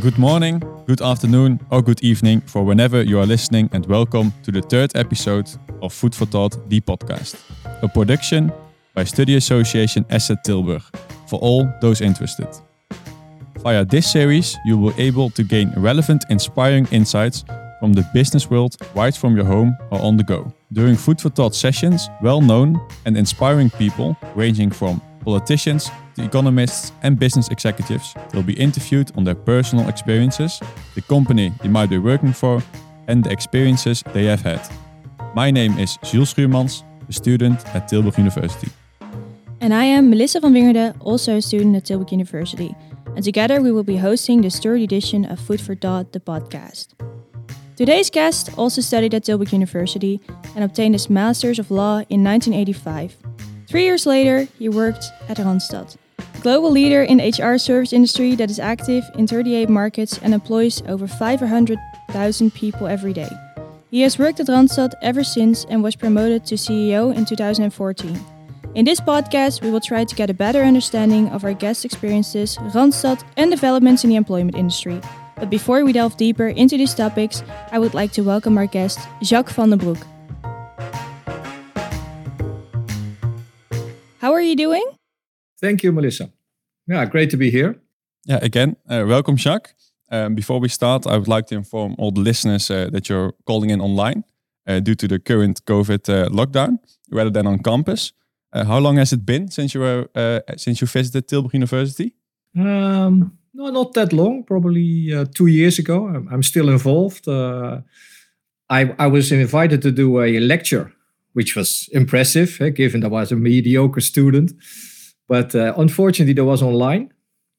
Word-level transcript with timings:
Good 0.00 0.18
morning, 0.18 0.62
good 0.86 1.02
afternoon, 1.02 1.60
or 1.70 1.82
good 1.82 2.02
evening 2.02 2.40
for 2.40 2.64
whenever 2.64 3.02
you 3.02 3.18
are 3.18 3.26
listening, 3.26 3.68
and 3.72 3.84
welcome 3.84 4.32
to 4.44 4.50
the 4.50 4.62
third 4.62 4.92
episode 4.94 5.50
of 5.82 5.92
Food 5.92 6.14
for 6.14 6.24
Thought, 6.24 6.56
the 6.70 6.80
podcast, 6.80 7.38
a 7.82 7.88
production 7.88 8.50
by 8.94 9.04
Study 9.04 9.36
Association 9.36 10.06
Asset 10.08 10.38
Tilburg 10.42 10.80
for 11.28 11.38
all 11.40 11.70
those 11.82 12.00
interested. 12.00 12.48
Via 13.58 13.84
this 13.84 14.10
series, 14.10 14.56
you 14.64 14.78
will 14.78 14.92
be 14.92 15.02
able 15.02 15.28
to 15.28 15.42
gain 15.42 15.70
relevant, 15.76 16.24
inspiring 16.30 16.88
insights 16.92 17.44
from 17.78 17.92
the 17.92 18.08
business 18.14 18.48
world 18.48 18.78
right 18.94 19.14
from 19.14 19.36
your 19.36 19.44
home 19.44 19.76
or 19.90 20.00
on 20.00 20.16
the 20.16 20.24
go. 20.24 20.50
During 20.72 20.96
Food 20.96 21.20
for 21.20 21.28
Thought 21.28 21.54
sessions, 21.54 22.08
well 22.22 22.40
known 22.40 22.80
and 23.04 23.18
inspiring 23.18 23.68
people 23.68 24.16
ranging 24.34 24.70
from 24.70 25.02
politicians 25.20 25.90
to 26.14 26.24
economists 26.24 26.92
and 27.02 27.18
business 27.18 27.48
executives 27.48 28.14
will 28.34 28.42
be 28.42 28.54
interviewed 28.54 29.12
on 29.16 29.24
their 29.24 29.34
personal 29.34 29.88
experiences, 29.88 30.60
the 30.94 31.02
company 31.02 31.52
they 31.62 31.68
might 31.68 31.90
be 31.90 31.98
working 31.98 32.32
for, 32.32 32.62
and 33.08 33.24
the 33.24 33.30
experiences 33.30 34.02
they 34.12 34.24
have 34.24 34.40
had. 34.40 34.60
My 35.34 35.50
name 35.50 35.78
is 35.78 35.98
Jules 36.02 36.34
Schuurmans, 36.34 36.82
a 37.08 37.12
student 37.12 37.64
at 37.74 37.88
Tilburg 37.88 38.18
University. 38.18 38.70
And 39.60 39.74
I 39.74 39.84
am 39.84 40.08
Melissa 40.10 40.40
van 40.40 40.54
Wingerde, 40.54 40.96
also 41.00 41.36
a 41.36 41.42
student 41.42 41.76
at 41.76 41.84
Tilburg 41.84 42.12
University. 42.12 42.74
And 43.14 43.24
together 43.24 43.60
we 43.60 43.72
will 43.72 43.84
be 43.84 43.96
hosting 43.96 44.40
the 44.40 44.50
third 44.50 44.80
edition 44.80 45.24
of 45.24 45.38
Food 45.38 45.60
for 45.60 45.74
Thought, 45.74 46.12
the 46.12 46.20
podcast. 46.20 46.94
Today's 47.76 48.10
guest 48.10 48.50
also 48.56 48.80
studied 48.80 49.14
at 49.14 49.24
Tilburg 49.24 49.52
University 49.52 50.20
and 50.54 50.64
obtained 50.64 50.94
his 50.94 51.08
Master's 51.08 51.58
of 51.58 51.70
Law 51.70 52.04
in 52.08 52.22
1985. 52.22 53.16
Three 53.70 53.84
years 53.84 54.04
later, 54.04 54.48
he 54.58 54.68
worked 54.68 55.12
at 55.28 55.36
Randstad, 55.36 55.96
a 56.18 56.40
global 56.40 56.72
leader 56.72 57.04
in 57.04 57.18
the 57.18 57.30
HR 57.30 57.56
service 57.56 57.92
industry 57.92 58.34
that 58.34 58.50
is 58.50 58.58
active 58.58 59.04
in 59.14 59.28
38 59.28 59.68
markets 59.68 60.18
and 60.18 60.34
employs 60.34 60.82
over 60.88 61.06
500,000 61.06 62.52
people 62.52 62.88
every 62.88 63.12
day. 63.12 63.30
He 63.92 64.00
has 64.00 64.18
worked 64.18 64.40
at 64.40 64.48
Randstad 64.48 64.94
ever 65.02 65.22
since 65.22 65.66
and 65.66 65.84
was 65.84 65.94
promoted 65.94 66.44
to 66.46 66.56
CEO 66.56 67.14
in 67.14 67.24
2014. 67.24 68.18
In 68.74 68.84
this 68.84 68.98
podcast, 68.98 69.62
we 69.62 69.70
will 69.70 69.80
try 69.80 70.02
to 70.04 70.14
get 70.16 70.30
a 70.30 70.34
better 70.34 70.62
understanding 70.62 71.28
of 71.28 71.44
our 71.44 71.54
guest 71.54 71.84
experiences, 71.84 72.56
Randstad, 72.74 73.22
and 73.36 73.52
developments 73.52 74.02
in 74.02 74.10
the 74.10 74.16
employment 74.16 74.56
industry. 74.56 75.00
But 75.36 75.48
before 75.48 75.84
we 75.84 75.92
delve 75.92 76.16
deeper 76.16 76.48
into 76.48 76.76
these 76.76 76.92
topics, 76.92 77.44
I 77.70 77.78
would 77.78 77.94
like 77.94 78.10
to 78.14 78.22
welcome 78.22 78.58
our 78.58 78.66
guest, 78.66 78.98
Jacques 79.22 79.50
van 79.50 79.70
den 79.70 79.78
Broek. 79.78 80.04
How 84.20 84.34
are 84.34 84.42
you 84.42 84.54
doing? 84.54 84.84
Thank 85.62 85.82
you, 85.82 85.92
Melissa. 85.92 86.28
Yeah, 86.86 87.06
great 87.06 87.30
to 87.30 87.38
be 87.38 87.50
here. 87.50 87.76
Yeah, 88.26 88.38
again, 88.42 88.76
uh, 88.86 89.04
welcome, 89.06 89.38
Jacques. 89.38 89.72
Um, 90.10 90.34
before 90.34 90.60
we 90.60 90.68
start, 90.68 91.06
I 91.06 91.16
would 91.16 91.28
like 91.28 91.46
to 91.46 91.54
inform 91.54 91.94
all 91.96 92.10
the 92.10 92.20
listeners 92.20 92.70
uh, 92.70 92.90
that 92.92 93.08
you're 93.08 93.32
calling 93.46 93.70
in 93.70 93.80
online 93.80 94.24
uh, 94.66 94.80
due 94.80 94.94
to 94.96 95.08
the 95.08 95.18
current 95.18 95.64
COVID 95.64 96.08
uh, 96.08 96.28
lockdown 96.28 96.78
rather 97.10 97.30
than 97.30 97.46
on 97.46 97.60
campus. 97.60 98.12
Uh, 98.52 98.64
how 98.64 98.78
long 98.78 98.98
has 98.98 99.12
it 99.12 99.24
been 99.24 99.50
since 99.50 99.74
you 99.74 99.80
were 99.80 100.06
uh, 100.14 100.40
since 100.56 100.82
you 100.82 100.86
visited 100.86 101.26
Tilburg 101.26 101.54
University? 101.54 102.14
Um, 102.58 103.38
no, 103.54 103.70
not 103.70 103.94
that 103.94 104.12
long. 104.12 104.44
Probably 104.44 105.24
two 105.34 105.46
years 105.46 105.78
ago. 105.78 106.08
I'm, 106.08 106.28
I'm 106.30 106.42
still 106.42 106.68
involved. 106.68 107.26
I 107.26 108.94
I 108.98 109.06
was 109.06 109.32
invited 109.32 109.80
to 109.82 109.90
do 109.90 110.20
a 110.20 110.40
lecture 110.40 110.92
which 111.32 111.56
was 111.56 111.88
impressive, 111.92 112.60
eh, 112.60 112.70
given 112.70 113.00
that 113.00 113.08
I 113.08 113.10
was 113.10 113.32
a 113.32 113.36
mediocre 113.36 114.00
student. 114.00 114.52
But 115.28 115.54
uh, 115.54 115.74
unfortunately, 115.76 116.34
that 116.34 116.44
was 116.44 116.62
online. 116.62 117.12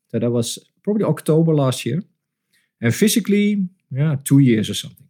So 0.10 0.20
that 0.20 0.32
was 0.32 0.60
probably 0.84 1.06
October 1.06 1.54
last 1.54 1.86
year. 1.86 2.02
And 2.82 2.94
physically, 2.94 3.70
yeah, 3.90 4.16
two 4.24 4.40
years 4.40 4.70
or 4.70 4.74
something. 4.74 5.08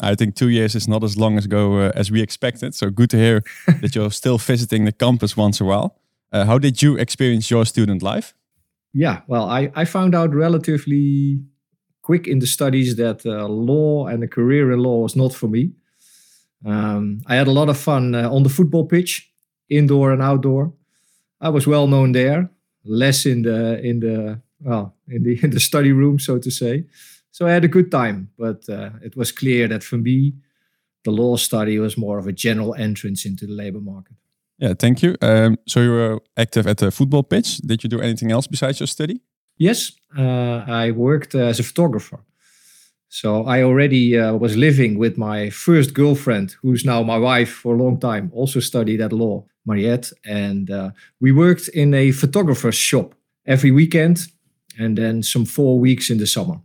I 0.00 0.14
think 0.14 0.34
two 0.34 0.50
years 0.50 0.74
is 0.74 0.86
not 0.86 1.02
as 1.02 1.16
long 1.16 1.38
ago 1.38 1.78
uh, 1.78 1.92
as 1.94 2.10
we 2.10 2.20
expected. 2.20 2.74
So 2.74 2.90
good 2.90 3.10
to 3.10 3.16
hear 3.16 3.42
that 3.80 3.94
you're 3.94 4.10
still 4.10 4.38
visiting 4.38 4.84
the 4.84 4.92
campus 4.92 5.36
once 5.36 5.60
a 5.60 5.64
while. 5.64 5.98
Uh, 6.32 6.44
how 6.44 6.58
did 6.58 6.82
you 6.82 6.96
experience 6.96 7.50
your 7.50 7.64
student 7.64 8.02
life? 8.02 8.34
Yeah, 8.92 9.20
well, 9.26 9.48
I, 9.48 9.70
I 9.74 9.84
found 9.84 10.14
out 10.14 10.34
relatively 10.34 11.42
quick 12.02 12.26
in 12.26 12.38
the 12.38 12.46
studies 12.46 12.96
that 12.96 13.26
uh, 13.26 13.46
law 13.46 14.06
and 14.06 14.22
a 14.22 14.28
career 14.28 14.72
in 14.72 14.80
law 14.80 14.98
was 15.02 15.16
not 15.16 15.34
for 15.34 15.48
me. 15.48 15.72
Um, 16.64 17.20
I 17.26 17.36
had 17.36 17.46
a 17.46 17.52
lot 17.52 17.68
of 17.68 17.78
fun 17.78 18.14
uh, 18.14 18.30
on 18.30 18.42
the 18.42 18.48
football 18.48 18.86
pitch, 18.86 19.30
indoor 19.68 20.12
and 20.12 20.22
outdoor. 20.22 20.72
I 21.40 21.50
was 21.50 21.66
well 21.66 21.86
known 21.86 22.12
there, 22.12 22.50
less 22.84 23.26
in 23.26 23.42
the 23.42 23.80
in 23.80 24.00
the 24.00 24.40
well 24.60 24.94
in 25.08 25.22
the 25.22 25.38
in 25.44 25.50
the 25.50 25.60
study 25.60 25.92
room, 25.92 26.18
so 26.18 26.38
to 26.38 26.50
say. 26.50 26.84
So 27.30 27.46
I 27.46 27.52
had 27.52 27.64
a 27.64 27.68
good 27.68 27.90
time, 27.90 28.30
but 28.38 28.66
uh, 28.68 28.90
it 29.02 29.14
was 29.14 29.30
clear 29.30 29.68
that 29.68 29.84
for 29.84 29.98
me, 29.98 30.32
the 31.04 31.10
law 31.10 31.36
study 31.36 31.78
was 31.78 31.96
more 31.96 32.18
of 32.18 32.26
a 32.26 32.32
general 32.32 32.74
entrance 32.74 33.26
into 33.26 33.46
the 33.46 33.52
labor 33.52 33.80
market. 33.80 34.16
Yeah, 34.58 34.74
thank 34.78 35.02
you. 35.02 35.16
Um, 35.20 35.58
so 35.66 35.80
you 35.80 35.90
were 35.90 36.20
active 36.36 36.66
at 36.66 36.78
the 36.78 36.90
football 36.90 37.22
pitch. 37.22 37.58
Did 37.58 37.84
you 37.84 37.90
do 37.90 38.00
anything 38.00 38.32
else 38.32 38.46
besides 38.46 38.80
your 38.80 38.86
study? 38.86 39.20
Yes, 39.58 39.92
uh, 40.18 40.64
I 40.66 40.92
worked 40.92 41.34
as 41.34 41.60
a 41.60 41.62
photographer. 41.62 42.20
So 43.20 43.46
I 43.46 43.62
already 43.62 44.18
uh, 44.18 44.34
was 44.34 44.58
living 44.58 44.98
with 44.98 45.16
my 45.16 45.48
first 45.48 45.94
girlfriend, 45.94 46.54
who's 46.60 46.84
now 46.84 47.02
my 47.02 47.16
wife 47.16 47.50
for 47.50 47.74
a 47.74 47.78
long 47.78 47.98
time, 47.98 48.30
also 48.34 48.60
studied 48.60 49.00
at 49.00 49.10
law, 49.10 49.46
Mariette. 49.64 50.12
And 50.26 50.70
uh, 50.70 50.90
we 51.18 51.32
worked 51.32 51.68
in 51.68 51.94
a 51.94 52.12
photographer's 52.12 52.74
shop 52.74 53.14
every 53.46 53.70
weekend 53.70 54.26
and 54.78 54.98
then 54.98 55.22
some 55.22 55.46
four 55.46 55.80
weeks 55.80 56.10
in 56.10 56.18
the 56.18 56.26
summer. 56.26 56.56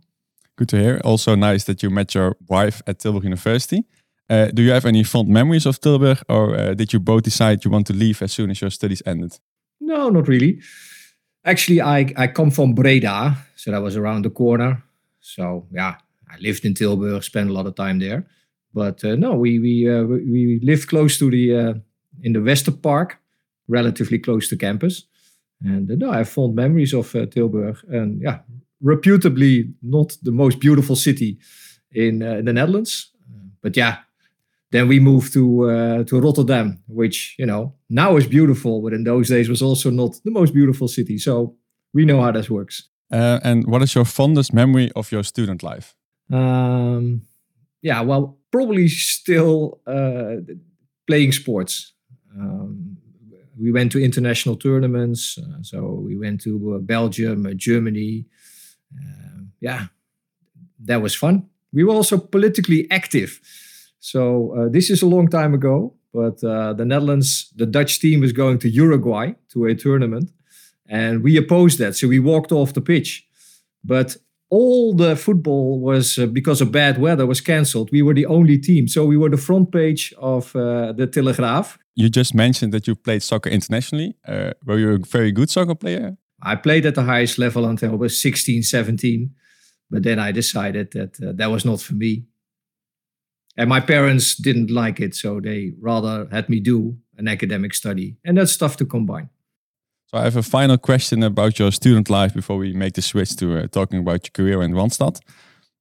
Good 0.56 0.68
to 0.68 0.76
hear. 0.76 1.00
Also 1.04 1.34
nice 1.36 1.64
that 1.64 1.82
you 1.82 1.88
met 1.88 2.14
your 2.14 2.36
wife 2.46 2.82
at 2.86 2.98
Tilburg 2.98 3.24
University. 3.24 3.84
Uh, 4.28 4.48
do 4.52 4.60
you 4.60 4.72
have 4.72 4.84
any 4.84 5.04
fond 5.04 5.28
memories 5.28 5.64
of 5.64 5.80
Tilburg 5.80 6.22
or 6.28 6.54
uh, 6.54 6.74
did 6.74 6.92
you 6.92 7.00
both 7.00 7.22
decide 7.22 7.64
you 7.64 7.70
want 7.70 7.86
to 7.86 7.94
leave 7.94 8.20
as 8.20 8.30
soon 8.30 8.50
as 8.50 8.60
your 8.60 8.70
studies 8.70 9.02
ended? 9.06 9.38
No, 9.80 10.10
not 10.10 10.28
really. 10.28 10.60
Actually, 11.46 11.80
I, 11.80 12.12
I 12.14 12.26
come 12.26 12.50
from 12.50 12.74
Breda, 12.74 13.38
so 13.56 13.70
that 13.70 13.80
was 13.80 13.96
around 13.96 14.26
the 14.26 14.30
corner. 14.30 14.82
So 15.20 15.66
yeah, 15.72 15.94
I 16.32 16.38
lived 16.40 16.64
in 16.64 16.74
Tilburg, 16.74 17.22
spent 17.22 17.50
a 17.50 17.52
lot 17.52 17.66
of 17.66 17.74
time 17.74 17.98
there. 17.98 18.26
But 18.74 19.04
uh, 19.04 19.16
no, 19.16 19.34
we 19.34 19.58
we 19.58 19.90
uh, 19.90 20.04
we 20.04 20.60
lived 20.62 20.88
close 20.88 21.18
to 21.18 21.30
the 21.30 21.56
uh, 21.56 21.74
in 22.22 22.32
the 22.32 22.40
Wester 22.40 22.72
Park, 22.72 23.18
relatively 23.68 24.18
close 24.18 24.48
to 24.48 24.56
campus. 24.56 25.04
And 25.64 25.90
uh, 25.90 25.94
no, 25.96 26.10
I 26.10 26.18
have 26.18 26.28
fond 26.28 26.54
memories 26.54 26.94
of 26.94 27.14
uh, 27.14 27.26
Tilburg, 27.26 27.76
and 27.88 28.20
yeah, 28.22 28.38
reputably 28.80 29.74
not 29.82 30.16
the 30.22 30.32
most 30.32 30.58
beautiful 30.58 30.96
city 30.96 31.38
in 31.90 32.22
uh, 32.22 32.40
the 32.42 32.52
Netherlands. 32.52 33.10
But 33.60 33.76
yeah, 33.76 33.98
then 34.70 34.88
we 34.88 35.00
moved 35.00 35.32
to 35.34 36.04
to 36.04 36.20
Rotterdam, 36.20 36.82
which 36.88 37.36
you 37.38 37.46
know 37.46 37.74
now 37.88 38.16
is 38.16 38.26
beautiful, 38.26 38.80
but 38.82 38.92
in 38.92 39.04
those 39.04 39.28
days 39.28 39.48
was 39.48 39.62
also 39.62 39.90
not 39.90 40.18
the 40.24 40.30
most 40.30 40.54
beautiful 40.54 40.88
city. 40.88 41.18
So 41.18 41.54
we 41.92 42.04
know 42.04 42.22
how 42.22 42.32
this 42.32 42.48
works. 42.48 42.88
and 43.10 43.66
what 43.66 43.82
is 43.82 43.94
your 43.94 44.06
fondest 44.06 44.52
memory 44.52 44.90
of 44.94 45.12
your 45.12 45.24
student 45.24 45.62
life? 45.62 45.94
Um, 46.30 47.22
yeah, 47.80 48.00
well, 48.00 48.38
probably 48.50 48.88
still 48.88 49.80
uh, 49.86 50.36
playing 51.06 51.32
sports. 51.32 51.92
Um, 52.38 52.96
we 53.58 53.70
went 53.70 53.92
to 53.92 54.02
international 54.02 54.56
tournaments. 54.56 55.38
Uh, 55.38 55.62
so 55.62 56.02
we 56.04 56.16
went 56.16 56.40
to 56.42 56.74
uh, 56.74 56.78
Belgium, 56.78 57.46
uh, 57.46 57.52
Germany. 57.54 58.26
Um, 58.98 59.52
yeah, 59.60 59.86
that 60.84 61.02
was 61.02 61.14
fun. 61.14 61.48
We 61.72 61.84
were 61.84 61.94
also 61.94 62.18
politically 62.18 62.90
active. 62.90 63.40
So 64.00 64.54
uh, 64.56 64.68
this 64.68 64.90
is 64.90 65.02
a 65.02 65.06
long 65.06 65.28
time 65.28 65.54
ago, 65.54 65.94
but 66.12 66.42
uh, 66.44 66.72
the 66.72 66.84
Netherlands, 66.84 67.52
the 67.56 67.66
Dutch 67.66 68.00
team 68.00 68.20
was 68.20 68.32
going 68.32 68.58
to 68.60 68.68
Uruguay 68.68 69.32
to 69.50 69.66
a 69.66 69.74
tournament. 69.74 70.30
And 70.88 71.22
we 71.22 71.36
opposed 71.36 71.78
that. 71.78 71.96
So 71.96 72.08
we 72.08 72.18
walked 72.18 72.52
off 72.52 72.74
the 72.74 72.80
pitch. 72.80 73.26
But 73.84 74.16
all 74.52 74.94
the 74.94 75.16
football 75.16 75.80
was 75.80 76.18
uh, 76.18 76.26
because 76.26 76.60
of 76.60 76.70
bad 76.70 76.98
weather 76.98 77.24
was 77.24 77.40
cancelled. 77.40 77.90
We 77.90 78.02
were 78.02 78.12
the 78.12 78.26
only 78.26 78.58
team, 78.58 78.86
so 78.86 79.06
we 79.06 79.16
were 79.16 79.30
the 79.30 79.38
front 79.38 79.72
page 79.72 80.12
of 80.18 80.54
uh, 80.54 80.92
the 80.92 81.06
Telegraaf. 81.06 81.78
You 81.94 82.10
just 82.10 82.34
mentioned 82.34 82.74
that 82.74 82.86
you 82.86 82.94
played 82.94 83.22
soccer 83.22 83.48
internationally. 83.48 84.14
Uh, 84.28 84.52
were 84.66 84.78
you 84.78 84.90
a 84.92 84.98
very 84.98 85.32
good 85.32 85.48
soccer 85.48 85.74
player? 85.74 86.18
I 86.42 86.56
played 86.56 86.84
at 86.84 86.94
the 86.94 87.02
highest 87.02 87.38
level 87.38 87.64
until 87.64 87.92
I 87.92 87.94
was 87.94 88.20
16, 88.20 88.62
17. 88.62 89.30
But 89.90 90.02
then 90.02 90.18
I 90.18 90.32
decided 90.32 90.90
that 90.92 91.22
uh, 91.22 91.32
that 91.34 91.50
was 91.50 91.64
not 91.64 91.80
for 91.80 91.94
me. 91.94 92.24
And 93.56 93.70
my 93.70 93.80
parents 93.80 94.36
didn't 94.36 94.70
like 94.70 95.00
it, 95.00 95.14
so 95.14 95.40
they 95.40 95.72
rather 95.80 96.28
had 96.30 96.50
me 96.50 96.60
do 96.60 96.98
an 97.16 97.26
academic 97.26 97.72
study. 97.72 98.16
And 98.22 98.36
that's 98.36 98.56
tough 98.56 98.76
to 98.78 98.84
combine. 98.84 99.30
So 100.12 100.18
I 100.18 100.24
have 100.24 100.36
a 100.36 100.42
final 100.42 100.76
question 100.76 101.22
about 101.22 101.58
your 101.58 101.72
student 101.72 102.10
life 102.10 102.34
before 102.34 102.58
we 102.58 102.74
make 102.74 102.92
the 102.92 103.00
switch 103.00 103.34
to 103.36 103.56
uh, 103.56 103.66
talking 103.68 103.98
about 103.98 104.26
your 104.26 104.32
career 104.34 104.62
in 104.62 104.72
Randstad. 104.72 105.20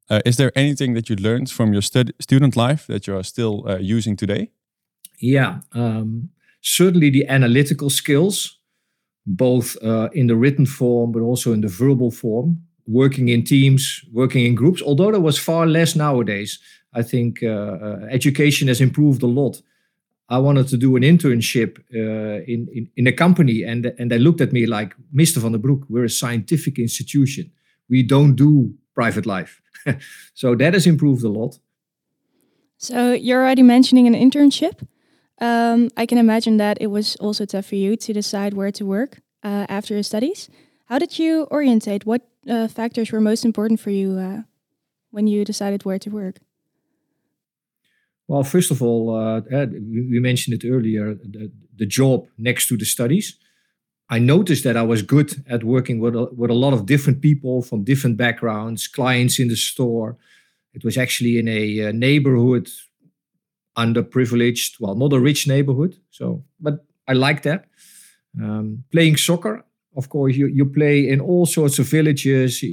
Uh, 0.09 0.21
is 0.25 0.37
there 0.37 0.53
anything 0.55 0.93
that 0.93 1.09
you 1.09 1.17
learned 1.17 1.49
from 1.49 1.73
your 1.73 1.81
stud- 1.81 2.13
student 2.21 2.55
life 2.55 2.87
that 2.87 3.07
you 3.07 3.17
are 3.17 3.23
still 3.23 3.67
uh, 3.67 3.77
using 3.77 4.15
today? 4.15 4.49
Yeah, 5.19 5.59
um, 5.73 6.29
certainly 6.61 7.09
the 7.09 7.27
analytical 7.27 7.89
skills, 7.89 8.57
both 9.25 9.75
uh, 9.83 10.07
in 10.13 10.27
the 10.27 10.37
written 10.37 10.65
form 10.65 11.11
but 11.11 11.21
also 11.21 11.51
in 11.51 11.59
the 11.59 11.67
verbal 11.67 12.09
form, 12.09 12.61
working 12.87 13.27
in 13.27 13.43
teams, 13.43 14.01
working 14.13 14.45
in 14.45 14.55
groups, 14.55 14.81
although 14.81 15.11
there 15.11 15.19
was 15.19 15.37
far 15.37 15.67
less 15.67 15.93
nowadays. 15.93 16.57
I 16.93 17.03
think 17.03 17.43
uh, 17.43 17.47
uh, 17.47 18.07
education 18.09 18.69
has 18.69 18.79
improved 18.79 19.23
a 19.23 19.27
lot. 19.27 19.61
I 20.31 20.37
wanted 20.37 20.69
to 20.69 20.77
do 20.77 20.95
an 20.95 21.03
internship 21.03 21.77
uh, 21.93 22.41
in, 22.47 22.67
in, 22.73 22.89
in 22.95 23.05
a 23.05 23.11
company, 23.11 23.63
and 23.63 23.93
and 23.99 24.09
they 24.09 24.17
looked 24.17 24.41
at 24.41 24.53
me 24.53 24.65
like, 24.65 24.95
Mr. 25.13 25.37
van 25.41 25.51
der 25.51 25.57
Broek, 25.59 25.85
we're 25.89 26.05
a 26.05 26.09
scientific 26.09 26.79
institution. 26.79 27.51
We 27.89 28.01
don't 28.01 28.35
do 28.35 28.73
private 28.95 29.25
life. 29.25 29.61
so 30.33 30.55
that 30.55 30.73
has 30.73 30.87
improved 30.87 31.23
a 31.25 31.29
lot. 31.29 31.59
So 32.77 33.11
you're 33.13 33.43
already 33.43 33.63
mentioning 33.63 34.07
an 34.07 34.15
internship. 34.15 34.87
Um, 35.41 35.89
I 35.97 36.05
can 36.05 36.17
imagine 36.17 36.57
that 36.57 36.77
it 36.79 36.87
was 36.87 37.15
also 37.17 37.45
tough 37.45 37.65
for 37.65 37.75
you 37.75 37.97
to 37.97 38.13
decide 38.13 38.53
where 38.53 38.71
to 38.71 38.85
work 38.85 39.19
uh, 39.43 39.65
after 39.67 39.93
your 39.93 40.03
studies. 40.03 40.49
How 40.85 40.97
did 40.99 41.19
you 41.19 41.47
orientate? 41.51 42.05
What 42.05 42.21
uh, 42.47 42.67
factors 42.67 43.11
were 43.11 43.21
most 43.21 43.43
important 43.43 43.79
for 43.79 43.89
you 43.89 44.17
uh, 44.17 44.41
when 45.11 45.27
you 45.27 45.43
decided 45.43 45.83
where 45.83 45.99
to 45.99 46.09
work? 46.09 46.37
Well, 48.31 48.45
first 48.45 48.71
of 48.71 48.81
all, 48.81 49.13
uh, 49.13 49.41
we 49.51 50.21
mentioned 50.21 50.53
it 50.55 50.65
earlier 50.65 51.15
the, 51.15 51.51
the 51.75 51.85
job 51.85 52.27
next 52.37 52.69
to 52.69 52.77
the 52.77 52.85
studies. 52.85 53.37
I 54.09 54.19
noticed 54.19 54.63
that 54.63 54.77
I 54.77 54.83
was 54.83 55.01
good 55.01 55.43
at 55.49 55.65
working 55.65 55.99
with 55.99 56.15
a, 56.15 56.29
with 56.33 56.49
a 56.49 56.53
lot 56.53 56.71
of 56.71 56.85
different 56.85 57.21
people 57.21 57.61
from 57.61 57.83
different 57.83 58.15
backgrounds, 58.15 58.87
clients 58.87 59.37
in 59.37 59.49
the 59.49 59.57
store. 59.57 60.15
It 60.73 60.85
was 60.85 60.97
actually 60.97 61.39
in 61.39 61.49
a 61.49 61.89
uh, 61.89 61.91
neighborhood, 61.91 62.69
underprivileged, 63.77 64.79
well, 64.79 64.95
not 64.95 65.11
a 65.11 65.19
rich 65.19 65.45
neighborhood. 65.45 65.97
So, 66.11 66.45
but 66.57 66.85
I 67.09 67.11
like 67.11 67.41
that. 67.41 67.65
Um, 68.41 68.85
playing 68.93 69.17
soccer, 69.17 69.65
of 69.97 70.07
course, 70.07 70.37
you, 70.37 70.47
you 70.47 70.65
play 70.67 71.05
in 71.05 71.19
all 71.19 71.45
sorts 71.45 71.79
of 71.79 71.87
villages. 71.87 72.63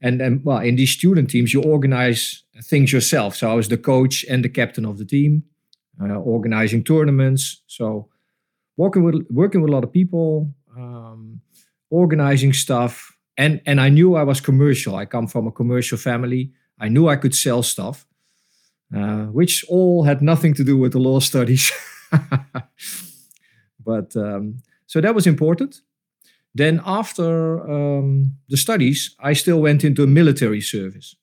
And, 0.00 0.22
and 0.22 0.44
well, 0.44 0.58
in 0.58 0.76
these 0.76 0.92
student 0.92 1.30
teams, 1.30 1.52
you 1.52 1.64
organize 1.64 2.41
things 2.62 2.92
yourself. 2.92 3.36
So 3.36 3.50
I 3.50 3.54
was 3.54 3.68
the 3.68 3.78
coach 3.78 4.24
and 4.28 4.44
the 4.44 4.48
captain 4.48 4.84
of 4.84 4.98
the 4.98 5.04
team, 5.04 5.44
uh, 6.00 6.14
organizing 6.14 6.84
tournaments. 6.84 7.62
So 7.66 8.08
working 8.76 9.04
with 9.04 9.26
working 9.30 9.60
with 9.62 9.70
a 9.70 9.74
lot 9.74 9.84
of 9.84 9.92
people, 9.92 10.52
um, 10.76 11.40
organizing 11.90 12.52
stuff, 12.52 13.16
and 13.36 13.60
and 13.66 13.80
I 13.80 13.88
knew 13.88 14.16
I 14.16 14.24
was 14.24 14.40
commercial. 14.40 14.96
I 14.96 15.06
come 15.06 15.26
from 15.26 15.46
a 15.46 15.52
commercial 15.52 15.98
family. 15.98 16.52
I 16.78 16.88
knew 16.88 17.08
I 17.08 17.16
could 17.16 17.34
sell 17.34 17.62
stuff, 17.62 18.06
uh, 18.96 19.26
which 19.26 19.64
all 19.68 20.04
had 20.04 20.22
nothing 20.22 20.54
to 20.54 20.64
do 20.64 20.76
with 20.76 20.92
the 20.92 20.98
law 20.98 21.20
studies. 21.20 21.70
but 23.84 24.16
um, 24.16 24.62
so 24.86 25.00
that 25.00 25.14
was 25.14 25.26
important. 25.26 25.82
Then 26.54 26.80
after 26.84 27.60
um, 27.70 28.36
the 28.48 28.56
studies, 28.56 29.16
I 29.20 29.32
still 29.32 29.60
went 29.60 29.84
into 29.84 30.06
military 30.06 30.60
service, 30.60 31.16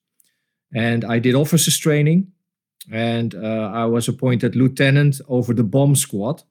and 0.74 1.04
I 1.04 1.18
did 1.18 1.34
officers 1.34 1.78
training, 1.78 2.28
and 2.90 3.34
uh, 3.34 3.70
I 3.72 3.84
was 3.86 4.08
appointed 4.08 4.56
lieutenant 4.56 5.20
over 5.28 5.54
the 5.54 5.64
bomb 5.64 5.96
squad, 5.96 6.42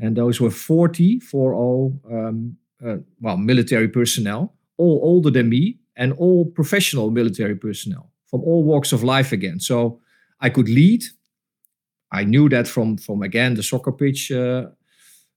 and 0.00 0.16
those 0.16 0.40
were 0.40 0.50
40, 0.50 1.20
40 1.20 2.00
um, 2.10 2.56
uh, 2.84 2.96
well, 3.20 3.36
military 3.36 3.88
personnel, 3.88 4.54
all 4.76 5.00
older 5.02 5.30
than 5.30 5.48
me, 5.48 5.78
and 5.96 6.12
all 6.14 6.44
professional 6.46 7.10
military 7.10 7.54
personnel 7.54 8.10
from 8.26 8.42
all 8.42 8.64
walks 8.64 8.92
of 8.92 9.04
life 9.04 9.32
again. 9.32 9.60
So 9.60 10.00
I 10.40 10.50
could 10.50 10.68
lead. 10.68 11.04
I 12.10 12.24
knew 12.24 12.48
that 12.48 12.68
from 12.68 12.96
from 12.96 13.22
again 13.22 13.54
the 13.54 13.62
soccer 13.62 13.92
pitch 13.92 14.30
uh, 14.30 14.66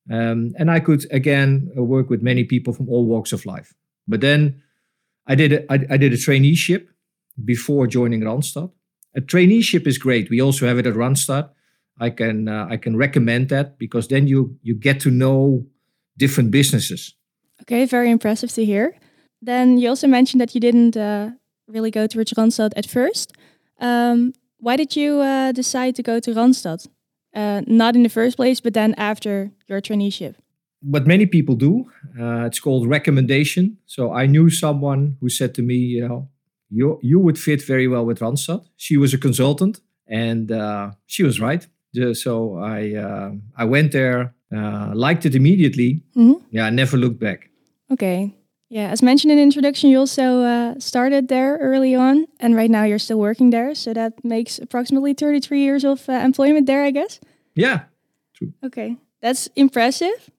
um, 0.10 0.54
and 0.58 0.72
I 0.72 0.80
could 0.80 1.06
again 1.12 1.70
uh, 1.78 1.84
work 1.84 2.10
with 2.10 2.22
many 2.22 2.44
people 2.44 2.74
from 2.74 2.90
all 2.90 3.06
walks 3.06 3.34
of 3.34 3.46
life. 3.46 3.74
But 4.08 4.22
then 4.22 4.62
I 5.28 5.36
did 5.36 5.54
a, 5.54 5.72
I, 5.72 5.76
I 5.90 5.98
did 5.98 6.14
a 6.14 6.18
traineeship 6.18 6.88
before 7.44 7.88
joining 7.88 8.22
Randstad. 8.22 8.72
A 9.16 9.22
traineeship 9.22 9.88
is 9.88 9.98
great. 9.98 10.30
We 10.30 10.42
also 10.42 10.68
have 10.68 10.78
it 10.78 10.88
at 10.88 10.94
Randstad. 10.94 11.50
I 12.00 12.10
can 12.12 12.48
uh, 12.48 12.68
I 12.70 12.78
can 12.78 12.96
recommend 12.96 13.50
that 13.50 13.78
because 13.78 14.08
then 14.08 14.28
you 14.28 14.58
you 14.62 14.76
get 14.76 15.00
to 15.02 15.10
know 15.10 15.66
different 16.18 16.52
businesses. 16.52 17.16
Okay, 17.62 17.86
very 17.86 18.12
impressive 18.12 18.52
to 18.54 18.64
hear. 18.64 18.96
Then 19.42 19.78
you 19.78 19.90
also 19.90 20.08
mentioned 20.08 20.42
that 20.42 20.54
you 20.54 20.62
didn't 20.62 20.96
uh, 20.96 21.32
really 21.68 21.92
go 21.92 22.08
towards 22.08 22.34
Randstad 22.34 22.72
at 22.76 22.86
first. 22.86 23.34
Um, 23.80 24.34
why 24.60 24.76
did 24.78 24.96
you 24.96 25.22
uh, 25.22 25.52
decide 25.52 25.96
to 25.96 26.04
go 26.04 26.20
to 26.20 26.32
Randstad? 26.34 26.88
uh, 27.38 27.62
not 27.68 27.96
in 27.96 28.04
the 28.04 28.10
first 28.10 28.36
place, 28.36 28.60
but 28.60 28.74
then 28.74 28.94
after 28.98 29.52
your 29.68 29.80
traineeship? 29.80 30.36
What 30.82 31.08
many 31.08 31.26
people 31.26 31.56
do, 31.56 31.90
uh, 32.20 32.46
it's 32.46 32.60
called 32.60 32.88
recommendation. 32.88 33.78
So 33.86 34.12
I 34.14 34.26
knew 34.26 34.50
someone 34.50 35.18
who 35.22 35.30
said 35.30 35.54
to 35.56 35.62
me, 35.62 35.76
you 35.76 36.08
know, 36.08 36.30
you 36.70 37.00
you 37.02 37.20
would 37.20 37.38
fit 37.38 37.62
very 37.66 37.88
well 37.88 38.06
with 38.06 38.20
Randstad. 38.20 38.66
She 38.78 38.98
was 38.98 39.14
a 39.14 39.18
consultant, 39.18 39.82
and 40.08 40.52
uh, 40.52 40.92
she 41.06 41.24
was 41.24 41.40
right. 41.40 41.68
So 42.14 42.58
I 42.58 42.96
uh, 42.96 43.32
I 43.56 43.66
went 43.66 43.92
there, 43.92 44.34
uh, 44.56 44.92
liked 44.94 45.26
it 45.26 45.36
immediately. 45.36 46.04
Mm-hmm. 46.16 46.44
Yeah, 46.52 46.66
I 46.66 46.70
never 46.70 46.98
looked 46.98 47.20
back. 47.20 47.50
Okay, 47.92 48.36
yeah, 48.70 48.90
as 48.90 49.02
mentioned 49.02 49.32
in 49.32 49.38
the 49.38 49.44
introduction, 49.44 49.90
you 49.90 50.00
also 50.00 50.42
uh, 50.42 50.76
started 50.80 51.30
there 51.30 51.58
early 51.62 51.96
on, 51.96 52.28
and 52.40 52.56
right 52.56 52.70
now 52.70 52.84
you're 52.84 53.00
still 53.00 53.20
working 53.20 53.52
there. 53.52 53.74
So 53.74 53.94
that 53.94 54.24
makes 54.26 54.60
approximately 54.60 55.14
33 55.14 55.62
years 55.62 55.86
of 55.86 56.10
uh, 56.10 56.14
employment 56.14 56.66
there, 56.66 56.84
I 56.84 56.92
guess. 56.92 57.20
Yeah, 57.56 57.84
true. 58.34 58.54
Okay, 58.66 58.98
that's 59.22 59.48
impressive. 59.56 60.30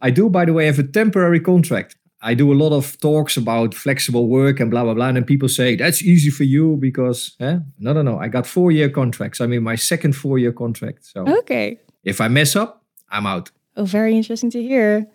I 0.00 0.10
do, 0.10 0.30
by 0.30 0.46
the 0.46 0.52
way, 0.54 0.66
have 0.66 0.78
a 0.78 0.82
temporary 0.82 1.40
contract. 1.40 1.96
I 2.24 2.32
do 2.32 2.50
a 2.50 2.54
lot 2.54 2.72
of 2.72 2.98
talks 3.00 3.36
about 3.36 3.74
flexible 3.74 4.28
work 4.28 4.58
and 4.58 4.70
blah 4.70 4.82
blah 4.82 4.94
blah, 4.94 5.08
and 5.08 5.16
then 5.16 5.24
people 5.24 5.48
say 5.48 5.76
that's 5.76 6.02
easy 6.02 6.30
for 6.30 6.44
you 6.44 6.76
because 6.80 7.36
eh? 7.38 7.58
no, 7.78 7.92
no, 7.92 8.00
no. 8.00 8.18
I 8.18 8.28
got 8.28 8.46
four 8.46 8.72
year 8.72 8.88
contracts. 8.88 9.40
I'm 9.40 9.52
in 9.52 9.62
my 9.62 9.76
second 9.76 10.16
four 10.16 10.38
year 10.38 10.52
contract. 10.52 11.04
So 11.04 11.26
okay, 11.40 11.78
if 12.02 12.22
I 12.22 12.28
mess 12.28 12.56
up, 12.56 12.82
I'm 13.10 13.26
out. 13.26 13.50
Oh, 13.76 13.84
very 13.84 14.16
interesting 14.16 14.50
to 14.50 14.62
hear. 14.62 15.06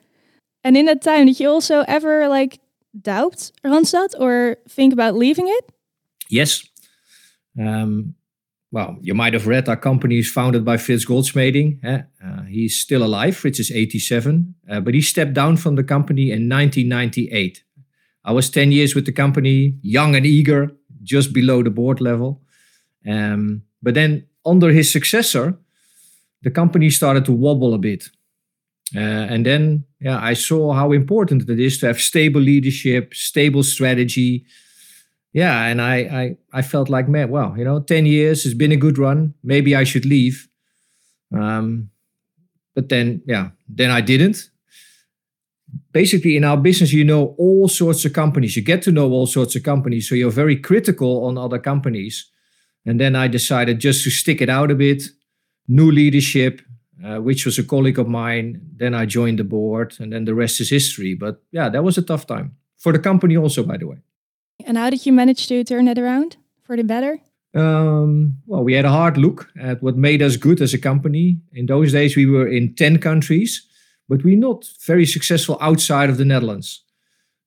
And 0.63 0.77
in 0.77 0.85
that 0.85 1.01
time, 1.01 1.25
did 1.25 1.39
you 1.39 1.49
also 1.49 1.83
ever 1.87 2.27
like 2.27 2.59
doubt 3.01 3.51
Randstad 3.63 4.13
or 4.19 4.57
think 4.69 4.93
about 4.93 5.15
leaving 5.15 5.47
it? 5.47 5.71
Yes. 6.29 6.63
Um, 7.59 8.13
well, 8.71 8.97
you 9.01 9.15
might 9.15 9.33
have 9.33 9.47
read 9.47 9.67
our 9.67 9.75
company 9.77 10.19
is 10.19 10.31
founded 10.31 10.63
by 10.63 10.77
Frits 10.77 11.05
Goldschmeding. 11.05 11.83
Eh? 11.83 12.01
Uh, 12.23 12.43
he's 12.43 12.79
still 12.79 13.03
alive. 13.03 13.35
Frits 13.35 13.59
is 13.59 13.71
87, 13.71 14.53
uh, 14.69 14.79
but 14.79 14.93
he 14.93 15.01
stepped 15.01 15.33
down 15.33 15.57
from 15.57 15.75
the 15.75 15.83
company 15.83 16.31
in 16.31 16.47
1998. 16.47 17.63
I 18.23 18.31
was 18.31 18.49
10 18.49 18.71
years 18.71 18.93
with 18.93 19.05
the 19.05 19.11
company, 19.11 19.77
young 19.81 20.15
and 20.15 20.25
eager, 20.25 20.71
just 21.01 21.33
below 21.33 21.63
the 21.63 21.71
board 21.71 21.99
level. 21.99 22.41
Um, 23.07 23.63
but 23.81 23.95
then, 23.95 24.27
under 24.45 24.69
his 24.69 24.91
successor, 24.91 25.57
the 26.43 26.51
company 26.51 26.89
started 26.89 27.25
to 27.25 27.31
wobble 27.31 27.73
a 27.73 27.77
bit. 27.77 28.09
Uh, 28.95 28.99
and 28.99 29.45
then, 29.45 29.85
yeah, 29.99 30.19
I 30.21 30.33
saw 30.33 30.73
how 30.73 30.91
important 30.91 31.49
it 31.49 31.59
is 31.59 31.79
to 31.79 31.87
have 31.87 31.99
stable 31.99 32.41
leadership, 32.41 33.13
stable 33.13 33.63
strategy. 33.63 34.45
Yeah, 35.31 35.65
and 35.65 35.81
I, 35.81 35.95
I, 35.95 36.37
I 36.51 36.61
felt 36.61 36.89
like, 36.89 37.07
man, 37.07 37.29
well, 37.29 37.55
you 37.57 37.63
know, 37.63 37.79
ten 37.79 38.05
years 38.05 38.43
has 38.43 38.53
been 38.53 38.71
a 38.71 38.77
good 38.77 38.97
run. 38.97 39.35
Maybe 39.43 39.75
I 39.75 39.83
should 39.83 40.05
leave. 40.05 40.47
Um, 41.31 41.91
but 42.73 42.89
then, 42.89 43.21
yeah, 43.25 43.49
then 43.67 43.91
I 43.91 44.01
didn't. 44.01 44.49
Basically, 45.91 46.35
in 46.35 46.43
our 46.43 46.57
business, 46.57 46.91
you 46.91 47.03
know 47.03 47.35
all 47.37 47.67
sorts 47.67 48.05
of 48.05 48.13
companies. 48.13 48.55
You 48.55 48.63
get 48.63 48.81
to 48.83 48.91
know 48.91 49.11
all 49.11 49.27
sorts 49.27 49.55
of 49.55 49.61
companies, 49.61 50.09
so 50.09 50.15
you're 50.15 50.31
very 50.31 50.55
critical 50.55 51.25
on 51.25 51.37
other 51.37 51.59
companies. 51.59 52.27
And 52.85 52.99
then 52.99 53.15
I 53.15 53.27
decided 53.27 53.79
just 53.79 54.03
to 54.05 54.09
stick 54.09 54.41
it 54.41 54.49
out 54.49 54.71
a 54.71 54.75
bit, 54.75 55.03
new 55.67 55.91
leadership, 55.91 56.61
uh, 57.05 57.17
which 57.17 57.45
was 57.45 57.59
a 57.59 57.63
colleague 57.63 57.99
of 57.99 58.07
mine. 58.07 58.61
Then 58.77 58.95
I 58.95 59.05
joined 59.05 59.37
the 59.37 59.43
board, 59.43 59.95
and 59.99 60.11
then 60.11 60.25
the 60.25 60.33
rest 60.33 60.59
is 60.59 60.71
history. 60.71 61.13
But 61.13 61.43
yeah, 61.51 61.69
that 61.69 61.83
was 61.83 61.99
a 61.99 62.01
tough 62.01 62.25
time 62.25 62.55
for 62.77 62.91
the 62.91 62.99
company, 62.99 63.37
also, 63.37 63.61
by 63.61 63.77
the 63.77 63.85
way. 63.85 63.97
And 64.65 64.77
how 64.77 64.89
did 64.89 65.05
you 65.05 65.13
manage 65.13 65.47
to 65.47 65.63
turn 65.63 65.87
it 65.87 65.97
around 65.97 66.37
for 66.63 66.75
the 66.75 66.83
better? 66.83 67.19
Um, 67.55 68.37
well, 68.45 68.63
we 68.63 68.73
had 68.73 68.85
a 68.85 68.89
hard 68.89 69.17
look 69.17 69.49
at 69.59 69.81
what 69.81 69.97
made 69.97 70.21
us 70.21 70.37
good 70.37 70.61
as 70.61 70.73
a 70.73 70.77
company. 70.77 71.39
In 71.53 71.65
those 71.65 71.91
days, 71.91 72.15
we 72.15 72.25
were 72.25 72.47
in 72.47 72.75
10 72.75 72.99
countries, 72.99 73.65
but 74.07 74.23
we're 74.23 74.37
not 74.37 74.65
very 74.85 75.05
successful 75.05 75.57
outside 75.61 76.09
of 76.09 76.17
the 76.17 76.25
Netherlands. 76.25 76.83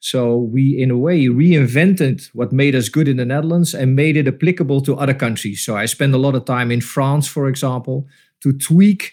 So 0.01 0.37
we, 0.37 0.83
in 0.83 0.91
a 0.91 0.99
way, 0.99 1.27
reinvented 1.27 2.29
what 2.35 2.53
made 2.53 2.75
us 2.75 2.89
good 2.89 3.07
in 3.07 3.19
the 3.19 3.25
Netherlands 3.25 3.73
and 3.73 3.95
made 3.95 4.17
it 4.17 4.27
applicable 4.27 4.81
to 4.83 4.97
other 4.97 5.15
countries. 5.15 5.65
So 5.65 5.77
I 5.77 5.87
spent 5.87 6.13
a 6.13 6.19
lot 6.19 6.35
of 6.35 6.45
time 6.45 6.73
in 6.73 6.81
France, 6.81 7.29
for 7.29 7.47
example, 7.47 8.09
to 8.41 8.53
tweak 8.53 9.13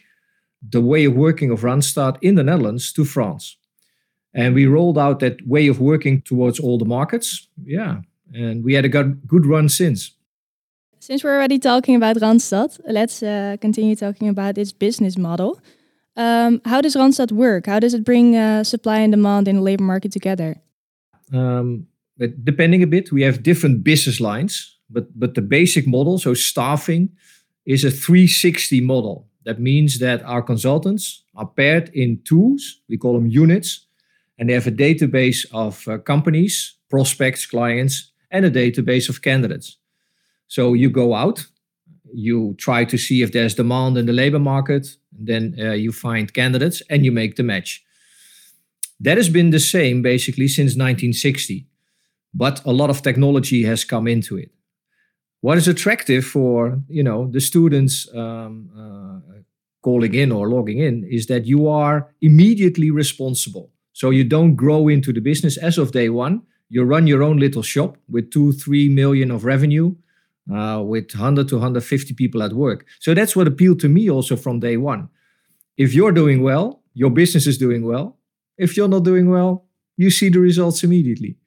the 0.68 0.82
way 0.82 1.06
of 1.06 1.14
working 1.14 1.52
of 1.52 1.62
Randstad 1.62 2.18
in 2.24 2.34
the 2.34 2.44
Netherlands 2.44 2.92
to 2.94 3.06
France. 3.06 3.56
And 4.34 4.54
we 4.54 4.68
rolled 4.68 4.98
out 4.98 5.20
that 5.20 5.46
way 5.48 5.68
of 5.68 5.80
working 5.80 6.22
towards 6.22 6.60
all 6.60 6.78
the 6.78 6.86
markets. 6.86 7.48
Yeah. 7.64 8.02
And 8.34 8.64
we 8.64 8.74
had 8.74 8.86
a 8.86 8.90
good, 8.90 9.28
good 9.28 9.46
run 9.46 9.70
since. 9.70 10.12
Since 11.00 11.24
we're 11.24 11.36
already 11.36 11.60
talking 11.60 11.96
about 11.96 12.18
Randstad, 12.18 12.80
let's 12.88 13.24
uh, 13.24 13.58
continue 13.62 13.96
talking 13.96 14.30
about 14.30 14.58
its 14.58 14.72
business 14.72 15.18
model. 15.18 15.60
Um, 16.16 16.62
how 16.66 16.82
does 16.82 16.96
Randstad 16.96 17.32
work? 17.32 17.66
How 17.66 17.80
does 17.80 17.94
it 17.94 18.04
bring 18.04 18.36
uh, 18.36 18.64
supply 18.64 19.00
and 19.00 19.14
demand 19.14 19.48
in 19.48 19.56
the 19.56 19.62
labor 19.62 19.84
market 19.84 20.12
together? 20.12 20.58
Um, 21.34 21.88
but 22.18 22.44
depending 22.44 22.84
a 22.84 22.88
bit, 22.88 23.12
we 23.12 23.22
have 23.22 23.42
different 23.42 23.84
business 23.84 24.20
lines. 24.20 24.78
But 24.90 25.18
but 25.18 25.36
the 25.36 25.42
basic 25.42 25.88
model, 25.88 26.18
so 26.18 26.34
staffing, 26.34 27.10
is 27.66 27.86
a 27.86 27.92
360 27.92 28.82
model. 28.82 29.28
That 29.46 29.60
means 29.60 30.00
that 30.00 30.22
our 30.24 30.42
consultants 30.42 31.24
are 31.36 31.46
paired 31.46 31.90
in 31.94 32.22
twos. 32.26 32.82
We 32.90 32.98
call 32.98 33.14
them 33.14 33.28
units, 33.28 33.88
and 34.40 34.50
they 34.50 34.54
have 34.54 34.68
a 34.68 34.72
database 34.72 35.46
of 35.52 35.86
uh, 35.88 35.98
companies, 35.98 36.78
prospects, 36.90 37.46
clients, 37.46 38.12
and 38.32 38.46
a 38.46 38.52
database 38.52 39.10
of 39.10 39.22
candidates. 39.22 39.78
So 40.48 40.74
you 40.74 40.90
go 40.90 41.14
out, 41.14 41.46
you 42.14 42.56
try 42.58 42.86
to 42.86 42.98
see 42.98 43.22
if 43.22 43.34
there's 43.34 43.54
demand 43.54 43.98
in 43.98 44.06
the 44.06 44.14
labor 44.14 44.40
market, 44.40 44.88
then 45.12 45.56
uh, 45.60 45.74
you 45.74 45.92
find 45.92 46.34
candidates 46.34 46.82
and 46.90 47.04
you 47.04 47.12
make 47.12 47.36
the 47.36 47.44
match. 47.44 47.84
That 49.00 49.18
has 49.18 49.30
been 49.30 49.50
the 49.50 49.60
same 49.60 50.02
basically 50.02 50.48
since 50.48 50.72
1960, 50.72 51.68
but 52.34 52.64
a 52.66 52.72
lot 52.72 52.90
of 52.90 53.02
technology 53.02 53.64
has 53.66 53.84
come 53.84 54.08
into 54.08 54.38
it. 54.38 54.52
What 55.42 55.58
is 55.58 55.68
attractive 55.68 56.26
for 56.26 56.82
you 56.90 57.04
know 57.04 57.30
the 57.32 57.40
students 57.40 58.08
um, 58.14 58.70
uh, 58.78 59.40
calling 59.82 60.14
in 60.14 60.32
or 60.32 60.50
logging 60.50 60.80
in 60.80 61.06
is 61.10 61.28
that 61.28 61.46
you 61.46 61.68
are 61.68 62.14
immediately 62.22 62.92
responsible. 62.92 63.72
So 63.94 64.10
you 64.10 64.24
don't 64.24 64.56
grow 64.56 64.88
into 64.88 65.12
the 65.12 65.22
business 65.22 65.58
as 65.58 65.78
of 65.78 65.92
day 65.92 66.10
one. 66.10 66.44
You 66.70 66.84
run 66.84 67.08
your 67.08 67.24
own 67.24 67.38
little 67.38 67.64
shop 67.64 67.98
with 68.10 68.32
two, 68.32 68.52
three 68.54 68.90
million 68.90 69.32
of 69.32 69.44
revenue, 69.44 69.96
uh, 70.54 70.82
with 70.86 71.14
100 71.14 71.48
to 71.50 71.56
150 71.56 72.14
people 72.14 72.44
at 72.44 72.54
work. 72.54 72.86
So 73.00 73.14
that's 73.14 73.36
what 73.36 73.48
appealed 73.48 73.80
to 73.82 73.90
me 73.90 74.10
also 74.10 74.36
from 74.36 74.60
day 74.60 74.78
one. 74.78 75.10
If 75.78 75.94
you're 75.94 76.12
doing 76.12 76.44
well, 76.44 76.84
your 76.94 77.10
business 77.10 77.48
is 77.48 77.58
doing 77.58 77.86
well. 77.86 78.18
If 78.58 78.76
you're 78.76 78.88
not 78.88 79.04
doing 79.04 79.30
well, 79.30 79.66
you 79.98 80.12
see 80.12 80.30
the 80.30 80.40
results 80.40 80.84
immediately. 80.84 81.38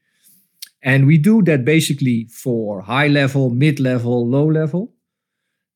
And 0.82 1.06
we 1.06 1.18
do 1.18 1.42
that 1.42 1.64
basically 1.64 2.26
for 2.30 2.80
high 2.80 3.06
level, 3.06 3.50
mid 3.50 3.78
level, 3.78 4.28
low 4.28 4.46
level. 4.46 4.92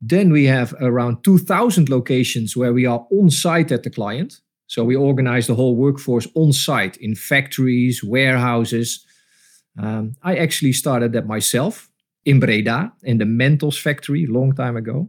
Then 0.01 0.33
we 0.33 0.45
have 0.45 0.75
around 0.81 1.23
2,000 1.23 1.89
locations 1.89 2.57
where 2.57 2.73
we 2.73 2.87
are 2.87 3.07
on 3.11 3.31
site 3.31 3.73
at 3.73 3.83
the 3.83 3.91
client. 3.91 4.41
So 4.67 4.85
we 4.85 4.97
organize 4.97 5.47
the 5.47 5.55
whole 5.55 5.77
workforce 5.77 6.27
on 6.35 6.53
site 6.53 6.97
in 6.97 7.15
factories, 7.15 8.03
warehouses. 8.03 9.05
Um, 9.79 10.15
I 10.23 10.37
actually 10.37 10.73
started 10.73 11.13
that 11.13 11.27
myself 11.27 11.89
in 12.25 12.41
Breda 12.41 12.93
in 13.03 13.19
the 13.19 13.25
Mentos 13.25 13.81
factory 13.81 14.25
a 14.25 14.33
long 14.33 14.55
time 14.55 14.77
ago. 14.77 15.09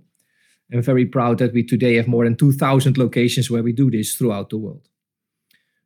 I'm 0.71 0.81
very 0.81 1.05
proud 1.05 1.37
that 1.39 1.53
we 1.53 1.63
today 1.63 1.95
have 1.95 2.07
more 2.07 2.25
than 2.25 2.35
2,000 2.35 2.97
locations 2.97 3.49
where 3.49 3.63
we 3.63 3.71
do 3.71 3.89
this 3.89 4.15
throughout 4.15 4.49
the 4.49 4.57
world. 4.57 4.87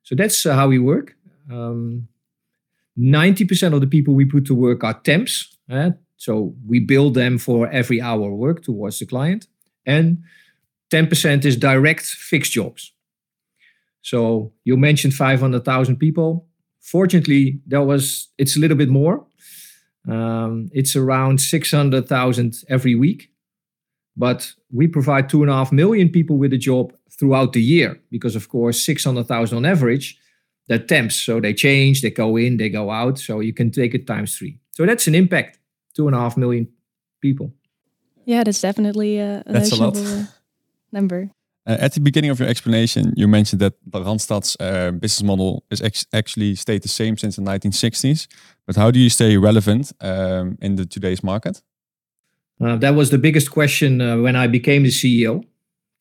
So 0.04 0.16
that's 0.16 0.46
uh, 0.46 0.56
how 0.56 0.68
we 0.68 0.80
work. 0.80 1.16
Um, 1.50 2.08
90% 2.98 3.74
of 3.74 3.82
the 3.82 3.88
people 3.88 4.16
we 4.16 4.26
put 4.26 4.46
to 4.46 4.56
work 4.56 4.84
are 4.84 4.96
temps. 4.96 5.58
Eh? 5.70 5.92
So 6.18 6.56
we 6.68 6.80
bill 6.80 7.12
them 7.12 7.38
for 7.38 7.70
every 7.70 8.02
hour 8.02 8.32
work 8.32 8.64
towards 8.64 9.00
the 9.00 9.06
client. 9.06 9.48
And 9.86 10.24
10% 10.90 11.46
is 11.46 11.56
direct 11.56 12.04
fixed 12.04 12.52
jobs. 12.52 12.92
So 14.02 14.54
you 14.64 14.78
mentioned 14.78 15.14
500,000 15.14 15.98
people. 15.98 16.48
Fortunately, 16.82 17.60
there 17.68 17.84
was 17.84 18.30
it's 18.38 18.56
a 18.56 18.60
little 18.60 18.78
bit 18.78 18.90
more. 18.90 19.26
Um, 20.10 20.70
it's 20.74 20.96
around 20.96 21.40
600,000 21.40 22.64
every 22.70 22.96
week. 22.96 23.30
But 24.18 24.52
we 24.72 24.88
provide 24.88 25.30
two 25.30 25.42
and 25.42 25.52
a 25.52 25.54
half 25.54 25.72
million 25.72 26.10
people 26.10 26.38
with 26.38 26.54
a 26.54 26.58
job 26.58 26.94
throughout 27.18 27.54
the 27.54 27.62
year 27.62 28.00
because, 28.10 28.36
of 28.36 28.50
course, 28.50 28.84
600,000 28.84 29.58
on 29.58 29.66
average 29.66 30.18
they're 30.72 30.80
temps. 30.80 31.16
So 31.16 31.42
they 31.42 31.54
change, 31.54 32.02
they 32.02 32.12
go 32.12 32.38
in, 32.38 32.56
they 32.56 32.70
go 32.70 32.92
out. 32.92 33.20
So 33.20 33.42
you 33.42 33.54
can 33.54 33.72
take 33.72 33.94
it 33.94 34.08
times 34.08 34.38
three. 34.38 34.58
So 34.72 34.86
that's 34.86 35.06
an 35.06 35.16
impact. 35.16 35.60
Two 35.96 36.08
and 36.08 36.16
a 36.16 36.20
half 36.20 36.38
million 36.38 36.70
people. 37.20 37.54
Yeah, 38.24 38.44
that's 38.46 38.62
definitely 38.62 39.18
a, 39.18 39.44
a 39.46 39.52
that's 39.52 39.74
a 39.74 39.76
lot. 39.76 39.98
Number. 40.94 41.30
Uh, 41.68 41.78
at 41.80 41.94
the 41.94 42.00
beginning 42.00 42.32
of 42.32 42.40
your 42.40 42.50
explanation, 42.50 43.14
you 43.16 43.28
mentioned 43.28 43.62
that 43.62 43.74
Randstad's 43.92 44.58
uh, 44.60 44.92
business 44.92 45.24
model 45.24 45.64
is 45.70 45.82
actually 46.14 46.56
stayed 46.56 46.82
the 46.82 46.88
same 46.88 47.18
since 47.18 47.36
the 47.36 47.44
1960s. 47.44 48.28
But 48.66 48.76
how 48.76 48.90
do 48.90 49.00
you 49.00 49.10
stay 49.10 49.38
relevant 49.38 49.94
um, 50.02 50.58
in 50.62 50.76
the 50.76 50.86
today's 50.86 51.24
market? 51.24 51.62
Uh, 52.60 52.78
that 52.78 52.96
was 52.96 53.10
the 53.10 53.18
biggest 53.18 53.52
question 53.52 54.02
uh, 54.02 54.18
when 54.18 54.36
I 54.36 54.48
became 54.48 54.84
the 54.84 54.90
CEO 54.90 55.44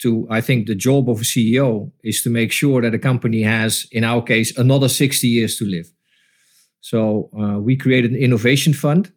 to 0.01 0.27
i 0.31 0.41
think 0.41 0.67
the 0.67 0.75
job 0.75 1.09
of 1.09 1.21
a 1.21 1.25
ceo 1.25 1.91
is 2.03 2.23
to 2.23 2.31
make 2.31 2.51
sure 2.53 2.83
that 2.83 2.95
a 2.95 2.99
company 2.99 3.43
has 3.43 3.87
in 3.93 4.05
our 4.05 4.23
case 4.23 4.57
another 4.59 4.89
60 4.89 5.29
years 5.29 5.57
to 5.57 5.65
live 5.65 5.93
so 6.81 7.31
uh, 7.39 7.59
we 7.59 7.77
created 7.77 8.11
an 8.11 8.17
innovation 8.17 8.73
fund 8.73 9.13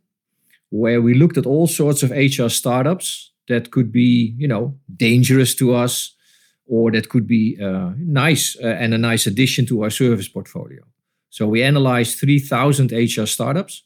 where 0.70 1.02
we 1.02 1.14
looked 1.14 1.38
at 1.38 1.46
all 1.46 1.68
sorts 1.68 2.04
of 2.04 2.12
hr 2.12 2.50
startups 2.50 3.32
that 3.48 3.72
could 3.72 3.92
be 3.92 4.36
you 4.38 4.48
know 4.48 4.78
dangerous 4.96 5.56
to 5.56 5.74
us 5.74 6.16
or 6.66 6.92
that 6.92 7.10
could 7.10 7.28
be 7.28 7.58
uh, 7.62 7.92
nice 7.98 8.58
uh, 8.62 8.68
and 8.68 8.94
a 8.94 8.98
nice 8.98 9.28
addition 9.28 9.66
to 9.66 9.84
our 9.84 9.90
service 9.90 10.28
portfolio 10.28 10.82
so 11.30 11.48
we 11.48 11.64
analyzed 11.64 12.20
3000 12.20 12.92
hr 12.92 13.26
startups 13.26 13.84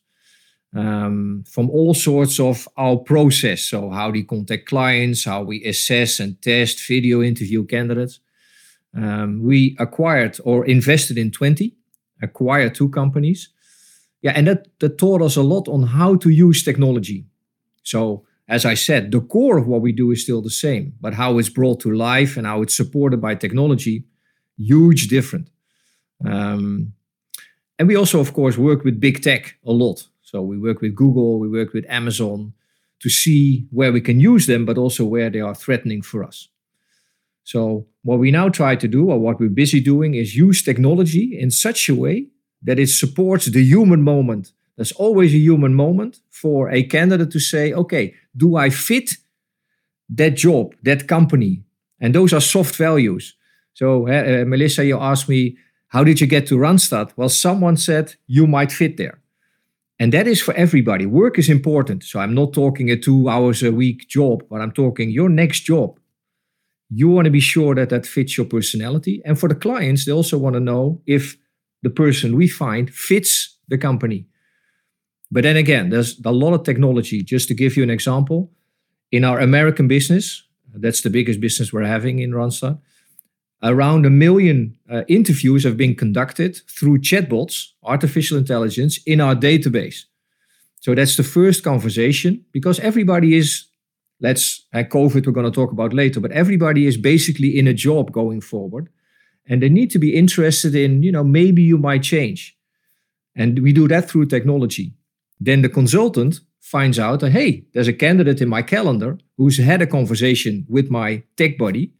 um, 0.75 1.43
from 1.49 1.69
all 1.69 1.93
sorts 1.93 2.39
of 2.39 2.67
our 2.77 2.97
process. 2.97 3.63
So, 3.63 3.89
how 3.89 4.09
we 4.09 4.23
contact 4.23 4.67
clients, 4.67 5.25
how 5.25 5.43
we 5.43 5.63
assess 5.63 6.19
and 6.19 6.41
test, 6.41 6.85
video 6.87 7.21
interview 7.21 7.65
candidates. 7.65 8.19
Um, 8.95 9.41
we 9.43 9.75
acquired 9.79 10.37
or 10.43 10.65
invested 10.65 11.17
in 11.17 11.31
20, 11.31 11.75
acquired 12.21 12.73
two 12.73 12.89
companies. 12.89 13.49
Yeah, 14.21 14.31
and 14.35 14.47
that, 14.47 14.67
that 14.79 14.97
taught 14.97 15.21
us 15.21 15.35
a 15.35 15.43
lot 15.43 15.67
on 15.67 15.83
how 15.83 16.15
to 16.15 16.29
use 16.29 16.63
technology. 16.63 17.25
So, 17.83 18.25
as 18.47 18.65
I 18.65 18.75
said, 18.75 19.11
the 19.11 19.19
core 19.19 19.57
of 19.57 19.67
what 19.67 19.81
we 19.81 19.91
do 19.91 20.11
is 20.11 20.23
still 20.23 20.41
the 20.41 20.49
same, 20.49 20.93
but 21.01 21.13
how 21.13 21.37
it's 21.37 21.49
brought 21.49 21.81
to 21.81 21.91
life 21.91 22.37
and 22.37 22.47
how 22.47 22.61
it's 22.61 22.75
supported 22.75 23.21
by 23.21 23.35
technology, 23.35 24.05
huge 24.57 25.07
different. 25.07 25.49
Um, 26.25 26.93
and 27.77 27.87
we 27.87 27.95
also, 27.95 28.19
of 28.19 28.33
course, 28.33 28.57
work 28.57 28.83
with 28.83 28.99
big 28.99 29.21
tech 29.21 29.57
a 29.65 29.71
lot. 29.71 30.07
So 30.21 30.41
we 30.41 30.57
work 30.57 30.81
with 30.81 30.95
Google, 30.95 31.39
we 31.39 31.49
work 31.49 31.73
with 31.73 31.85
Amazon 31.89 32.53
to 32.99 33.09
see 33.09 33.67
where 33.71 33.91
we 33.91 34.01
can 34.01 34.19
use 34.19 34.47
them, 34.47 34.65
but 34.65 34.77
also 34.77 35.05
where 35.05 35.29
they 35.29 35.41
are 35.41 35.53
threatening 35.53 36.01
for 36.01 36.23
us. 36.23 36.47
So 37.43 37.87
what 38.03 38.19
we 38.19 38.31
now 38.31 38.49
try 38.49 38.75
to 38.75 38.87
do, 38.87 39.09
or 39.09 39.19
what 39.19 39.39
we're 39.39 39.49
busy 39.49 39.79
doing, 39.79 40.15
is 40.15 40.35
use 40.35 40.63
technology 40.63 41.37
in 41.39 41.51
such 41.51 41.89
a 41.89 41.95
way 41.95 42.27
that 42.63 42.79
it 42.79 42.87
supports 42.87 43.45
the 43.45 43.63
human 43.63 44.01
moment. 44.01 44.51
There's 44.77 44.91
always 44.93 45.33
a 45.33 45.37
human 45.37 45.73
moment 45.73 46.19
for 46.29 46.69
a 46.69 46.83
candidate 46.83 47.31
to 47.31 47.39
say, 47.39 47.73
okay, 47.73 48.13
do 48.35 48.55
I 48.55 48.69
fit 48.69 49.17
that 50.09 50.35
job, 50.35 50.75
that 50.83 51.07
company? 51.07 51.63
And 51.99 52.13
those 52.13 52.31
are 52.31 52.41
soft 52.41 52.75
values. 52.75 53.35
So, 53.73 54.07
uh, 54.07 54.45
Melissa, 54.45 54.85
you 54.85 54.99
asked 54.99 55.27
me, 55.27 55.57
how 55.89 56.03
did 56.03 56.21
you 56.21 56.27
get 56.27 56.47
to 56.47 56.55
Randstad? 56.55 57.11
Well, 57.15 57.29
someone 57.29 57.77
said 57.77 58.15
you 58.27 58.45
might 58.45 58.71
fit 58.71 58.97
there. 58.97 59.19
And 59.99 60.13
that 60.13 60.27
is 60.27 60.41
for 60.41 60.53
everybody. 60.53 61.05
Work 61.07 61.39
is 61.39 61.49
important. 61.49 62.03
So 62.03 62.19
I'm 62.19 62.35
not 62.35 62.53
talking 62.53 62.91
a 62.91 62.97
two 62.97 63.29
hours 63.29 63.63
a 63.63 63.71
week 63.71 64.07
job, 64.07 64.43
but 64.49 64.61
I'm 64.61 64.71
talking 64.71 65.09
your 65.09 65.29
next 65.29 65.61
job. 65.61 65.99
You 66.89 67.09
want 67.09 67.25
to 67.25 67.31
be 67.31 67.39
sure 67.39 67.73
that 67.75 67.89
that 67.89 68.05
fits 68.05 68.37
your 68.37 68.45
personality. 68.45 69.21
And 69.25 69.39
for 69.39 69.49
the 69.49 69.55
clients, 69.55 70.05
they 70.05 70.11
also 70.11 70.37
want 70.37 70.53
to 70.53 70.59
know 70.59 71.01
if 71.07 71.35
the 71.81 71.89
person 71.89 72.35
we 72.35 72.47
find 72.47 72.93
fits 72.93 73.57
the 73.67 73.77
company. 73.77 74.27
But 75.31 75.43
then 75.43 75.57
again, 75.57 75.89
there's 75.89 76.19
a 76.23 76.31
lot 76.31 76.53
of 76.53 76.63
technology. 76.63 77.21
Just 77.23 77.47
to 77.49 77.53
give 77.53 77.75
you 77.75 77.83
an 77.83 77.89
example, 77.89 78.51
in 79.11 79.23
our 79.23 79.39
American 79.39 79.87
business, 79.87 80.43
that's 80.73 81.01
the 81.01 81.09
biggest 81.09 81.39
business 81.39 81.73
we're 81.73 81.83
having 81.83 82.19
in 82.19 82.31
Randstad, 82.31 82.79
around 83.63 84.05
a 84.05 84.09
million 84.09 84.75
uh, 84.91 85.03
interviews 85.07 85.63
have 85.63 85.77
been 85.77 85.95
conducted 85.95 86.61
through 86.69 86.99
chatbots, 86.99 87.69
artificial 87.83 88.37
intelligence, 88.37 88.99
in 89.05 89.19
our 89.19 89.35
database. 89.35 90.03
So 90.79 90.93
that's 90.93 91.17
the 91.17 91.23
first 91.23 91.63
conversation 91.63 92.45
because 92.51 92.79
everybody 92.79 93.35
is, 93.35 93.65
let's, 94.21 94.65
uh, 94.73 94.79
COVID, 94.79 95.25
we're 95.25 95.33
going 95.33 95.51
to 95.51 95.51
talk 95.51 95.71
about 95.71 95.93
later, 95.93 96.19
but 96.19 96.31
everybody 96.31 96.85
is 96.85 96.97
basically 96.97 97.57
in 97.57 97.67
a 97.67 97.73
job 97.73 98.11
going 98.11 98.41
forward. 98.41 98.89
And 99.49 99.63
they 99.63 99.69
need 99.69 99.89
to 99.91 99.99
be 99.99 100.15
interested 100.15 100.75
in, 100.75 101.03
you 101.03 101.11
know, 101.11 101.23
maybe 101.23 101.63
you 101.63 101.77
might 101.77 102.03
change. 102.03 102.55
And 103.35 103.59
we 103.59 103.71
do 103.71 103.87
that 103.87 104.09
through 104.09 104.25
technology. 104.25 104.93
Then 105.39 105.61
the 105.61 105.69
consultant 105.69 106.39
finds 106.61 106.99
out 106.99 107.19
that, 107.21 107.31
hey, 107.31 107.63
there's 107.73 107.87
a 107.87 107.93
candidate 107.93 108.41
in 108.41 108.49
my 108.49 108.61
calendar 108.61 109.17
who's 109.37 109.57
had 109.57 109.81
a 109.81 109.87
conversation 109.87 110.65
with 110.67 110.89
my 110.89 111.23
tech 111.37 111.57
buddy 111.57 111.93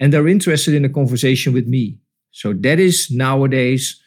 and 0.00 0.12
they're 0.12 0.28
interested 0.28 0.74
in 0.74 0.84
a 0.84 0.88
conversation 0.88 1.52
with 1.52 1.66
me. 1.66 1.98
So 2.30 2.52
that 2.52 2.80
is 2.80 3.10
nowadays 3.10 4.00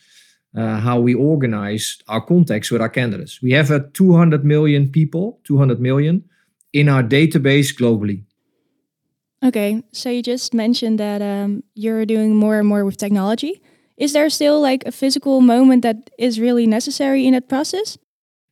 uh, 0.56 0.80
how 0.80 1.00
we 1.00 1.14
organize 1.14 1.98
our 2.08 2.22
contacts 2.22 2.72
with 2.72 2.82
our 2.82 2.90
candidates. 2.90 3.42
We 3.42 3.52
have 3.54 3.72
a 3.72 3.90
200 3.92 4.44
million 4.44 4.90
people, 4.90 5.40
200 5.46 5.80
million 5.80 6.24
in 6.74 6.90
our 6.90 7.04
database 7.04 7.74
globally. 7.74 8.24
Okay, 9.44 9.84
so 9.92 10.10
you 10.10 10.24
just 10.24 10.54
mentioned 10.54 11.00
that 11.00 11.22
um, 11.22 11.64
you're 11.76 12.06
doing 12.06 12.36
more 12.36 12.60
and 12.60 12.68
more 12.68 12.84
with 12.84 12.98
technology. 12.98 13.62
Is 13.96 14.14
there 14.14 14.30
still 14.30 14.60
like 14.60 14.84
a 14.86 14.92
physical 14.92 15.42
moment 15.42 15.84
that 15.84 16.10
is 16.18 16.40
really 16.40 16.68
necessary 16.68 17.26
in 17.26 17.34
that 17.34 17.48
process? 17.48 17.98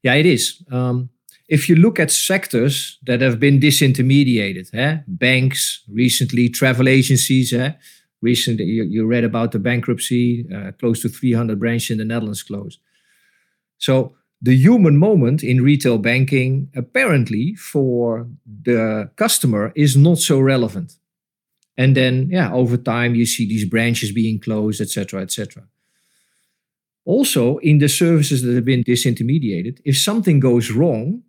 Yeah, 0.06 0.14
it 0.14 0.28
is. 0.28 0.62
Um, 0.72 1.10
if 1.50 1.68
you 1.68 1.76
look 1.76 2.00
at 2.00 2.12
sectors 2.12 3.00
that 3.08 3.22
have 3.22 3.40
been 3.40 3.60
disintermediated, 3.60 4.72
eh? 4.72 5.00
banks 5.08 5.84
recently, 5.92 6.48
travel 6.48 6.88
agencies, 6.88 7.52
eh? 7.52 7.72
recently 8.22 8.66
you, 8.66 8.84
you 8.84 9.08
read 9.08 9.24
about 9.24 9.52
the 9.52 9.58
bankruptcy, 9.58 10.46
uh, 10.56 10.74
close 10.80 11.02
to 11.02 11.10
300 11.10 11.60
branches 11.60 11.90
in 11.90 11.98
the 11.98 12.06
Netherlands 12.06 12.44
closed. 12.44 12.80
So 13.80 14.16
the 14.40 14.56
human 14.56 14.96
moment 14.96 15.42
in 15.44 15.64
retail 15.64 15.98
banking, 15.98 16.70
apparently 16.76 17.56
for 17.56 18.28
the 18.46 19.10
customer, 19.16 19.74
is 19.76 19.98
not 19.98 20.20
so 20.20 20.40
relevant. 20.40 20.94
And 21.80 21.98
then, 21.98 22.30
yeah, 22.30 22.54
over 22.54 22.78
time 22.78 23.16
you 23.16 23.26
see 23.26 23.48
these 23.48 23.68
branches 23.68 24.12
being 24.12 24.40
closed, 24.40 24.82
etc., 24.82 25.24
etc. 25.24 25.64
Also, 27.06 27.58
in 27.60 27.78
the 27.78 27.88
services 27.88 28.42
that 28.42 28.56
have 28.56 28.66
been 28.66 28.84
disintermediated, 28.84 29.80
if 29.86 29.98
something 29.98 30.40
goes 30.40 30.72
wrong, 30.72 31.22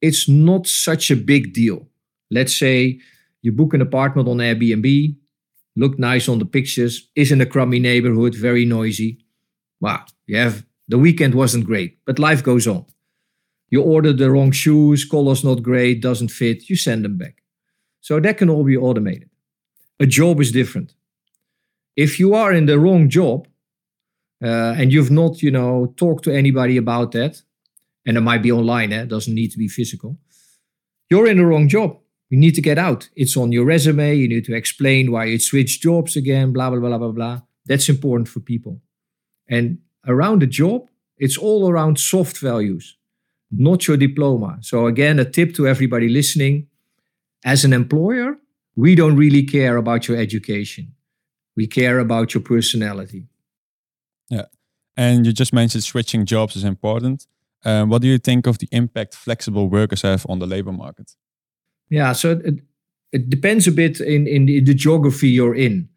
it's 0.00 0.28
not 0.28 0.66
such 0.66 1.10
a 1.10 1.16
big 1.16 1.52
deal. 1.52 1.88
Let's 2.30 2.56
say 2.56 3.00
you 3.42 3.52
book 3.52 3.74
an 3.74 3.80
apartment 3.80 4.28
on 4.28 4.36
Airbnb, 4.38 5.16
look 5.74 5.98
nice 5.98 6.28
on 6.28 6.38
the 6.38 6.44
pictures, 6.44 7.08
is 7.16 7.32
in 7.32 7.40
a 7.40 7.46
crummy 7.46 7.80
neighborhood, 7.80 8.34
very 8.34 8.64
noisy. 8.64 9.18
Wow, 9.80 10.04
you 10.26 10.36
have 10.36 10.64
the 10.88 10.98
weekend 10.98 11.34
wasn't 11.34 11.66
great, 11.66 11.98
but 12.04 12.20
life 12.20 12.42
goes 12.44 12.66
on. 12.68 12.86
You 13.70 13.82
ordered 13.82 14.18
the 14.18 14.30
wrong 14.30 14.52
shoes, 14.52 15.04
color's 15.04 15.42
not 15.42 15.62
great, 15.62 16.00
doesn't 16.00 16.28
fit, 16.28 16.68
you 16.68 16.76
send 16.76 17.04
them 17.04 17.16
back. 17.18 17.42
So 18.00 18.20
that 18.20 18.38
can 18.38 18.50
all 18.50 18.64
be 18.64 18.76
automated. 18.76 19.30
A 19.98 20.06
job 20.06 20.40
is 20.40 20.52
different. 20.52 20.94
If 21.96 22.20
you 22.20 22.34
are 22.34 22.52
in 22.52 22.66
the 22.66 22.78
wrong 22.78 23.08
job 23.08 23.48
uh, 24.42 24.74
and 24.76 24.92
you've 24.92 25.10
not, 25.10 25.42
you 25.42 25.50
know, 25.50 25.92
talked 25.96 26.24
to 26.24 26.34
anybody 26.34 26.76
about 26.76 27.12
that, 27.12 27.42
and 28.06 28.16
it 28.16 28.22
might 28.22 28.42
be 28.42 28.50
online, 28.50 28.92
eh? 28.92 29.02
it 29.02 29.08
doesn't 29.08 29.34
need 29.34 29.52
to 29.52 29.58
be 29.58 29.68
physical, 29.68 30.18
you're 31.10 31.28
in 31.28 31.36
the 31.36 31.46
wrong 31.46 31.68
job. 31.68 31.98
You 32.30 32.38
need 32.38 32.54
to 32.54 32.62
get 32.62 32.78
out. 32.78 33.10
It's 33.14 33.36
on 33.36 33.52
your 33.52 33.66
resume. 33.66 34.14
You 34.14 34.26
need 34.26 34.46
to 34.46 34.54
explain 34.54 35.12
why 35.12 35.26
you 35.26 35.38
switched 35.38 35.82
jobs 35.82 36.16
again, 36.16 36.52
blah, 36.54 36.70
blah, 36.70 36.78
blah, 36.78 36.96
blah, 36.96 37.12
blah. 37.12 37.40
That's 37.66 37.90
important 37.90 38.28
for 38.28 38.40
people. 38.40 38.80
And 39.46 39.78
around 40.06 40.40
the 40.40 40.46
job, 40.46 40.88
it's 41.18 41.36
all 41.36 41.68
around 41.68 42.00
soft 42.00 42.38
values, 42.38 42.96
not 43.50 43.86
your 43.86 43.98
diploma. 43.98 44.56
So, 44.62 44.86
again, 44.86 45.18
a 45.18 45.26
tip 45.26 45.54
to 45.56 45.68
everybody 45.68 46.08
listening 46.08 46.68
as 47.44 47.64
an 47.64 47.74
employer, 47.74 48.38
we 48.74 48.94
don't 48.94 49.16
really 49.16 49.42
care 49.42 49.76
about 49.76 50.08
your 50.08 50.16
education. 50.16 50.94
We 51.54 51.66
care 51.66 51.98
about 51.98 52.32
your 52.32 52.42
personality. 52.42 53.26
Yeah. 54.32 54.46
And 54.96 55.26
you 55.26 55.32
just 55.32 55.52
mentioned 55.52 55.84
switching 55.84 56.24
jobs 56.24 56.56
is 56.56 56.64
important. 56.64 57.26
Um, 57.64 57.90
what 57.90 58.02
do 58.02 58.08
you 58.08 58.18
think 58.18 58.46
of 58.46 58.58
the 58.58 58.68
impact 58.72 59.14
flexible 59.14 59.68
workers 59.68 60.02
have 60.02 60.26
on 60.28 60.38
the 60.38 60.46
labor 60.46 60.72
market? 60.72 61.14
Yeah, 61.90 62.14
so 62.14 62.40
it, 62.44 62.60
it 63.12 63.28
depends 63.28 63.66
a 63.66 63.72
bit 63.72 64.00
in, 64.00 64.26
in 64.26 64.46
the, 64.46 64.74
geography 64.74 65.28
you're 65.28 65.54
in. 65.54 65.88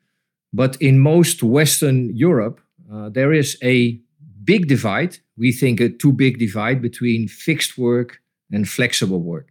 But 0.52 0.76
in 0.82 1.00
most 1.00 1.44
Western 1.44 2.16
Europe, 2.16 2.60
uh, 2.92 3.10
there 3.10 3.32
is 3.34 3.58
a 3.64 4.00
big 4.44 4.68
divide. 4.68 5.18
We 5.38 5.52
think 5.54 5.80
a 5.80 5.90
too 5.90 6.12
big 6.12 6.38
divide 6.38 6.82
between 6.82 7.30
fixed 7.30 7.78
work 7.78 8.20
and 8.52 8.68
flexible 8.68 9.22
work. 9.22 9.48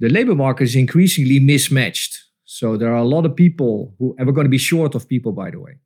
The 0.00 0.08
labor 0.08 0.34
market 0.34 0.64
is 0.64 0.76
increasingly 0.76 1.40
mismatched. 1.40 2.24
So 2.44 2.76
there 2.76 2.92
are 2.92 3.02
a 3.02 3.04
lot 3.04 3.26
of 3.26 3.36
people 3.36 3.94
who, 3.98 4.14
and 4.18 4.26
we're 4.26 4.32
going 4.32 4.46
to 4.46 4.50
be 4.50 4.58
short 4.58 4.94
of 4.94 5.08
people, 5.08 5.32
by 5.32 5.50
the 5.50 5.60
way. 5.60 5.78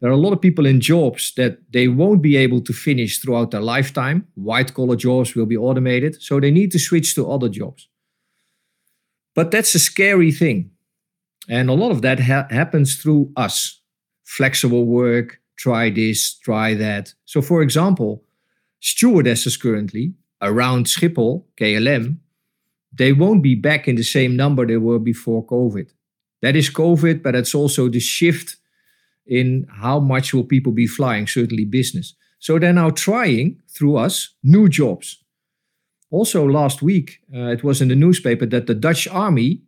There 0.00 0.10
are 0.10 0.14
a 0.14 0.18
lot 0.18 0.32
of 0.32 0.40
people 0.40 0.66
in 0.66 0.80
jobs 0.80 1.32
that 1.36 1.58
they 1.72 1.88
won't 1.88 2.20
be 2.20 2.36
able 2.36 2.60
to 2.62 2.72
finish 2.72 3.18
throughout 3.18 3.50
their 3.50 3.62
lifetime. 3.62 4.26
White 4.34 4.74
collar 4.74 4.96
jobs 4.96 5.34
will 5.34 5.46
be 5.46 5.56
automated. 5.56 6.22
So 6.22 6.38
they 6.38 6.50
need 6.50 6.70
to 6.72 6.78
switch 6.78 7.14
to 7.14 7.30
other 7.30 7.48
jobs. 7.48 7.88
But 9.34 9.50
that's 9.50 9.74
a 9.74 9.78
scary 9.78 10.32
thing. 10.32 10.70
And 11.48 11.70
a 11.70 11.74
lot 11.74 11.92
of 11.92 12.02
that 12.02 12.20
ha- 12.20 12.48
happens 12.50 12.96
through 12.96 13.32
us 13.36 13.80
flexible 14.24 14.84
work, 14.84 15.40
try 15.56 15.88
this, 15.88 16.34
try 16.34 16.74
that. 16.74 17.14
So, 17.24 17.40
for 17.40 17.62
example, 17.62 18.24
stewardesses 18.80 19.56
currently 19.56 20.14
around 20.42 20.86
Schiphol, 20.86 21.44
KLM, 21.58 22.18
they 22.92 23.12
won't 23.12 23.42
be 23.42 23.54
back 23.54 23.88
in 23.88 23.96
the 23.96 24.02
same 24.02 24.36
number 24.36 24.66
they 24.66 24.76
were 24.76 24.98
before 24.98 25.46
COVID. 25.46 25.90
That 26.42 26.56
is 26.56 26.70
COVID, 26.70 27.22
but 27.22 27.34
it's 27.34 27.54
also 27.54 27.88
the 27.88 28.00
shift 28.00 28.56
in 29.26 29.66
how 29.70 30.00
much 30.00 30.32
will 30.32 30.44
people 30.44 30.72
be 30.72 30.86
flying, 30.86 31.26
certainly 31.26 31.64
business. 31.64 32.14
So 32.38 32.58
they're 32.58 32.72
now 32.72 32.90
trying 32.90 33.60
through 33.68 33.96
us 33.96 34.34
new 34.42 34.68
jobs. 34.68 35.22
Also, 36.10 36.46
last 36.46 36.82
week, 36.82 37.20
uh, 37.34 37.48
it 37.48 37.64
was 37.64 37.82
in 37.82 37.88
the 37.88 37.96
newspaper 37.96 38.46
that 38.46 38.66
the 38.66 38.74
Dutch 38.74 39.08
army 39.08 39.62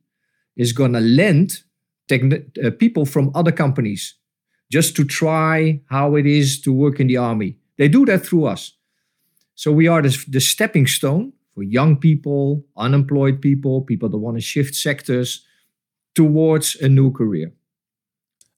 is 0.56 0.72
going 0.72 0.92
to 0.92 1.00
lend 1.00 1.62
uh, 2.10 2.70
people 2.78 3.04
from 3.04 3.30
other 3.34 3.52
companies 3.52 4.14
just 4.70 4.94
to 4.96 5.04
try 5.04 5.80
how 5.86 6.14
it 6.14 6.26
is 6.26 6.60
to 6.60 6.72
work 6.72 7.00
in 7.00 7.06
the 7.06 7.16
army. 7.16 7.56
They 7.76 7.88
do 7.88 8.04
that 8.06 8.24
through 8.24 8.46
us. 8.46 8.72
So 9.54 9.72
we 9.72 9.88
are 9.88 10.02
the, 10.02 10.24
the 10.28 10.40
stepping 10.40 10.86
stone 10.86 11.32
for 11.54 11.62
young 11.62 11.96
people, 11.96 12.64
unemployed 12.76 13.40
people, 13.40 13.82
people 13.82 14.08
that 14.08 14.18
want 14.18 14.36
to 14.36 14.40
shift 14.40 14.74
sectors 14.74 15.44
towards 16.14 16.76
a 16.76 16.88
new 16.88 17.10
career. 17.10 17.52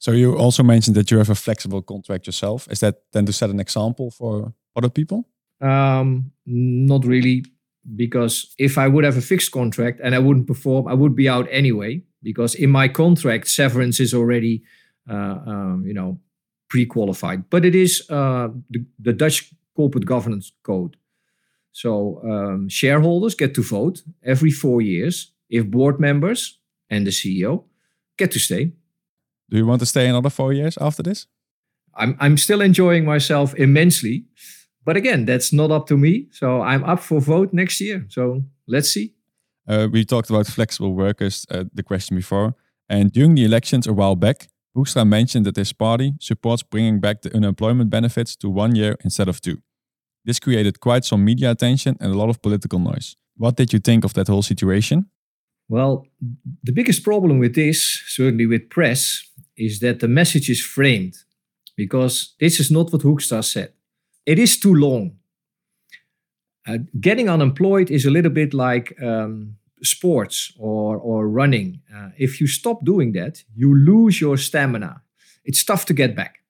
So 0.01 0.13
you 0.13 0.35
also 0.37 0.63
mentioned 0.63 0.97
that 0.97 1.11
you 1.11 1.19
have 1.19 1.31
a 1.31 1.35
flexible 1.35 1.83
contract 1.83 2.27
yourself. 2.27 2.67
Is 2.71 2.81
that 2.81 3.03
then 3.13 3.27
to 3.27 3.33
set 3.33 3.51
an 3.51 3.61
example 3.61 4.11
for 4.11 4.55
other 4.75 4.89
people? 4.89 5.29
Um, 5.61 6.33
not 6.47 7.05
really, 7.05 7.45
because 7.97 8.55
if 8.59 8.79
I 8.79 8.89
would 8.89 9.05
have 9.05 9.19
a 9.19 9.21
fixed 9.21 9.53
contract 9.53 10.01
and 10.03 10.15
I 10.15 10.19
wouldn't 10.19 10.47
perform, 10.47 10.89
I 10.89 10.95
would 10.95 11.15
be 11.15 11.29
out 11.29 11.47
anyway. 11.51 12.03
Because 12.23 12.55
in 12.55 12.71
my 12.71 12.89
contract, 12.89 13.49
severance 13.49 14.01
is 14.01 14.13
already 14.15 14.63
uh, 15.09 15.39
um, 15.47 15.85
you 15.87 15.95
know, 15.95 16.19
pre-qualified. 16.69 17.51
But 17.51 17.65
it 17.65 17.75
is 17.75 18.03
uh, 18.11 18.49
the, 18.71 18.85
the 18.99 19.13
Dutch 19.13 19.53
corporate 19.77 20.07
governance 20.07 20.53
code. 20.63 20.97
So 21.73 22.21
um, 22.25 22.69
shareholders 22.69 23.35
get 23.35 23.55
to 23.55 23.63
vote 23.63 24.03
every 24.23 24.51
four 24.51 24.81
years 24.81 25.33
if 25.49 25.67
board 25.67 26.01
members 26.01 26.59
and 26.89 27.07
the 27.07 27.11
CEO 27.11 27.65
get 28.17 28.31
to 28.33 28.39
stay. 28.39 28.73
Do 29.51 29.57
you 29.57 29.67
want 29.67 29.81
to 29.81 29.87
stay 29.87 30.09
another 30.09 30.31
four 30.31 30.53
years 30.53 30.79
after 30.81 31.03
this? 31.03 31.27
I'm 31.95 32.17
I'm 32.21 32.37
still 32.37 32.61
enjoying 32.63 33.05
myself 33.05 33.55
immensely, 33.55 34.25
but 34.85 34.97
again, 34.97 35.27
that's 35.27 35.53
not 35.53 35.71
up 35.71 35.87
to 35.87 35.97
me. 35.97 36.29
So 36.31 36.63
I'm 36.63 36.85
up 36.85 37.01
for 37.01 37.21
vote 37.21 37.53
next 37.53 37.81
year. 37.81 38.07
So 38.09 38.43
let's 38.67 38.89
see. 38.89 39.15
Uh, 39.69 39.89
we 39.93 40.05
talked 40.05 40.31
about 40.31 40.47
flexible 40.47 40.95
workers, 40.95 41.47
uh, 41.51 41.65
the 41.75 41.83
question 41.83 42.17
before, 42.17 42.55
and 42.89 43.13
during 43.13 43.35
the 43.35 43.45
elections 43.45 43.87
a 43.87 43.93
while 43.93 44.17
back, 44.17 44.49
Hoekstra 44.77 45.05
mentioned 45.05 45.47
that 45.47 45.57
his 45.57 45.73
party 45.73 46.15
supports 46.21 46.63
bringing 46.63 47.01
back 47.01 47.23
the 47.23 47.35
unemployment 47.37 47.91
benefits 47.91 48.37
to 48.37 48.49
one 48.49 48.75
year 48.75 48.97
instead 49.05 49.29
of 49.29 49.41
two. 49.41 49.59
This 50.25 50.39
created 50.39 50.81
quite 50.81 51.05
some 51.05 51.25
media 51.25 51.51
attention 51.51 51.97
and 52.01 52.13
a 52.13 52.19
lot 52.19 52.29
of 52.29 52.41
political 52.41 52.79
noise. 52.79 53.17
What 53.37 53.57
did 53.57 53.73
you 53.73 53.79
think 53.79 54.05
of 54.05 54.13
that 54.15 54.29
whole 54.29 54.43
situation? 54.43 55.07
Well, 55.69 56.07
the 56.65 56.73
biggest 56.73 57.05
problem 57.05 57.39
with 57.39 57.55
this, 57.55 58.03
certainly 58.07 58.47
with 58.47 58.69
press, 58.71 59.30
is 59.61 59.81
that 59.81 60.01
the 60.01 60.09
message 60.09 60.49
is 60.51 60.61
framed 60.61 61.17
because 61.77 62.35
this 62.41 62.59
is 62.61 62.71
not 62.71 62.93
what 62.93 63.03
Hoekstra 63.03 63.45
said. 63.45 63.73
It 64.27 64.39
is 64.39 64.59
too 64.59 64.75
long. 64.75 65.17
Uh, 66.67 66.79
getting 67.01 67.29
unemployed 67.29 67.91
is 67.91 68.05
a 68.05 68.11
little 68.11 68.31
bit 68.31 68.53
like 68.53 68.95
um, 69.03 69.57
sports 69.83 70.53
or, 70.59 70.97
or 70.99 71.29
running, 71.29 71.81
uh, 71.95 72.11
if 72.19 72.41
you 72.41 72.47
stop 72.47 72.85
doing 72.85 73.13
that, 73.13 73.43
you 73.55 73.75
lose 73.75 74.21
your 74.21 74.37
stamina. 74.37 75.03
It's 75.45 75.65
tough 75.65 75.87
to 75.87 75.95
get 75.95 76.15
back. 76.15 76.41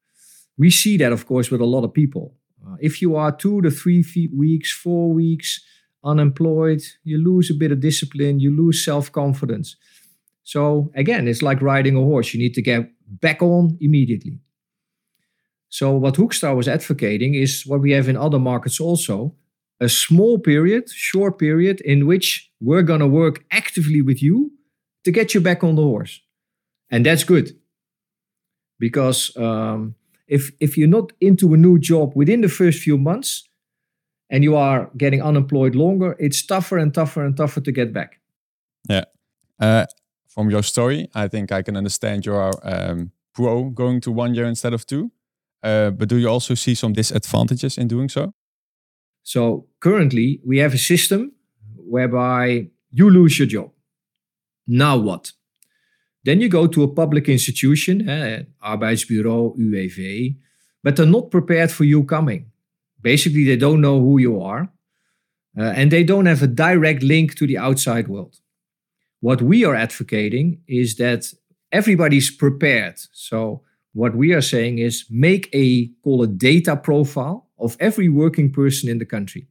We 0.59 0.70
see 0.70 0.96
that, 0.99 1.12
of 1.12 1.27
course, 1.27 1.51
with 1.51 1.61
a 1.61 1.66
lot 1.66 1.85
of 1.85 1.94
people. 1.94 2.35
Uh, 2.66 2.77
if 2.81 3.01
you 3.01 3.16
are 3.16 3.33
two 3.33 3.62
to 3.62 3.70
three 3.70 4.05
weeks, 4.37 4.73
four 4.73 5.12
weeks 5.12 5.61
unemployed, 6.05 6.83
you 7.05 7.18
lose 7.18 7.51
a 7.51 7.55
bit 7.55 7.73
of 7.73 7.81
discipline, 7.81 8.40
you 8.40 8.55
lose 8.55 8.85
self 8.85 9.11
confidence. 9.12 9.77
So, 10.42 10.90
again, 10.94 11.29
it's 11.29 11.42
like 11.42 11.62
riding 11.62 11.96
a 11.96 12.01
horse. 12.01 12.35
You 12.35 12.40
need 12.40 12.55
to 12.55 12.62
get 12.62 12.90
back 13.11 13.42
on 13.42 13.77
immediately. 13.81 14.38
So, 15.68 15.96
what 15.96 16.14
Hoekstra 16.14 16.57
was 16.57 16.68
advocating 16.68 17.35
is 17.35 17.64
what 17.66 17.81
we 17.81 17.92
have 17.92 18.09
in 18.09 18.16
other 18.16 18.38
markets 18.38 18.81
also 18.81 19.35
a 19.81 19.88
small 19.88 20.38
period, 20.38 20.90
short 20.90 21.38
period, 21.38 21.81
in 21.81 22.07
which 22.07 22.51
we're 22.61 22.83
going 22.83 23.01
to 23.01 23.07
work 23.07 23.44
actively 23.51 24.03
with 24.03 24.23
you 24.23 24.53
to 25.05 25.11
get 25.11 25.35
you 25.35 25.40
back 25.40 25.64
on 25.64 25.75
the 25.75 25.83
horse. 25.83 26.20
And 26.90 27.07
that's 27.07 27.25
good. 27.25 27.57
Because 28.79 29.35
um, 29.37 29.94
if, 30.29 30.51
if 30.61 30.77
you're 30.77 30.88
not 30.88 31.12
into 31.20 31.55
a 31.55 31.57
new 31.57 31.79
job 31.79 32.12
within 32.14 32.42
the 32.42 32.49
first 32.49 32.81
few 32.81 32.99
months 32.99 33.49
and 34.29 34.44
you 34.44 34.55
are 34.55 34.90
getting 34.96 35.23
unemployed 35.23 35.75
longer, 35.75 36.14
it's 36.18 36.44
tougher 36.44 36.77
and 36.77 36.92
tougher 36.92 37.25
and 37.25 37.37
tougher 37.37 37.61
to 37.62 37.73
get 37.73 37.92
back. 37.92 38.20
Yeah. 38.88 39.05
Uh, 39.59 39.87
from 40.31 40.51
your 40.51 40.62
story, 40.62 41.09
I 41.14 41.29
think 41.29 41.53
I 41.53 41.62
can 41.62 41.77
understand 41.77 42.25
you 42.25 42.35
are 42.35 42.53
um, 42.62 43.11
pro 43.35 43.71
going 43.71 44.01
to 44.03 44.12
one 44.12 44.35
year 44.35 44.47
instead 44.47 44.73
of 44.73 44.87
two. 44.87 45.11
Uh, 45.62 45.90
but 45.90 46.09
do 46.09 46.16
you 46.16 46.29
also 46.29 46.55
see 46.55 46.75
some 46.75 46.93
disadvantages 46.93 47.77
in 47.77 47.88
doing 47.88 48.09
so? 48.09 48.33
So 49.23 49.66
currently, 49.81 50.40
we 50.47 50.59
have 50.59 50.73
a 50.73 50.79
system 50.79 51.33
whereby 51.77 52.69
you 52.90 53.11
lose 53.11 53.38
your 53.38 53.49
job. 53.49 53.71
Now 54.66 54.97
what? 54.97 55.33
Then 56.25 56.40
you 56.40 56.49
go 56.49 56.66
to 56.66 56.83
a 56.83 56.95
public 56.95 57.29
institution, 57.29 58.09
eh, 58.09 58.43
arbeidsbureau, 58.62 59.57
UWV, 59.59 60.37
but 60.83 60.97
they're 60.97 61.07
not 61.07 61.31
prepared 61.31 61.71
for 61.71 61.85
you 61.85 62.05
coming. 62.05 62.47
Basically, 63.03 63.45
they 63.45 63.57
don't 63.57 63.81
know 63.81 64.01
who 64.01 64.19
you 64.19 64.40
are, 64.40 64.71
uh, 65.59 65.73
and 65.77 65.90
they 65.90 66.05
don't 66.05 66.27
have 66.27 66.43
a 66.43 66.47
direct 66.47 67.03
link 67.03 67.35
to 67.37 67.47
the 67.47 67.59
outside 67.59 68.09
world. 68.09 68.37
What 69.20 69.42
we 69.42 69.64
are 69.64 69.74
advocating 69.74 70.61
is 70.66 70.96
that 70.96 71.33
everybody's 71.72 72.30
prepared. 72.30 72.98
So 73.12 73.62
what 73.92 74.14
we 74.14 74.33
are 74.33 74.40
saying 74.40 74.78
is 74.78 75.04
make 75.11 75.48
a 75.52 75.88
call 76.02 76.22
a 76.22 76.26
data 76.26 76.76
profile 76.76 77.48
of 77.59 77.76
every 77.80 78.09
working 78.09 78.50
person 78.52 78.88
in 78.88 78.98
the 78.98 79.04
country. 79.04 79.46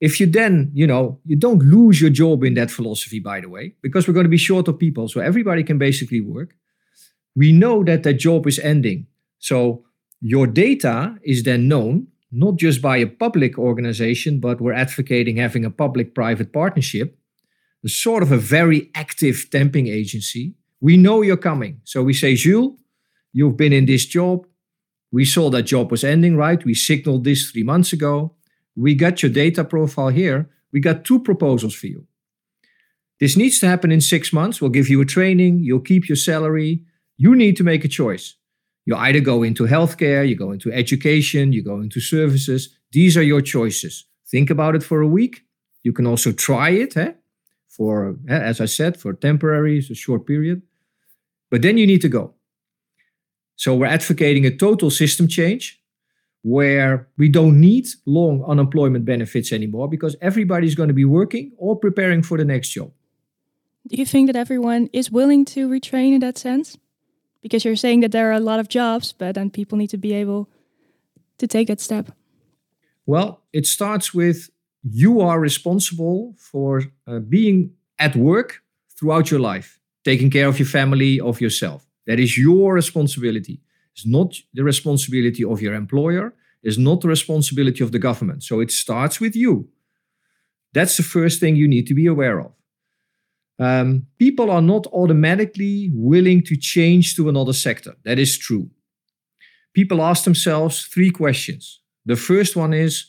If 0.00 0.20
you 0.20 0.26
then, 0.26 0.70
you 0.74 0.86
know, 0.86 1.20
you 1.24 1.36
don't 1.36 1.62
lose 1.62 2.00
your 2.00 2.10
job 2.10 2.44
in 2.44 2.54
that 2.54 2.70
philosophy, 2.70 3.20
by 3.20 3.40
the 3.40 3.48
way, 3.48 3.74
because 3.82 4.06
we're 4.06 4.14
going 4.14 4.24
to 4.24 4.30
be 4.30 4.36
short 4.36 4.68
of 4.68 4.78
people, 4.78 5.08
so 5.08 5.20
everybody 5.20 5.62
can 5.62 5.78
basically 5.78 6.20
work. 6.20 6.54
We 7.36 7.52
know 7.52 7.84
that 7.84 8.02
that 8.02 8.14
job 8.14 8.46
is 8.46 8.58
ending. 8.58 9.06
So 9.38 9.84
your 10.20 10.46
data 10.46 11.16
is 11.22 11.42
then 11.42 11.68
known 11.68 12.08
not 12.32 12.56
just 12.56 12.82
by 12.82 12.96
a 12.96 13.06
public 13.06 13.58
organization, 13.58 14.40
but 14.40 14.60
we're 14.60 14.72
advocating 14.72 15.36
having 15.36 15.64
a 15.64 15.70
public 15.70 16.14
private 16.14 16.52
partnership, 16.52 17.16
sort 17.88 18.22
of 18.22 18.32
a 18.32 18.38
very 18.38 18.90
active 18.94 19.46
temping 19.50 19.88
agency. 19.88 20.54
We 20.80 20.96
know 20.96 21.22
you're 21.22 21.36
coming. 21.36 21.80
So 21.84 22.02
we 22.02 22.14
say, 22.14 22.34
Jules, 22.34 22.78
You've 23.34 23.56
been 23.56 23.72
in 23.72 23.86
this 23.86 24.06
job. 24.06 24.46
We 25.10 25.24
saw 25.24 25.50
that 25.50 25.64
job 25.64 25.90
was 25.90 26.04
ending, 26.04 26.36
right? 26.36 26.64
We 26.64 26.72
signaled 26.72 27.24
this 27.24 27.50
three 27.50 27.64
months 27.64 27.92
ago. 27.92 28.32
We 28.76 28.94
got 28.94 29.22
your 29.22 29.32
data 29.32 29.64
profile 29.64 30.08
here. 30.08 30.48
We 30.72 30.80
got 30.80 31.04
two 31.04 31.18
proposals 31.18 31.74
for 31.74 31.88
you. 31.88 32.06
This 33.18 33.36
needs 33.36 33.58
to 33.58 33.66
happen 33.66 33.90
in 33.90 34.00
six 34.00 34.32
months. 34.32 34.60
We'll 34.60 34.70
give 34.70 34.88
you 34.88 35.00
a 35.00 35.04
training. 35.04 35.60
You'll 35.60 35.80
keep 35.80 36.08
your 36.08 36.16
salary. 36.16 36.84
You 37.16 37.34
need 37.34 37.56
to 37.56 37.64
make 37.64 37.84
a 37.84 37.88
choice. 37.88 38.36
You 38.86 38.96
either 38.96 39.20
go 39.20 39.42
into 39.42 39.64
healthcare, 39.64 40.28
you 40.28 40.36
go 40.36 40.52
into 40.52 40.72
education, 40.72 41.52
you 41.52 41.62
go 41.62 41.80
into 41.80 42.00
services. 42.00 42.76
These 42.92 43.16
are 43.16 43.22
your 43.22 43.40
choices. 43.40 44.04
Think 44.28 44.50
about 44.50 44.76
it 44.76 44.82
for 44.82 45.00
a 45.00 45.08
week. 45.08 45.42
You 45.82 45.92
can 45.92 46.06
also 46.06 46.32
try 46.32 46.70
it 46.70 46.96
eh? 46.96 47.12
For, 47.76 48.16
as 48.28 48.60
I 48.60 48.66
said, 48.66 49.00
for 49.00 49.12
temporary, 49.12 49.78
it's 49.78 49.90
a 49.90 49.94
short 49.94 50.26
period. 50.26 50.62
But 51.50 51.62
then 51.62 51.76
you 51.76 51.86
need 51.86 52.02
to 52.02 52.08
go. 52.08 52.34
So 53.56 53.74
we're 53.74 53.86
advocating 53.86 54.46
a 54.46 54.56
total 54.56 54.90
system 54.90 55.28
change 55.28 55.80
where 56.42 57.08
we 57.16 57.28
don't 57.28 57.60
need 57.60 57.86
long 58.06 58.44
unemployment 58.46 59.04
benefits 59.04 59.52
anymore 59.52 59.88
because 59.88 60.14
everybody's 60.20 60.74
going 60.74 60.88
to 60.88 60.94
be 60.94 61.04
working 61.04 61.52
or 61.56 61.76
preparing 61.76 62.22
for 62.22 62.36
the 62.36 62.44
next 62.44 62.68
job. 62.68 62.92
Do 63.88 63.96
you 63.96 64.06
think 64.06 64.28
that 64.28 64.36
everyone 64.36 64.88
is 64.92 65.10
willing 65.10 65.44
to 65.46 65.68
retrain 65.68 66.14
in 66.14 66.20
that 66.20 66.38
sense? 66.38 66.76
Because 67.42 67.64
you're 67.64 67.76
saying 67.76 68.00
that 68.00 68.12
there 68.12 68.28
are 68.30 68.32
a 68.32 68.40
lot 68.40 68.60
of 68.60 68.68
jobs, 68.68 69.12
but 69.12 69.34
then 69.34 69.50
people 69.50 69.78
need 69.78 69.90
to 69.90 69.98
be 69.98 70.12
able 70.14 70.48
to 71.38 71.46
take 71.46 71.68
that 71.68 71.80
step. 71.80 72.10
Well, 73.06 73.42
it 73.52 73.66
starts 73.66 74.14
with 74.14 74.50
you 74.88 75.20
are 75.20 75.40
responsible 75.40 76.34
for 76.38 76.82
uh, 77.06 77.18
being 77.18 77.72
at 77.98 78.14
work 78.14 78.62
throughout 78.98 79.30
your 79.30 79.40
life, 79.40 79.80
taking 80.04 80.30
care 80.30 80.46
of 80.46 80.58
your 80.58 80.68
family, 80.68 81.18
of 81.20 81.40
yourself. 81.40 81.86
That 82.06 82.20
is 82.20 82.36
your 82.36 82.74
responsibility. 82.74 83.60
It's 83.94 84.06
not 84.06 84.34
the 84.52 84.64
responsibility 84.64 85.44
of 85.44 85.62
your 85.62 85.74
employer. 85.74 86.34
It's 86.62 86.78
not 86.78 87.00
the 87.00 87.08
responsibility 87.08 87.82
of 87.82 87.92
the 87.92 87.98
government. 87.98 88.42
So 88.42 88.60
it 88.60 88.70
starts 88.70 89.20
with 89.20 89.34
you. 89.36 89.68
That's 90.72 90.96
the 90.96 91.02
first 91.02 91.40
thing 91.40 91.56
you 91.56 91.68
need 91.68 91.86
to 91.86 91.94
be 91.94 92.06
aware 92.06 92.40
of. 92.40 92.52
Um, 93.58 94.06
people 94.18 94.50
are 94.50 94.62
not 94.62 94.86
automatically 94.88 95.90
willing 95.94 96.42
to 96.42 96.56
change 96.56 97.14
to 97.16 97.28
another 97.28 97.52
sector. 97.52 97.94
That 98.04 98.18
is 98.18 98.36
true. 98.36 98.68
People 99.72 100.02
ask 100.02 100.24
themselves 100.24 100.86
three 100.86 101.10
questions. 101.10 101.80
The 102.04 102.16
first 102.16 102.56
one 102.56 102.74
is, 102.74 103.06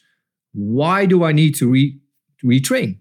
why 0.56 1.06
do 1.06 1.24
I 1.24 1.34
need 1.34 1.54
to 1.56 1.70
re- 1.70 2.00
retrain? 2.44 3.00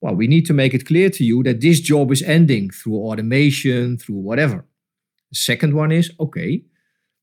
Well, 0.00 0.14
we 0.14 0.28
need 0.28 0.46
to 0.46 0.54
make 0.54 0.72
it 0.72 0.86
clear 0.86 1.10
to 1.10 1.24
you 1.24 1.42
that 1.42 1.60
this 1.60 1.80
job 1.80 2.10
is 2.12 2.22
ending 2.22 2.70
through 2.70 2.96
automation, 2.96 3.98
through 3.98 4.16
whatever. 4.16 4.64
The 5.30 5.36
second 5.36 5.74
one 5.74 5.92
is 5.92 6.12
okay, 6.18 6.64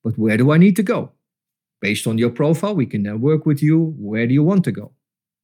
but 0.04 0.18
where 0.18 0.38
do 0.38 0.52
I 0.52 0.58
need 0.58 0.76
to 0.76 0.84
go? 0.84 1.14
Based 1.82 2.06
on 2.08 2.18
your 2.18 2.30
profile, 2.30 2.76
we 2.76 2.86
can 2.86 3.04
then 3.04 3.22
work 3.22 3.46
with 3.46 3.64
you. 3.64 3.96
Where 3.98 4.28
do 4.28 4.34
you 4.34 4.44
want 4.44 4.64
to 4.66 4.72
go? 4.72 4.92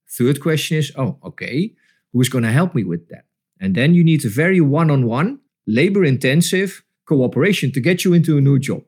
Third 0.10 0.42
question 0.42 0.78
is 0.78 0.92
oh, 0.96 1.18
okay, 1.24 1.74
who's 2.12 2.30
going 2.30 2.44
to 2.44 2.52
help 2.52 2.76
me 2.76 2.84
with 2.84 3.08
that? 3.10 3.26
And 3.60 3.74
then 3.74 3.94
you 3.94 4.04
need 4.04 4.26
a 4.26 4.30
very 4.30 4.60
one 4.60 4.92
on 4.92 5.06
one, 5.06 5.39
labor 5.66 6.04
intensive 6.04 6.84
cooperation 7.06 7.72
to 7.72 7.80
get 7.80 8.04
you 8.04 8.13
into 8.13 8.38
a 8.38 8.42
new 8.42 8.60
job. 8.60 8.84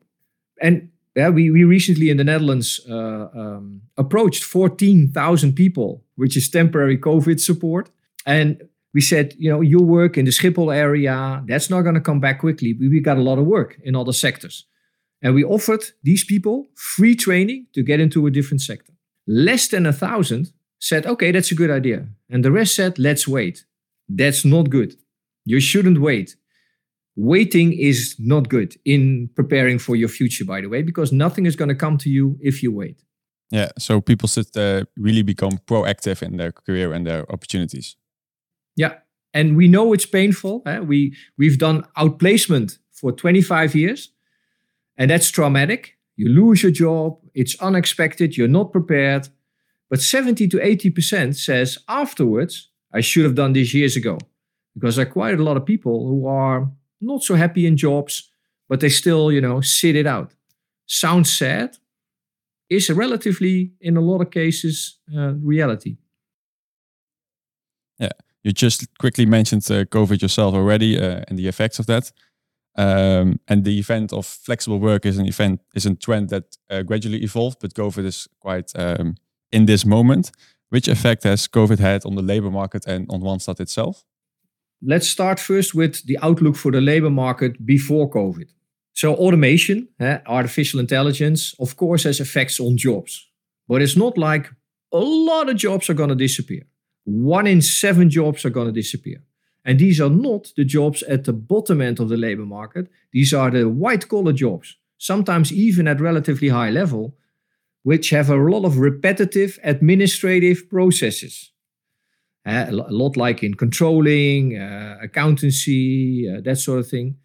And 0.60 0.90
yeah, 1.16 1.30
we, 1.30 1.50
we 1.50 1.64
recently 1.64 2.10
in 2.10 2.18
the 2.18 2.24
Netherlands 2.24 2.78
uh, 2.88 3.28
um, 3.34 3.80
approached 3.96 4.44
14,000 4.44 5.54
people, 5.54 6.04
which 6.16 6.36
is 6.36 6.48
temporary 6.48 6.98
COVID 6.98 7.40
support. 7.40 7.88
And 8.26 8.68
we 8.92 9.00
said, 9.00 9.34
you 9.38 9.50
know, 9.50 9.62
you 9.62 9.80
work 9.80 10.18
in 10.18 10.26
the 10.26 10.30
Schiphol 10.30 10.74
area, 10.74 11.42
that's 11.46 11.70
not 11.70 11.82
going 11.82 11.94
to 11.94 12.02
come 12.02 12.20
back 12.20 12.40
quickly. 12.40 12.74
We 12.78 13.00
got 13.00 13.16
a 13.16 13.22
lot 13.22 13.38
of 13.38 13.46
work 13.46 13.78
in 13.82 13.96
other 13.96 14.12
sectors. 14.12 14.66
And 15.22 15.34
we 15.34 15.42
offered 15.42 15.84
these 16.02 16.22
people 16.22 16.66
free 16.74 17.16
training 17.16 17.66
to 17.72 17.82
get 17.82 17.98
into 17.98 18.26
a 18.26 18.30
different 18.30 18.60
sector. 18.60 18.92
Less 19.26 19.68
than 19.68 19.86
a 19.86 19.92
thousand 19.92 20.52
said, 20.80 21.06
okay, 21.06 21.32
that's 21.32 21.50
a 21.50 21.54
good 21.54 21.70
idea. 21.70 22.06
And 22.28 22.44
the 22.44 22.52
rest 22.52 22.74
said, 22.74 22.98
let's 22.98 23.26
wait. 23.26 23.64
That's 24.08 24.44
not 24.44 24.68
good. 24.68 24.94
You 25.46 25.60
shouldn't 25.60 26.00
wait. 26.00 26.36
Waiting 27.16 27.72
is 27.72 28.14
not 28.18 28.50
good 28.50 28.76
in 28.84 29.30
preparing 29.34 29.78
for 29.78 29.96
your 29.96 30.08
future, 30.08 30.44
by 30.44 30.60
the 30.60 30.68
way, 30.68 30.82
because 30.82 31.12
nothing 31.12 31.46
is 31.46 31.56
going 31.56 31.70
to 31.70 31.74
come 31.74 31.96
to 31.98 32.10
you 32.10 32.38
if 32.42 32.62
you 32.62 32.70
wait. 32.70 33.02
Yeah, 33.50 33.70
so 33.78 34.00
people 34.00 34.28
should 34.28 34.54
uh, 34.56 34.84
really 34.96 35.22
become 35.22 35.58
proactive 35.66 36.22
in 36.22 36.36
their 36.36 36.52
career 36.52 36.92
and 36.92 37.06
their 37.06 37.30
opportunities. 37.32 37.96
Yeah, 38.76 38.94
and 39.32 39.56
we 39.56 39.68
know 39.68 39.92
it's 39.92 40.06
painful. 40.06 40.62
Eh? 40.66 40.80
We 40.80 41.14
we've 41.38 41.58
done 41.58 41.84
outplacement 41.96 42.78
for 42.92 43.12
25 43.12 43.74
years, 43.74 44.10
and 44.96 45.10
that's 45.10 45.30
traumatic. 45.30 45.96
You 46.16 46.28
lose 46.28 46.62
your 46.62 46.72
job. 46.72 47.18
It's 47.34 47.54
unexpected. 47.62 48.36
You're 48.36 48.48
not 48.48 48.72
prepared. 48.72 49.28
But 49.88 50.00
70 50.00 50.48
to 50.48 50.60
80 50.60 50.90
percent 50.90 51.36
says 51.36 51.78
afterwards, 51.88 52.70
I 52.92 53.00
should 53.00 53.24
have 53.24 53.36
done 53.36 53.52
this 53.52 53.72
years 53.72 53.96
ago, 53.96 54.18
because 54.74 54.96
there 54.96 55.06
are 55.06 55.10
quite 55.10 55.38
a 55.38 55.42
lot 55.42 55.56
of 55.56 55.64
people 55.64 56.06
who 56.08 56.26
are 56.26 56.68
not 57.00 57.22
so 57.22 57.34
happy 57.34 57.66
in 57.66 57.76
jobs, 57.76 58.30
but 58.68 58.80
they 58.80 58.88
still, 58.88 59.30
you 59.30 59.40
know, 59.40 59.60
sit 59.60 59.96
it 59.96 60.06
out. 60.06 60.32
Sounds 60.86 61.32
sad, 61.32 61.76
is 62.68 62.90
relatively, 62.90 63.72
in 63.80 63.96
a 63.96 64.00
lot 64.00 64.20
of 64.20 64.30
cases, 64.30 64.98
uh, 65.16 65.34
reality. 65.34 65.96
Yeah. 67.98 68.10
You 68.42 68.52
just 68.52 68.86
quickly 68.98 69.26
mentioned 69.26 69.62
uh, 69.70 69.84
COVID 69.84 70.22
yourself 70.22 70.54
already 70.54 70.98
uh, 70.98 71.22
and 71.28 71.38
the 71.38 71.48
effects 71.48 71.78
of 71.78 71.86
that. 71.86 72.12
Um, 72.78 73.40
and 73.48 73.64
the 73.64 73.78
event 73.78 74.12
of 74.12 74.26
flexible 74.26 74.78
work 74.78 75.06
is 75.06 75.18
an 75.18 75.26
event 75.26 75.60
is 75.74 75.86
a 75.86 75.94
trend 75.94 76.28
that 76.28 76.56
uh, 76.70 76.82
gradually 76.82 77.22
evolved, 77.22 77.58
but 77.60 77.72
COVID 77.74 78.04
is 78.04 78.28
quite 78.38 78.70
um, 78.76 79.16
in 79.50 79.66
this 79.66 79.84
moment. 79.84 80.30
Which 80.68 80.88
effect 80.88 81.22
has 81.24 81.48
COVID 81.48 81.78
had 81.78 82.04
on 82.04 82.16
the 82.16 82.22
labor 82.22 82.50
market 82.50 82.86
and 82.86 83.06
on 83.08 83.22
Randstad 83.22 83.60
itself? 83.60 84.04
Let's 84.82 85.08
start 85.08 85.40
first 85.40 85.74
with 85.74 86.04
the 86.06 86.18
outlook 86.22 86.56
for 86.56 86.70
the 86.70 86.80
labor 86.80 87.10
market 87.10 87.64
before 87.64 88.10
COVID. 88.10 88.48
So 88.92 89.14
automation, 89.14 89.88
eh, 90.00 90.18
artificial 90.26 90.80
intelligence, 90.80 91.54
of 91.58 91.76
course, 91.76 92.04
has 92.04 92.20
effects 92.20 92.60
on 92.60 92.76
jobs, 92.76 93.26
but 93.68 93.82
it's 93.82 93.96
not 93.96 94.16
like 94.16 94.50
a 94.92 94.98
lot 94.98 95.48
of 95.48 95.56
jobs 95.56 95.90
are 95.90 95.94
going 95.94 96.10
to 96.10 96.14
disappear 96.14 96.66
one 97.06 97.46
in 97.46 97.62
seven 97.62 98.10
jobs 98.10 98.44
are 98.44 98.50
going 98.50 98.66
to 98.66 98.72
disappear. 98.72 99.22
And 99.64 99.78
these 99.78 100.00
are 100.00 100.10
not 100.10 100.52
the 100.56 100.64
jobs 100.64 101.02
at 101.04 101.24
the 101.24 101.32
bottom 101.32 101.80
end 101.80 102.00
of 102.00 102.08
the 102.08 102.16
labor 102.16 102.44
market. 102.44 102.88
These 103.12 103.32
are 103.32 103.50
the 103.50 103.68
white 103.68 104.08
collar 104.08 104.32
jobs, 104.32 104.76
sometimes 104.98 105.52
even 105.52 105.88
at 105.88 106.00
relatively 106.00 106.48
high 106.48 106.70
level, 106.70 107.16
which 107.82 108.10
have 108.10 108.28
a 108.28 108.36
lot 108.36 108.64
of 108.64 108.78
repetitive 108.78 109.58
administrative 109.62 110.68
processes. 110.68 111.52
Uh, 112.46 112.66
a 112.68 112.72
lot 112.72 113.16
like 113.16 113.42
in 113.42 113.54
controlling, 113.54 114.56
uh, 114.56 114.98
accountancy, 115.02 116.30
uh, 116.30 116.40
that 116.42 116.56
sort 116.56 116.78
of 116.78 116.88
thing. 116.88 117.16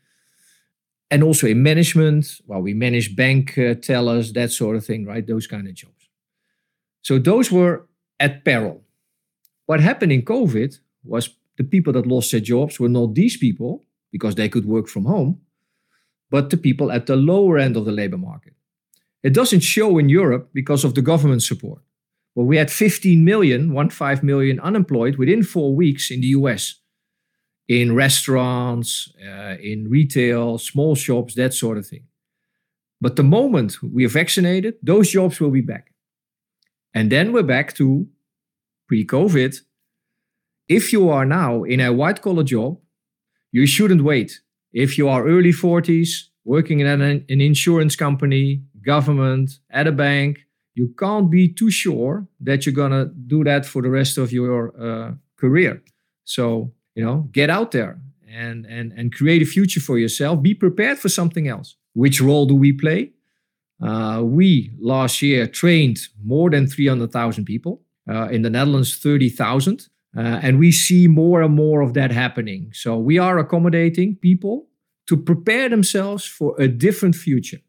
And 1.11 1.23
also 1.23 1.45
in 1.45 1.61
management, 1.61 2.41
well, 2.47 2.61
we 2.61 2.73
manage 2.73 3.15
bank 3.15 3.57
uh, 3.57 3.75
tellers, 3.75 4.33
that 4.33 4.51
sort 4.51 4.75
of 4.77 4.85
thing, 4.85 5.05
right? 5.05 5.27
Those 5.27 5.45
kind 5.45 5.67
of 5.67 5.75
jobs. 5.75 6.09
So 7.03 7.19
those 7.19 7.51
were 7.51 7.87
at 8.19 8.43
peril. 8.45 8.81
What 9.65 9.79
happened 9.79 10.11
in 10.11 10.23
COVID 10.23 10.79
was 11.03 11.29
the 11.57 11.63
people 11.63 11.93
that 11.93 12.07
lost 12.07 12.31
their 12.31 12.39
jobs 12.39 12.79
were 12.79 12.89
not 12.89 13.13
these 13.13 13.37
people 13.37 13.83
because 14.11 14.35
they 14.35 14.49
could 14.49 14.65
work 14.65 14.87
from 14.87 15.05
home, 15.05 15.41
but 16.29 16.49
the 16.49 16.57
people 16.57 16.91
at 16.91 17.05
the 17.05 17.15
lower 17.15 17.57
end 17.57 17.77
of 17.77 17.85
the 17.85 17.91
labor 17.91 18.17
market. 18.17 18.53
It 19.21 19.33
doesn't 19.33 19.61
show 19.61 19.99
in 19.99 20.09
Europe 20.09 20.49
because 20.53 20.83
of 20.83 20.93
the 20.93 21.01
government 21.01 21.43
support, 21.43 21.81
Well, 22.35 22.45
we 22.45 22.57
had 22.57 22.71
15 22.71 23.23
million, 23.25 23.73
one 23.73 23.89
five 23.89 24.23
million 24.23 24.59
unemployed 24.59 25.17
within 25.17 25.43
four 25.43 25.75
weeks 25.75 26.09
in 26.09 26.21
the 26.21 26.27
US, 26.27 26.75
in 27.67 27.93
restaurants, 27.93 29.11
uh, 29.25 29.55
in 29.61 29.89
retail, 29.89 30.57
small 30.57 30.95
shops, 30.95 31.35
that 31.35 31.53
sort 31.53 31.77
of 31.77 31.85
thing. 31.85 32.05
But 33.01 33.15
the 33.15 33.23
moment 33.23 33.77
we 33.81 34.05
are 34.05 34.09
vaccinated, 34.09 34.75
those 34.81 35.09
jobs 35.09 35.39
will 35.39 35.51
be 35.51 35.61
back. 35.61 35.91
And 36.93 37.11
then 37.11 37.33
we're 37.33 37.43
back 37.43 37.73
to 37.75 38.07
pre 38.87 39.05
COVID. 39.05 39.57
If 40.69 40.93
you 40.93 41.09
are 41.09 41.25
now 41.25 41.63
in 41.63 41.81
a 41.81 41.91
white 41.91 42.21
collar 42.21 42.43
job, 42.43 42.79
you 43.51 43.65
shouldn't 43.65 44.03
wait. 44.03 44.39
If 44.71 44.97
you 44.97 45.09
are 45.09 45.27
early 45.27 45.51
40s, 45.51 46.09
working 46.45 46.79
in 46.79 46.87
an, 46.87 47.01
an 47.01 47.41
insurance 47.41 47.95
company, 47.95 48.63
government, 48.85 49.51
at 49.69 49.87
a 49.87 49.91
bank, 49.91 50.45
you 50.73 50.93
can't 50.97 51.29
be 51.29 51.47
too 51.47 51.69
sure 51.69 52.27
that 52.39 52.65
you're 52.65 52.75
going 52.75 52.91
to 52.91 53.11
do 53.27 53.43
that 53.43 53.65
for 53.65 53.81
the 53.81 53.89
rest 53.89 54.17
of 54.17 54.31
your 54.31 54.73
uh, 54.79 55.11
career. 55.37 55.81
So, 56.23 56.73
you 56.95 57.03
know, 57.03 57.29
get 57.31 57.49
out 57.49 57.71
there 57.71 57.99
and, 58.29 58.65
and, 58.65 58.93
and 58.93 59.13
create 59.13 59.41
a 59.41 59.45
future 59.45 59.81
for 59.81 59.97
yourself. 59.97 60.41
Be 60.41 60.53
prepared 60.53 60.99
for 60.99 61.09
something 61.09 61.47
else. 61.47 61.75
Which 61.93 62.21
role 62.21 62.45
do 62.45 62.55
we 62.55 62.71
play? 62.71 63.11
Uh, 63.81 64.21
we 64.23 64.71
last 64.79 65.21
year 65.21 65.47
trained 65.47 65.99
more 66.23 66.49
than 66.49 66.67
300,000 66.67 67.45
people. 67.45 67.81
Uh, 68.09 68.27
in 68.29 68.41
the 68.41 68.49
Netherlands, 68.49 68.97
30,000. 68.97 69.87
Uh, 70.17 70.21
and 70.41 70.59
we 70.59 70.71
see 70.71 71.07
more 71.07 71.41
and 71.41 71.55
more 71.55 71.81
of 71.81 71.93
that 71.93 72.11
happening. 72.11 72.71
So 72.73 72.97
we 72.97 73.17
are 73.17 73.37
accommodating 73.37 74.15
people 74.15 74.67
to 75.07 75.15
prepare 75.15 75.69
themselves 75.69 76.25
for 76.25 76.55
a 76.59 76.67
different 76.67 77.15
future. 77.15 77.59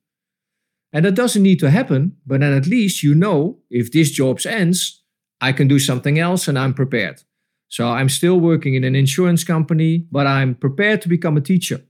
And 0.92 1.04
that 1.04 1.14
doesn't 1.14 1.42
need 1.42 1.58
to 1.60 1.70
happen, 1.70 2.16
but 2.26 2.40
then 2.40 2.52
at 2.52 2.66
least 2.66 3.02
you 3.02 3.14
know 3.14 3.58
if 3.70 3.92
this 3.92 4.10
job 4.10 4.40
ends, 4.46 5.02
I 5.40 5.52
can 5.52 5.66
do 5.66 5.78
something 5.78 6.18
else 6.18 6.48
and 6.48 6.58
I'm 6.58 6.74
prepared. 6.74 7.22
So 7.68 7.88
I'm 7.88 8.10
still 8.10 8.38
working 8.38 8.74
in 8.74 8.84
an 8.84 8.94
insurance 8.94 9.44
company, 9.44 10.06
but 10.10 10.26
I'm 10.26 10.54
prepared 10.54 11.00
to 11.02 11.08
become 11.08 11.38
a 11.38 11.40
teacher. 11.40 11.80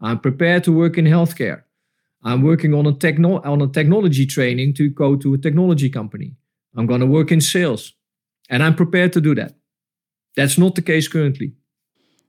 I'm 0.00 0.18
prepared 0.18 0.64
to 0.64 0.72
work 0.72 0.96
in 0.96 1.04
healthcare. 1.04 1.64
I'm 2.24 2.42
working 2.42 2.74
on 2.74 2.86
a, 2.86 2.92
techno- 2.92 3.42
on 3.42 3.60
a 3.60 3.68
technology 3.68 4.26
training 4.26 4.74
to 4.74 4.88
go 4.88 5.16
to 5.16 5.34
a 5.34 5.38
technology 5.38 5.90
company. 5.90 6.36
I'm 6.76 6.86
going 6.86 7.00
to 7.00 7.06
work 7.06 7.30
in 7.30 7.40
sales. 7.40 7.92
And 8.48 8.62
I'm 8.62 8.74
prepared 8.74 9.12
to 9.12 9.20
do 9.20 9.34
that. 9.34 9.54
That's 10.34 10.56
not 10.56 10.74
the 10.74 10.82
case 10.82 11.08
currently. 11.08 11.52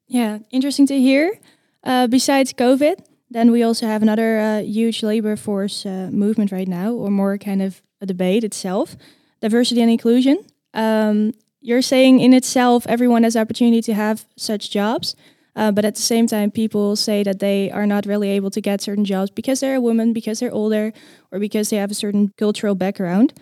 Yeah, 0.07 0.39
interesting 0.51 0.87
to 0.87 0.99
hear. 0.99 1.39
Uh, 1.83 2.07
besides 2.07 2.53
COVID, 2.53 3.05
then 3.29 3.51
we 3.51 3.63
also 3.63 3.85
have 3.85 4.01
another 4.01 4.39
uh, 4.39 4.61
huge 4.61 5.03
labor 5.03 5.35
force 5.35 5.85
uh, 5.85 6.09
movement 6.11 6.51
right 6.51 6.67
now, 6.67 6.91
or 6.93 7.09
more 7.09 7.37
kind 7.37 7.61
of 7.61 7.81
a 8.01 8.05
debate 8.05 8.43
itself 8.43 8.95
diversity 9.41 9.81
and 9.81 9.91
inclusion. 9.91 10.43
Um, 10.73 11.33
you're 11.61 11.81
saying 11.81 12.19
in 12.19 12.33
itself, 12.33 12.85
everyone 12.87 13.23
has 13.23 13.33
the 13.33 13.39
opportunity 13.39 13.81
to 13.83 13.93
have 13.93 14.25
such 14.35 14.69
jobs. 14.69 15.15
Uh, 15.55 15.71
but 15.71 15.83
at 15.83 15.95
the 15.95 16.01
same 16.01 16.27
time, 16.27 16.51
people 16.51 16.95
say 16.95 17.23
that 17.23 17.39
they 17.39 17.69
are 17.71 17.85
not 17.85 18.05
really 18.05 18.29
able 18.29 18.49
to 18.51 18.61
get 18.61 18.81
certain 18.81 19.03
jobs 19.03 19.31
because 19.31 19.59
they're 19.59 19.75
a 19.75 19.81
woman, 19.81 20.13
because 20.13 20.39
they're 20.39 20.53
older, 20.53 20.93
or 21.31 21.39
because 21.39 21.69
they 21.69 21.75
have 21.77 21.91
a 21.91 21.95
certain 21.95 22.31
cultural 22.37 22.75
background. 22.75 23.33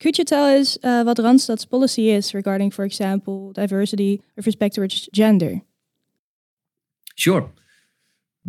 Could 0.00 0.16
you 0.16 0.24
tell 0.24 0.44
us 0.44 0.78
uh, 0.82 1.02
what 1.02 1.18
Randstad's 1.18 1.64
policy 1.66 2.10
is 2.10 2.32
regarding, 2.32 2.70
for 2.70 2.84
example, 2.84 3.52
diversity 3.52 4.22
with 4.36 4.46
respect 4.46 4.76
to 4.76 4.86
gender? 5.12 5.60
Sure. 7.16 7.50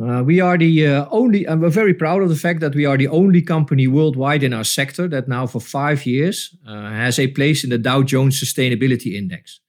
Uh, 0.01 0.23
we 0.23 0.39
are 0.39 0.57
the 0.57 0.87
uh, 0.87 1.05
only, 1.11 1.45
and 1.45 1.61
we're 1.61 1.69
very 1.69 1.93
proud 1.93 2.21
of 2.21 2.29
the 2.29 2.35
fact 2.35 2.61
that 2.61 2.73
we 2.73 2.85
are 2.85 2.97
the 2.97 3.07
only 3.07 3.41
company 3.41 3.87
worldwide 3.87 4.43
in 4.43 4.53
our 4.53 4.63
sector 4.63 5.07
that 5.07 5.27
now 5.27 5.45
for 5.45 5.59
five 5.59 6.05
years 6.05 6.55
uh, 6.67 6.89
has 6.89 7.19
a 7.19 7.27
place 7.27 7.63
in 7.63 7.69
the 7.69 7.77
Dow 7.77 8.01
Jones 8.01 8.41
Sustainability 8.41 9.13
Index. 9.15 9.59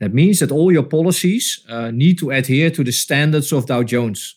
That 0.00 0.14
means 0.14 0.40
that 0.40 0.50
all 0.50 0.72
your 0.72 0.82
policies 0.82 1.64
uh, 1.68 1.90
need 1.90 2.18
to 2.18 2.30
adhere 2.30 2.70
to 2.70 2.84
the 2.84 2.92
standards 2.92 3.52
of 3.52 3.66
Dow 3.66 3.82
Jones. 3.82 4.36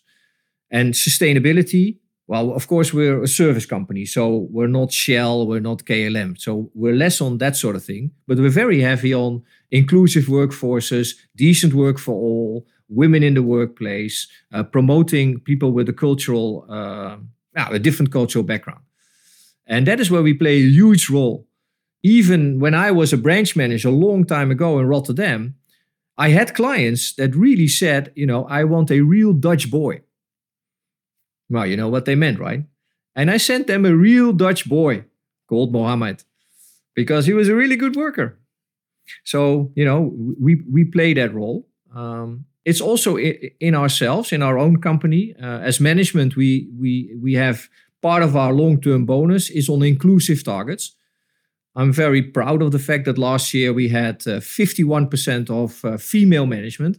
And 0.72 0.94
sustainability 0.94 2.00
well, 2.30 2.54
of 2.54 2.68
course, 2.68 2.94
we're 2.94 3.24
a 3.24 3.28
service 3.28 3.66
company, 3.66 4.06
so 4.06 4.48
we're 4.52 4.68
not 4.68 4.92
Shell, 4.94 5.48
we're 5.48 5.60
not 5.60 5.86
KLM. 5.86 6.40
So 6.40 6.70
we're 6.76 6.94
less 6.94 7.22
on 7.22 7.40
that 7.40 7.56
sort 7.56 7.76
of 7.76 7.84
thing, 7.84 8.12
but 8.28 8.38
we're 8.38 8.52
very 8.52 8.82
heavy 8.82 9.16
on 9.16 9.42
inclusive 9.72 10.26
workforces, 10.26 11.16
decent 11.36 11.74
work 11.74 11.98
for 11.98 12.14
all, 12.14 12.68
women 12.90 13.24
in 13.24 13.36
the 13.36 13.44
workplace, 13.44 14.28
uh, 14.52 14.64
promoting 14.64 15.40
people 15.40 15.72
with 15.72 15.88
a 15.88 15.94
cultural, 15.94 16.66
uh, 16.70 17.18
a 17.56 17.80
different 17.80 18.12
cultural 18.12 18.44
background. 18.44 18.82
And 19.68 19.86
that 19.88 20.00
is 20.00 20.10
where 20.10 20.24
we 20.24 20.34
play 20.34 20.58
a 20.58 20.70
huge 20.70 21.10
role. 21.10 21.48
Even 22.02 22.60
when 22.60 22.74
I 22.74 22.92
was 22.92 23.14
a 23.14 23.18
branch 23.18 23.56
manager 23.56 23.90
a 23.90 23.92
long 23.92 24.26
time 24.26 24.52
ago 24.52 24.80
in 24.80 24.88
Rotterdam, 24.88 25.56
I 26.18 26.30
had 26.30 26.56
clients 26.56 27.14
that 27.14 27.36
really 27.36 27.68
said, 27.68 28.12
you 28.16 28.26
know, 28.26 28.46
I 28.46 28.64
want 28.64 28.92
a 28.92 29.02
real 29.02 29.34
Dutch 29.34 29.70
boy. 29.70 30.02
Well, 31.50 31.66
you 31.66 31.78
know 31.78 31.90
what 31.90 32.06
they 32.06 32.16
meant, 32.16 32.40
right? 32.40 32.64
And 33.16 33.30
I 33.30 33.38
sent 33.38 33.68
them 33.68 33.86
a 33.86 33.96
real 33.96 34.34
Dutch 34.34 34.68
boy 34.68 35.06
called 35.48 35.72
Mohammed 35.72 36.24
because 36.96 37.26
he 37.26 37.34
was 37.34 37.50
a 37.50 37.56
really 37.56 37.76
good 37.76 37.96
worker. 37.96 38.38
So, 39.24 39.72
you 39.76 39.86
know, 39.86 40.14
we, 40.40 40.62
we 40.72 40.86
play 40.86 41.14
that 41.14 41.34
role. 41.34 41.68
Um, 41.94 42.46
it's 42.66 42.82
also 42.82 43.18
in 43.18 43.76
ourselves, 43.76 44.32
in 44.32 44.42
our 44.42 44.58
own 44.58 44.82
company. 44.82 45.36
Uh, 45.42 45.60
as 45.60 45.80
management, 45.80 46.36
we, 46.36 46.70
we, 46.78 47.16
we 47.22 47.34
have 47.34 47.70
part 48.02 48.24
of 48.24 48.36
our 48.36 48.54
long 48.54 48.80
term 48.82 49.06
bonus 49.06 49.50
is 49.50 49.70
on 49.70 49.84
inclusive 49.84 50.44
targets. 50.44 50.96
I'm 51.76 51.94
very 51.94 52.22
proud 52.22 52.62
of 52.62 52.72
the 52.72 52.80
fact 52.80 53.06
that 53.06 53.18
last 53.18 53.54
year 53.54 53.72
we 53.72 53.90
had 53.90 54.16
uh, 54.28 54.40
51% 54.40 55.50
of 55.50 55.86
uh, 55.86 55.98
female 55.98 56.46
management. 56.46 56.98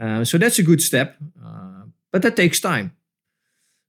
Uh, 0.00 0.24
so 0.24 0.38
that's 0.38 0.58
a 0.58 0.62
good 0.62 0.80
step, 0.80 1.16
uh, 1.44 1.82
but 2.10 2.22
that 2.22 2.34
takes 2.34 2.58
time. 2.58 2.92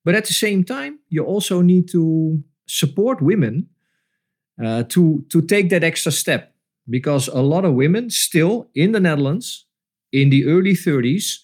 But 0.03 0.15
at 0.15 0.25
the 0.25 0.33
same 0.33 0.63
time, 0.63 0.99
you 1.09 1.23
also 1.23 1.61
need 1.61 1.87
to 1.89 2.43
support 2.67 3.21
women 3.21 3.69
uh, 4.63 4.83
to, 4.89 5.25
to 5.29 5.41
take 5.41 5.69
that 5.69 5.83
extra 5.83 6.11
step 6.11 6.53
because 6.89 7.27
a 7.27 7.41
lot 7.41 7.65
of 7.65 7.73
women 7.73 8.09
still 8.09 8.69
in 8.75 8.91
the 8.91 8.99
Netherlands 8.99 9.65
in 10.11 10.29
the 10.29 10.45
early 10.45 10.73
30s, 10.73 11.39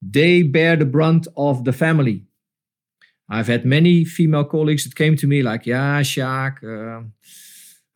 they 0.00 0.42
bear 0.42 0.76
the 0.76 0.86
brunt 0.86 1.26
of 1.36 1.64
the 1.64 1.72
family. 1.72 2.24
I've 3.28 3.46
had 3.46 3.64
many 3.64 4.04
female 4.04 4.44
colleagues 4.44 4.84
that 4.84 4.96
came 4.96 5.16
to 5.16 5.26
me 5.26 5.42
like, 5.42 5.66
yeah, 5.66 6.00
Sjaak, 6.00 6.64
uh, 6.64 7.04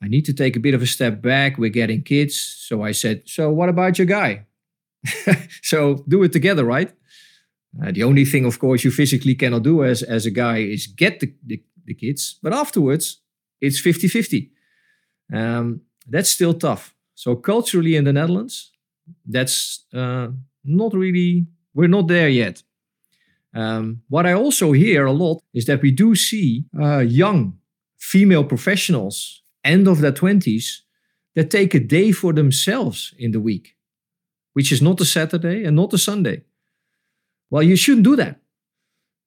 I 0.03 0.09
need 0.09 0.25
to 0.27 0.33
take 0.33 0.55
a 0.55 0.61
bit 0.61 0.75
of 0.75 0.83
a 0.83 0.87
step 0.87 1.23
back. 1.23 1.59
We're 1.59 1.71
getting 1.71 2.03
kids. 2.03 2.39
So 2.69 2.83
I 2.83 2.93
said, 2.93 3.23
so 3.25 3.51
what 3.51 3.69
about 3.69 3.99
your 3.99 4.07
guy? 4.07 4.47
so 5.63 6.05
do 6.07 6.23
it 6.23 6.33
together, 6.33 6.65
right? 6.65 6.93
Uh, 7.83 7.91
the 7.91 8.05
only 8.05 8.25
thing, 8.25 8.45
of 8.45 8.59
course, 8.59 8.85
you 8.85 8.91
physically 8.91 9.35
cannot 9.35 9.63
do 9.63 9.83
as, 9.83 10.03
as 10.03 10.27
a 10.27 10.31
guy 10.31 10.59
is 10.59 10.87
get 10.87 11.21
the, 11.21 11.35
the, 11.45 11.63
the 11.87 11.95
kids, 11.95 12.39
but 12.43 12.53
afterwards 12.53 13.21
it's 13.61 13.81
50 13.81 14.09
50. 14.09 14.51
Um, 15.33 15.81
that's 16.07 16.31
still 16.31 16.55
tough. 16.55 16.95
So, 17.15 17.35
culturally 17.35 17.97
in 17.97 18.05
the 18.05 18.13
Netherlands, 18.13 18.73
that's 19.27 19.85
uh, 19.95 20.29
not 20.65 20.95
really, 20.95 21.47
we're 21.75 21.89
not 21.89 22.09
there 22.09 22.29
yet. 22.29 22.63
Um, 23.55 24.03
what 24.09 24.27
I 24.27 24.33
also 24.33 24.73
hear 24.73 25.07
a 25.07 25.13
lot 25.13 25.43
is 25.53 25.67
that 25.67 25.83
we 25.83 25.91
do 25.91 26.15
see 26.15 26.65
uh, 26.79 26.99
young 26.99 27.59
female 27.99 28.45
professionals, 28.45 29.43
end 29.63 29.87
of 29.87 30.01
their 30.01 30.13
20s, 30.13 30.81
that 31.35 31.51
take 31.51 31.75
a 31.75 31.81
day 31.81 32.13
for 32.13 32.33
themselves 32.33 33.15
in 33.19 33.33
the 33.33 33.41
week, 33.41 33.77
which 34.53 34.73
is 34.73 34.83
not 34.83 35.01
a 35.01 35.05
Saturday 35.05 35.65
and 35.65 35.77
not 35.77 35.93
a 35.93 35.99
Sunday. 35.99 36.43
Well, 37.51 37.63
you 37.63 37.77
shouldn't 37.77 38.05
do 38.05 38.17
that 38.17 38.41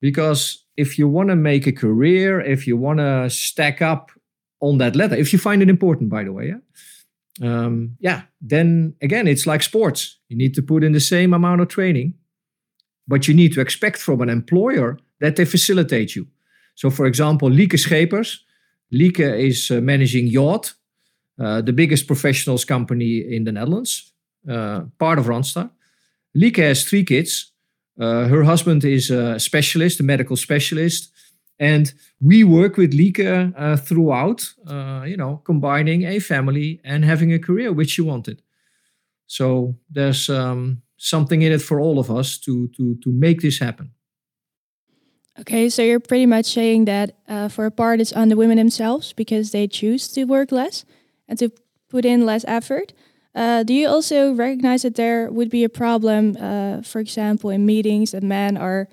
because 0.02 0.66
if 0.76 1.00
you 1.00 1.08
want 1.08 1.30
to 1.30 1.36
make 1.36 1.66
a 1.68 1.72
career, 1.72 2.40
if 2.42 2.68
you 2.68 2.78
want 2.78 3.00
to 3.00 3.30
stack 3.30 3.82
up 3.82 4.12
on 4.60 4.78
that 4.78 4.96
ladder, 4.96 5.16
if 5.16 5.34
you 5.34 5.40
find 5.40 5.62
it 5.62 5.70
important, 5.70 6.10
by 6.10 6.24
the 6.24 6.34
way, 6.34 6.48
yeah, 6.48 6.60
um, 7.42 7.98
yeah, 8.00 8.24
then 8.42 8.96
again, 9.02 9.28
it's 9.28 9.46
like 9.46 9.62
sports. 9.62 10.20
You 10.30 10.38
need 10.38 10.54
to 10.56 10.62
put 10.62 10.84
in 10.84 10.92
the 10.92 11.00
same 11.00 11.34
amount 11.34 11.62
of 11.62 11.68
training, 11.68 12.14
but 13.08 13.28
you 13.28 13.34
need 13.34 13.54
to 13.54 13.62
expect 13.62 13.98
from 13.98 14.22
an 14.22 14.30
employer 14.30 14.98
that 15.20 15.36
they 15.36 15.46
facilitate 15.46 16.16
you. 16.16 16.28
So, 16.76 16.90
for 16.90 17.06
example, 17.06 17.50
Lieke 17.50 17.78
Schepers. 17.78 18.40
Lieke 18.92 19.20
is 19.20 19.70
uh, 19.70 19.82
managing 19.82 20.28
Yacht, 20.28 20.74
uh, 21.40 21.62
the 21.62 21.74
biggest 21.74 22.08
professionals 22.08 22.64
company 22.66 23.18
in 23.18 23.44
the 23.44 23.52
Netherlands, 23.52 24.14
uh, 24.50 24.82
part 24.98 25.20
of 25.20 25.26
Randstad. 25.26 25.70
Lieke 26.36 26.58
has 26.58 26.84
three 26.84 27.04
kids. 27.04 27.52
Uh, 28.00 28.28
her 28.28 28.44
husband 28.44 28.86
is 28.86 29.10
a 29.10 29.40
specialist, 29.40 30.00
a 30.00 30.04
medical 30.04 30.38
specialist. 30.38 31.12
And 31.60 31.92
we 32.22 32.44
work 32.44 32.78
with 32.78 32.94
Lieke 32.94 33.54
uh, 33.58 33.78
throughout, 33.78 34.54
uh, 34.68 35.04
you 35.08 35.18
know, 35.18 35.42
combining 35.44 36.04
a 36.04 36.20
family 36.20 36.80
and 36.84 37.04
having 37.04 37.34
a 37.34 37.40
career 37.40 37.74
which 37.74 37.92
she 37.92 38.02
wanted. 38.02 38.42
So 39.26 39.76
there's 39.90 40.30
um, 40.30 40.84
something 40.98 41.42
in 41.42 41.52
it 41.52 41.62
for 41.62 41.80
all 41.80 42.00
of 42.00 42.10
us 42.10 42.38
to 42.40 42.68
to 42.78 42.96
to 43.04 43.12
make 43.12 43.42
this 43.42 43.60
happen. 43.60 43.92
Okay, 45.40 45.70
so 45.70 45.84
you're 45.84 46.00
pretty 46.00 46.26
much 46.26 46.46
saying 46.46 46.86
that 46.86 47.16
uh, 47.28 47.48
for 47.48 47.66
a 47.66 47.72
part 47.72 48.02
it's 48.02 48.14
on 48.14 48.30
the 48.30 48.36
women 48.36 48.58
themselves 48.58 49.14
because 49.14 49.52
they 49.52 49.68
choose 49.68 50.08
to 50.14 50.24
work 50.24 50.52
less 50.52 50.86
and 51.28 51.38
to 51.38 51.52
put 51.90 52.06
in 52.06 52.26
less 52.26 52.44
effort. 52.48 52.94
Uh, 53.36 53.62
do 53.62 53.74
you 53.74 53.88
also 53.88 54.34
recognize 54.34 54.82
that 54.82 54.96
there 54.96 55.30
would 55.30 55.50
be 55.50 55.64
a 55.64 55.70
problem, 55.70 56.36
uh, 56.40 56.82
for 56.82 57.00
example, 57.00 57.52
in 57.52 57.68
meetings 57.68 58.12
that 58.12 58.24
men 58.24 58.58
are 58.58 58.88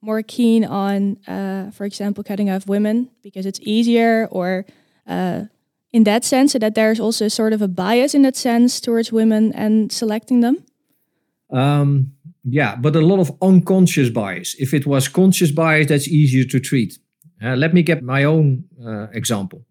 more 0.00 0.22
keen 0.22 0.64
on, 0.64 1.16
uh, 1.26 1.70
for 1.70 1.84
example, 1.84 2.22
cutting 2.24 2.50
off 2.50 2.66
women 2.66 3.10
because 3.22 3.46
it's 3.46 3.60
easier, 3.62 4.28
or 4.30 4.64
uh, 5.06 5.44
in 5.92 6.04
that 6.04 6.24
sense, 6.24 6.52
so 6.52 6.58
that 6.58 6.74
there's 6.74 7.00
also 7.00 7.28
sort 7.28 7.52
of 7.52 7.62
a 7.62 7.68
bias 7.68 8.14
in 8.14 8.22
that 8.22 8.36
sense 8.36 8.80
towards 8.80 9.12
women 9.12 9.52
and 9.54 9.90
selecting 9.90 10.40
them? 10.40 10.64
Um, 11.50 12.12
yeah, 12.44 12.76
but 12.76 12.94
a 12.94 13.00
lot 13.00 13.20
of 13.20 13.36
unconscious 13.42 14.10
bias. 14.10 14.54
If 14.58 14.72
it 14.72 14.86
was 14.86 15.08
conscious 15.08 15.50
bias, 15.50 15.88
that's 15.88 16.08
easier 16.08 16.44
to 16.44 16.60
treat. 16.60 16.98
Uh, 17.42 17.56
let 17.56 17.72
me 17.72 17.82
get 17.82 18.02
my 18.02 18.24
own 18.24 18.64
uh, 18.84 19.08
example. 19.12 19.64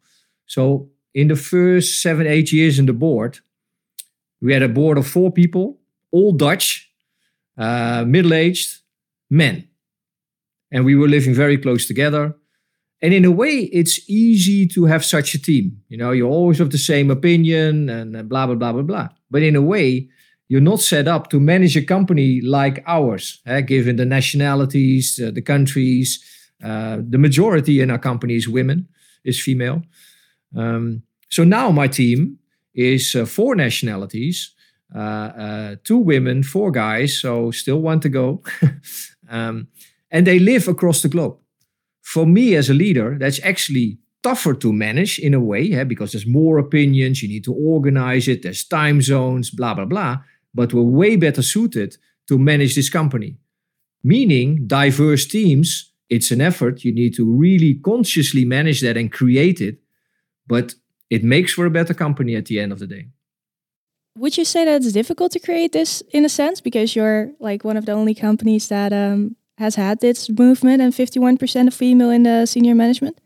So, 0.46 0.90
in 1.14 1.28
the 1.28 1.36
first 1.36 2.02
seven, 2.02 2.28
eight 2.28 2.52
years 2.52 2.80
in 2.80 2.86
the 2.86 2.94
board, 2.94 3.40
we 4.42 4.54
had 4.54 4.62
a 4.62 4.70
board 4.70 4.98
of 4.98 5.08
four 5.08 5.32
people, 5.32 5.80
all 6.12 6.32
Dutch, 6.32 6.92
uh, 7.58 8.06
middle 8.06 8.34
aged 8.34 8.82
men. 9.30 9.68
And 10.72 10.86
we 10.86 10.96
were 10.96 11.08
living 11.08 11.34
very 11.34 11.58
close 11.58 11.88
together. 11.88 12.36
And 13.02 13.14
in 13.14 13.26
a 13.26 13.32
way, 13.32 13.70
it's 13.72 14.10
easy 14.10 14.68
to 14.68 14.86
have 14.86 15.06
such 15.06 15.36
a 15.36 15.42
team. 15.42 15.82
You 15.88 15.98
know, 15.98 16.12
you're 16.12 16.30
always 16.30 16.60
of 16.60 16.72
the 16.72 16.78
same 16.78 17.12
opinion 17.12 17.90
and 17.90 18.28
blah, 18.28 18.48
blah, 18.48 18.56
blah, 18.56 18.74
blah, 18.74 18.82
blah. 18.82 19.10
But 19.30 19.44
in 19.44 19.56
a 19.56 19.62
way, 19.62 20.10
you're 20.50 20.62
not 20.62 20.80
set 20.80 21.08
up 21.08 21.30
to 21.30 21.40
manage 21.40 21.76
a 21.76 21.84
company 21.84 22.42
like 22.42 22.84
ours, 22.88 23.42
eh, 23.46 23.62
given 23.62 23.98
the 23.98 24.06
nationalities, 24.06 25.20
uh, 25.24 25.32
the 25.32 25.42
countries. 25.42 26.24
Uh, 26.64 26.98
the 27.08 27.18
majority 27.18 27.82
in 27.82 27.92
our 27.92 28.00
company 28.00 28.36
is 28.36 28.48
women, 28.48 28.88
is 29.24 29.40
female. 29.40 29.84
Um, 30.56 31.04
so 31.30 31.44
now 31.44 31.72
my 31.72 31.88
team 31.88 32.40
is 32.74 33.16
uh, 33.16 33.26
four 33.26 33.56
nationalities, 33.56 34.54
uh, 34.96 35.00
uh, 35.00 35.76
two 35.84 35.98
women, 35.98 36.44
four 36.44 36.72
guys, 36.72 37.20
so 37.20 37.52
still 37.52 37.82
one 37.82 38.00
to 38.00 38.10
go. 38.10 38.42
um, 39.30 39.68
and 40.12 40.26
they 40.26 40.40
live 40.40 40.68
across 40.68 41.02
the 41.02 41.10
globe. 41.10 41.38
For 42.02 42.26
me 42.26 42.56
as 42.56 42.70
a 42.70 42.74
leader, 42.74 43.18
that's 43.20 43.40
actually 43.44 44.00
tougher 44.24 44.54
to 44.56 44.74
manage 44.74 45.20
in 45.20 45.34
a 45.34 45.40
way, 45.40 45.62
yeah, 45.62 45.84
because 45.84 46.12
there's 46.12 46.26
more 46.26 46.58
opinions, 46.58 47.22
you 47.22 47.30
need 47.30 47.44
to 47.46 47.54
organize 47.54 48.28
it, 48.28 48.44
there's 48.44 48.66
time 48.66 49.02
zones, 49.02 49.50
blah, 49.50 49.74
blah, 49.74 49.86
blah. 49.86 50.18
But 50.54 50.74
we're 50.74 50.82
way 50.82 51.16
better 51.16 51.42
suited 51.42 51.98
to 52.28 52.38
manage 52.38 52.76
this 52.76 52.90
company. 52.90 53.38
Meaning, 54.04 54.68
diverse 54.68 55.26
teams, 55.26 55.92
it's 56.10 56.32
an 56.32 56.42
effort. 56.42 56.84
You 56.84 56.94
need 56.94 57.14
to 57.16 57.26
really 57.26 57.76
consciously 57.76 58.46
manage 58.46 58.82
that 58.82 58.98
and 58.98 59.12
create 59.12 59.60
it. 59.62 59.80
But 60.48 60.76
it 61.10 61.24
makes 61.24 61.54
for 61.54 61.66
a 61.66 61.70
better 61.70 61.94
company 61.94 62.36
at 62.36 62.46
the 62.46 62.60
end 62.60 62.72
of 62.72 62.80
the 62.80 62.88
day. 62.88 63.08
Would 64.18 64.38
you 64.38 64.46
say 64.46 64.66
that 64.66 64.82
it's 64.82 64.92
difficult 64.94 65.32
to 65.34 65.40
create 65.40 65.74
this 65.74 66.02
in 66.12 66.26
a 66.26 66.30
sense 66.30 66.60
because 66.60 66.96
you're 66.96 67.32
like 67.40 67.64
one 67.64 67.78
of 67.78 67.86
the 67.86 67.92
only 67.92 68.16
companies 68.16 68.68
that 68.70 68.92
um, 68.92 69.36
has 69.58 69.76
had 69.76 70.00
this 70.00 70.30
movement 70.30 70.82
and 70.82 70.94
51% 70.94 71.68
of 71.68 71.74
female 71.74 72.10
in 72.10 72.24
the 72.24 72.46
senior 72.46 72.76
management? 72.76 73.20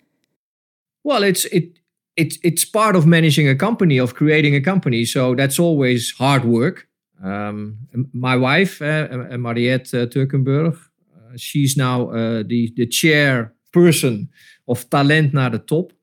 Well, 1.03 1.23
it's 1.23 1.45
it 1.45 1.79
it 2.15 2.37
it's 2.43 2.65
part 2.65 2.95
of 2.95 3.05
managing 3.05 3.49
a 3.49 3.55
company, 3.55 3.99
of 3.99 4.13
creating 4.13 4.55
a 4.55 4.61
company. 4.61 5.05
So 5.05 5.35
that's 5.35 5.59
always 5.59 6.11
hard 6.17 6.43
work. 6.45 6.87
Um, 7.23 7.77
my 8.13 8.35
wife, 8.35 8.81
uh, 8.81 9.37
Mariette 9.37 9.93
uh, 9.93 10.07
Turkenburg, 10.07 10.73
uh, 10.73 11.37
she's 11.37 11.75
now 11.75 12.09
uh, 12.09 12.43
the 12.47 12.71
the 12.75 12.87
chairperson 12.87 14.29
of 14.65 14.89
Talent 14.89 15.33
naar 15.33 15.51
de 15.51 15.63
Top. 15.63 15.93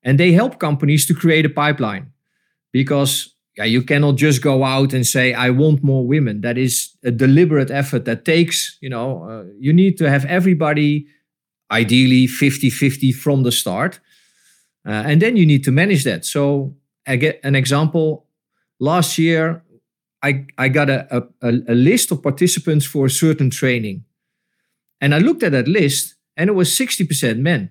And 0.00 0.18
they 0.18 0.32
help 0.32 0.58
companies 0.58 1.06
to 1.06 1.14
create 1.14 1.44
a 1.44 1.50
pipeline 1.50 2.12
because 2.70 3.37
yeah, 3.58 3.64
you 3.64 3.82
cannot 3.82 4.14
just 4.14 4.40
go 4.40 4.62
out 4.62 4.92
and 4.92 5.04
say, 5.04 5.34
I 5.34 5.50
want 5.50 5.82
more 5.82 6.06
women. 6.06 6.42
That 6.42 6.56
is 6.56 6.90
a 7.02 7.10
deliberate 7.10 7.72
effort 7.72 8.04
that 8.04 8.24
takes, 8.24 8.78
you 8.80 8.88
know, 8.88 9.24
uh, 9.28 9.44
you 9.58 9.72
need 9.72 9.98
to 9.98 10.08
have 10.08 10.24
everybody 10.26 11.08
ideally 11.72 12.28
50 12.28 12.70
50 12.70 13.10
from 13.10 13.42
the 13.42 13.50
start. 13.50 13.98
Uh, 14.86 15.02
and 15.06 15.20
then 15.20 15.36
you 15.36 15.44
need 15.44 15.64
to 15.64 15.72
manage 15.72 16.04
that. 16.04 16.24
So, 16.24 16.76
I 17.04 17.16
get 17.16 17.40
an 17.42 17.56
example. 17.56 18.26
Last 18.78 19.18
year, 19.18 19.64
I, 20.22 20.46
I 20.56 20.68
got 20.68 20.88
a, 20.88 21.26
a, 21.42 21.50
a 21.68 21.74
list 21.74 22.12
of 22.12 22.22
participants 22.22 22.86
for 22.86 23.06
a 23.06 23.10
certain 23.10 23.50
training. 23.50 24.04
And 25.00 25.14
I 25.14 25.18
looked 25.18 25.42
at 25.42 25.52
that 25.52 25.66
list 25.66 26.14
and 26.36 26.48
it 26.48 26.52
was 26.52 26.70
60% 26.70 27.38
men. 27.38 27.70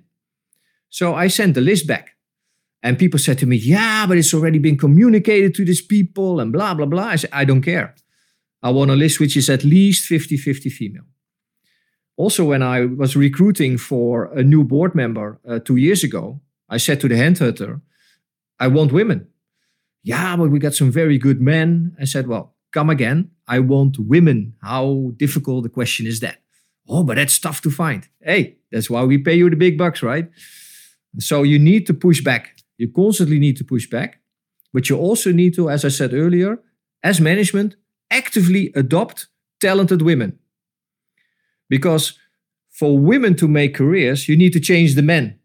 So 0.89 1.15
I 1.15 1.27
sent 1.27 1.53
the 1.53 1.61
list 1.61 1.87
back. 1.87 2.16
And 2.83 2.97
people 2.97 3.19
said 3.19 3.39
to 3.39 3.45
me, 3.45 3.55
yeah, 3.55 4.05
but 4.07 4.17
it's 4.17 4.33
already 4.33 4.59
been 4.59 4.77
communicated 4.77 5.55
to 5.55 5.65
these 5.65 5.81
people 5.81 6.39
and 6.39 6.53
blah, 6.53 6.73
blah, 6.73 6.85
blah. 6.85 7.05
I 7.05 7.15
said, 7.15 7.31
I 7.33 7.43
don't 7.43 7.61
care. 7.61 7.95
I 8.61 8.69
want 8.69 8.91
a 8.91 8.95
list 8.95 9.19
which 9.19 9.35
is 9.35 9.49
at 9.49 9.63
least 9.63 10.05
50 10.05 10.37
50 10.37 10.69
female. 10.69 11.03
Also, 12.15 12.45
when 12.45 12.63
I 12.63 12.85
was 12.85 13.15
recruiting 13.15 13.77
for 13.77 14.25
a 14.33 14.43
new 14.43 14.63
board 14.63 14.95
member 14.95 15.39
uh, 15.47 15.59
two 15.59 15.75
years 15.75 16.03
ago, 16.03 16.41
I 16.67 16.77
said 16.77 16.99
to 17.01 17.07
the 17.07 17.15
headhunter, 17.15 17.81
I 18.59 18.67
want 18.67 18.91
women. 18.91 19.27
Yeah, 20.03 20.35
but 20.35 20.49
we 20.49 20.57
got 20.57 20.73
some 20.73 20.91
very 20.91 21.17
good 21.17 21.39
men. 21.39 21.95
I 22.01 22.05
said, 22.05 22.27
well, 22.27 22.55
come 22.71 22.89
again. 22.89 23.31
I 23.47 23.59
want 23.59 23.99
women. 23.99 24.55
How 24.61 25.11
difficult 25.17 25.63
the 25.63 25.69
question 25.69 26.07
is 26.07 26.19
that? 26.21 26.41
Oh, 26.89 27.03
but 27.03 27.15
that's 27.15 27.37
tough 27.37 27.61
to 27.61 27.69
find. 27.69 28.07
Hey, 28.21 28.57
that's 28.71 28.89
why 28.89 29.03
we 29.03 29.17
pay 29.17 29.35
you 29.35 29.49
the 29.49 29.55
big 29.55 29.77
bucks, 29.77 30.01
right? 30.01 30.29
So 31.19 31.43
you 31.43 31.59
need 31.59 31.85
to 31.87 31.93
push 31.93 32.21
back. 32.21 32.56
You 32.77 32.91
constantly 32.91 33.39
need 33.39 33.57
to 33.57 33.63
push 33.63 33.89
back, 33.89 34.19
but 34.73 34.89
you 34.89 34.97
also 34.97 35.31
need 35.31 35.55
to, 35.55 35.69
as 35.69 35.83
I 35.83 35.89
said 35.89 36.13
earlier, 36.13 36.59
as 37.03 37.19
management, 37.19 37.75
actively 38.11 38.71
adopt 38.75 39.27
talented 39.59 40.01
women. 40.01 40.39
Because 41.69 42.17
for 42.69 42.97
women 42.97 43.35
to 43.35 43.47
make 43.47 43.75
careers, 43.75 44.29
you 44.29 44.37
need 44.37 44.53
to 44.53 44.59
change 44.59 44.95
the 44.95 45.01
men, 45.01 45.39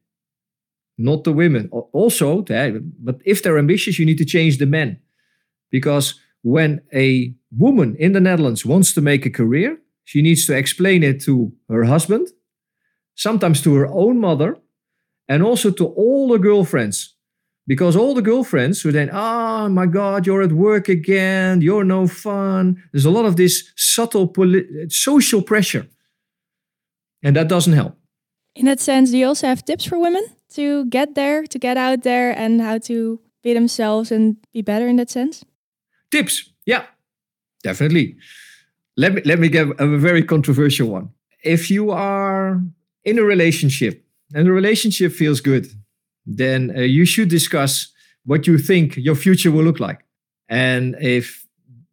not 0.98 1.24
the 1.24 1.32
women. 1.32 1.68
Also, 1.70 2.42
but 2.42 3.20
if 3.24 3.42
they're 3.42 3.58
ambitious, 3.58 3.98
you 3.98 4.06
need 4.06 4.18
to 4.18 4.24
change 4.24 4.58
the 4.58 4.66
men. 4.66 5.00
Because 5.70 6.20
when 6.42 6.82
a 6.94 7.34
woman 7.56 7.96
in 7.98 8.12
the 8.12 8.20
Netherlands 8.20 8.66
wants 8.66 8.92
to 8.94 9.00
make 9.00 9.24
a 9.24 9.30
career, 9.30 9.78
she 10.04 10.20
needs 10.20 10.44
to 10.46 10.56
explain 10.56 11.02
it 11.02 11.22
to 11.22 11.52
her 11.68 11.84
husband, 11.84 12.28
sometimes 13.14 13.62
to 13.62 13.74
her 13.74 13.86
own 13.86 14.18
mother, 14.18 14.58
and 15.28 15.42
also 15.42 15.70
to 15.70 15.86
all 15.86 16.28
the 16.28 16.38
girlfriends 16.38 17.11
because 17.66 17.96
all 17.96 18.14
the 18.14 18.22
girlfriends 18.22 18.84
were 18.84 18.92
then, 18.92 19.10
oh 19.12 19.68
my 19.68 19.86
God, 19.86 20.26
you're 20.26 20.42
at 20.42 20.52
work 20.52 20.88
again, 20.88 21.60
you're 21.60 21.84
no 21.84 22.06
fun. 22.06 22.82
There's 22.92 23.04
a 23.04 23.10
lot 23.10 23.24
of 23.24 23.36
this 23.36 23.72
subtle 23.76 24.28
poli- 24.28 24.88
social 24.88 25.42
pressure. 25.42 25.86
And 27.22 27.36
that 27.36 27.48
doesn't 27.48 27.72
help. 27.72 27.96
In 28.54 28.66
that 28.66 28.80
sense, 28.80 29.10
do 29.10 29.18
you 29.18 29.26
also 29.26 29.46
have 29.46 29.64
tips 29.64 29.84
for 29.84 29.98
women 29.98 30.24
to 30.54 30.84
get 30.86 31.14
there, 31.14 31.44
to 31.46 31.58
get 31.58 31.76
out 31.76 32.02
there, 32.02 32.36
and 32.36 32.60
how 32.60 32.78
to 32.78 33.20
be 33.42 33.54
themselves 33.54 34.12
and 34.12 34.36
be 34.52 34.60
better 34.60 34.88
in 34.88 34.96
that 34.96 35.10
sense? 35.10 35.44
Tips, 36.10 36.50
yeah, 36.66 36.84
definitely. 37.62 38.16
Let 38.96 39.14
me 39.14 39.22
let 39.24 39.38
me 39.38 39.48
give 39.48 39.72
a 39.78 39.96
very 39.96 40.22
controversial 40.22 40.88
one. 40.88 41.10
If 41.42 41.70
you 41.70 41.90
are 41.90 42.60
in 43.04 43.18
a 43.18 43.22
relationship 43.22 44.04
and 44.34 44.46
the 44.46 44.52
relationship 44.52 45.12
feels 45.12 45.40
good, 45.40 45.66
then 46.26 46.72
uh, 46.76 46.80
you 46.80 47.04
should 47.04 47.28
discuss 47.28 47.92
what 48.24 48.46
you 48.46 48.58
think 48.58 48.96
your 48.96 49.14
future 49.14 49.50
will 49.50 49.64
look 49.64 49.80
like. 49.80 50.04
And 50.48 50.96
if 51.00 51.46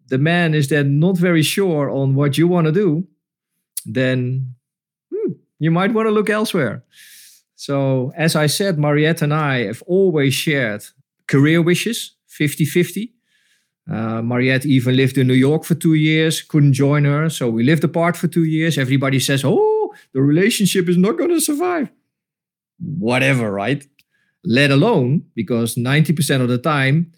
the 0.07 0.17
man 0.17 0.53
is 0.53 0.67
then 0.69 0.99
not 0.99 1.17
very 1.17 1.43
sure 1.43 1.89
on 1.89 2.15
what 2.15 2.37
you 2.37 2.47
want 2.47 2.65
to 2.65 2.71
do, 2.71 3.07
then 3.85 4.55
hmm, 5.13 5.31
you 5.59 5.71
might 5.71 5.93
want 5.93 6.07
to 6.07 6.11
look 6.11 6.29
elsewhere. 6.29 6.83
So, 7.55 8.13
as 8.15 8.35
I 8.35 8.47
said, 8.47 8.79
Mariette 8.79 9.21
and 9.21 9.33
I 9.33 9.65
have 9.65 9.83
always 9.85 10.33
shared 10.33 10.85
career 11.27 11.61
wishes 11.61 12.15
50 12.27 12.65
50. 12.65 13.13
Uh, 13.91 14.21
Mariette 14.21 14.65
even 14.65 14.95
lived 14.95 15.17
in 15.17 15.27
New 15.27 15.33
York 15.33 15.63
for 15.63 15.75
two 15.75 15.95
years, 15.95 16.41
couldn't 16.41 16.73
join 16.73 17.05
her. 17.05 17.29
So, 17.29 17.49
we 17.49 17.63
lived 17.63 17.83
apart 17.83 18.15
for 18.15 18.27
two 18.27 18.45
years. 18.45 18.77
Everybody 18.77 19.19
says, 19.19 19.43
oh, 19.43 19.93
the 20.13 20.21
relationship 20.21 20.87
is 20.87 20.97
not 20.97 21.17
going 21.17 21.31
to 21.31 21.41
survive. 21.41 21.89
Whatever, 22.79 23.51
right? 23.51 23.85
Let 24.43 24.71
alone 24.71 25.23
because 25.35 25.75
90% 25.75 26.41
of 26.41 26.49
the 26.49 26.57
time, 26.57 27.11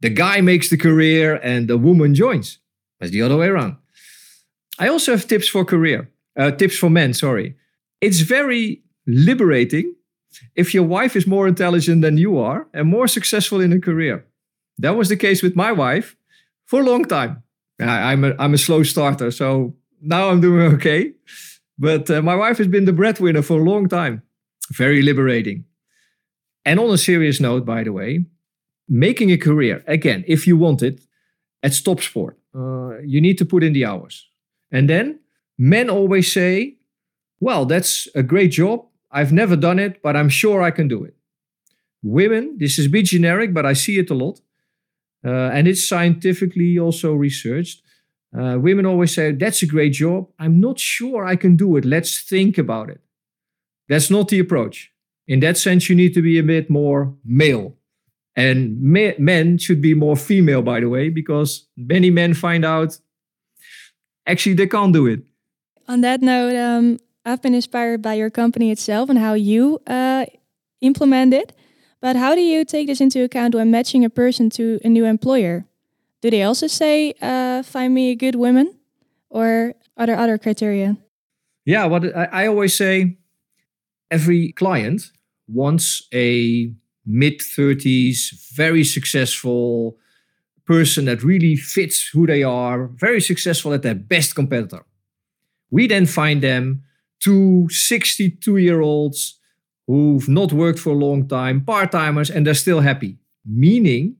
the 0.00 0.10
guy 0.10 0.40
makes 0.40 0.70
the 0.70 0.76
career 0.76 1.36
and 1.42 1.68
the 1.68 1.78
woman 1.78 2.14
joins. 2.14 2.58
That's 3.00 3.12
the 3.12 3.22
other 3.22 3.36
way 3.36 3.48
around. 3.48 3.76
I 4.78 4.88
also 4.88 5.12
have 5.12 5.26
tips 5.26 5.48
for 5.48 5.64
career, 5.64 6.10
uh, 6.36 6.50
tips 6.52 6.76
for 6.76 6.90
men, 6.90 7.14
sorry. 7.14 7.56
It's 8.00 8.20
very 8.20 8.82
liberating 9.06 9.94
if 10.56 10.74
your 10.74 10.84
wife 10.84 11.14
is 11.16 11.26
more 11.26 11.46
intelligent 11.46 12.02
than 12.02 12.16
you 12.16 12.38
are 12.38 12.66
and 12.72 12.88
more 12.88 13.06
successful 13.06 13.60
in 13.60 13.72
a 13.72 13.80
career. 13.80 14.24
That 14.78 14.96
was 14.96 15.08
the 15.08 15.16
case 15.16 15.42
with 15.42 15.54
my 15.54 15.72
wife 15.72 16.16
for 16.66 16.80
a 16.80 16.84
long 16.84 17.04
time. 17.04 17.42
I, 17.80 18.12
am 18.12 18.24
a, 18.24 18.34
I'm 18.38 18.54
a 18.54 18.58
slow 18.58 18.82
starter, 18.82 19.30
so 19.30 19.74
now 20.00 20.30
I'm 20.30 20.40
doing 20.40 20.72
okay. 20.74 21.12
But 21.78 22.10
uh, 22.10 22.22
my 22.22 22.34
wife 22.34 22.58
has 22.58 22.68
been 22.68 22.84
the 22.84 22.92
breadwinner 22.92 23.42
for 23.42 23.60
a 23.60 23.64
long 23.64 23.88
time. 23.88 24.22
Very 24.70 25.02
liberating. 25.02 25.64
And 26.64 26.78
on 26.78 26.90
a 26.90 26.98
serious 26.98 27.40
note, 27.40 27.64
by 27.64 27.82
the 27.82 27.92
way, 27.92 28.24
making 28.88 29.30
a 29.30 29.36
career, 29.36 29.82
again, 29.86 30.24
if 30.26 30.46
you 30.46 30.56
want 30.56 30.82
it, 30.82 31.00
at 31.62 31.74
Stop 31.74 32.00
Sport, 32.00 32.38
uh, 32.54 32.98
you 33.04 33.20
need 33.20 33.38
to 33.38 33.44
put 33.44 33.62
in 33.62 33.72
the 33.72 33.84
hours. 33.84 34.28
And 34.70 34.88
then 34.88 35.20
men 35.58 35.88
always 35.90 36.32
say, 36.32 36.76
well, 37.40 37.66
that's 37.66 38.08
a 38.14 38.22
great 38.22 38.52
job. 38.52 38.86
I've 39.10 39.32
never 39.32 39.56
done 39.56 39.78
it, 39.78 40.02
but 40.02 40.16
I'm 40.16 40.28
sure 40.28 40.62
I 40.62 40.70
can 40.70 40.88
do 40.88 41.04
it. 41.04 41.14
Women, 42.02 42.56
this 42.58 42.78
is 42.78 42.86
a 42.86 42.90
bit 42.90 43.06
generic, 43.06 43.52
but 43.52 43.66
I 43.66 43.74
see 43.74 43.98
it 43.98 44.10
a 44.10 44.14
lot. 44.14 44.40
Uh, 45.24 45.50
and 45.52 45.68
it's 45.68 45.86
scientifically 45.86 46.78
also 46.78 47.14
researched. 47.14 47.82
Uh, 48.36 48.58
women 48.58 48.86
always 48.86 49.14
say, 49.14 49.32
That's 49.32 49.62
a 49.62 49.66
great 49.66 49.92
job. 49.92 50.28
I'm 50.38 50.60
not 50.60 50.78
sure 50.78 51.24
I 51.24 51.36
can 51.36 51.56
do 51.56 51.76
it. 51.76 51.84
Let's 51.84 52.20
think 52.20 52.58
about 52.58 52.90
it. 52.90 53.00
That's 53.88 54.10
not 54.10 54.28
the 54.28 54.38
approach. 54.38 54.91
In 55.26 55.40
that 55.40 55.56
sense, 55.56 55.88
you 55.88 55.94
need 55.94 56.14
to 56.14 56.22
be 56.22 56.38
a 56.38 56.42
bit 56.42 56.68
more 56.68 57.14
male. 57.24 57.76
And 58.34 58.80
me- 58.80 59.14
men 59.18 59.58
should 59.58 59.80
be 59.80 59.94
more 59.94 60.16
female, 60.16 60.62
by 60.62 60.80
the 60.80 60.88
way, 60.88 61.10
because 61.10 61.68
many 61.76 62.10
men 62.10 62.34
find 62.34 62.64
out 62.64 62.98
actually 64.26 64.54
they 64.54 64.66
can't 64.66 64.92
do 64.92 65.06
it. 65.06 65.20
On 65.88 66.00
that 66.00 66.22
note, 66.22 66.56
um, 66.56 66.98
I've 67.24 67.42
been 67.42 67.54
inspired 67.54 68.02
by 68.02 68.14
your 68.14 68.30
company 68.30 68.70
itself 68.70 69.10
and 69.10 69.18
how 69.18 69.34
you 69.34 69.80
uh, 69.86 70.26
implement 70.80 71.34
it. 71.34 71.52
But 72.00 72.16
how 72.16 72.34
do 72.34 72.40
you 72.40 72.64
take 72.64 72.88
this 72.88 73.00
into 73.00 73.22
account 73.22 73.54
when 73.54 73.70
matching 73.70 74.04
a 74.04 74.10
person 74.10 74.50
to 74.50 74.80
a 74.84 74.88
new 74.88 75.04
employer? 75.04 75.66
Do 76.20 76.30
they 76.30 76.42
also 76.42 76.66
say, 76.66 77.14
uh, 77.20 77.62
find 77.62 77.94
me 77.94 78.10
a 78.10 78.16
good 78.16 78.34
woman? 78.34 78.74
Or 79.28 79.74
are 79.96 80.06
there 80.06 80.18
other 80.18 80.38
criteria? 80.38 80.96
Yeah, 81.64 81.86
what 81.86 82.04
I, 82.16 82.24
I 82.24 82.46
always 82.46 82.74
say 82.74 83.18
every 84.12 84.52
client 84.52 85.10
wants 85.48 86.06
a 86.12 86.70
mid 87.04 87.40
30s, 87.40 88.54
very 88.54 88.84
successful 88.84 89.96
person 90.66 91.06
that 91.06 91.24
really 91.24 91.56
fits 91.56 92.08
who 92.12 92.26
they 92.26 92.44
are, 92.44 92.86
very 92.86 93.20
successful 93.20 93.72
at 93.72 93.82
their 93.82 93.96
best 93.96 94.34
competitor. 94.34 94.84
We 95.70 95.88
then 95.88 96.06
find 96.06 96.42
them 96.42 96.84
two 97.18 97.66
62 97.70 98.58
year 98.58 98.80
olds 98.82 99.38
who've 99.86 100.28
not 100.28 100.52
worked 100.52 100.78
for 100.78 100.90
a 100.90 101.04
long 101.06 101.26
time, 101.26 101.64
part 101.64 101.90
timers, 101.90 102.30
and 102.30 102.46
they're 102.46 102.54
still 102.54 102.80
happy. 102.80 103.18
Meaning, 103.44 104.16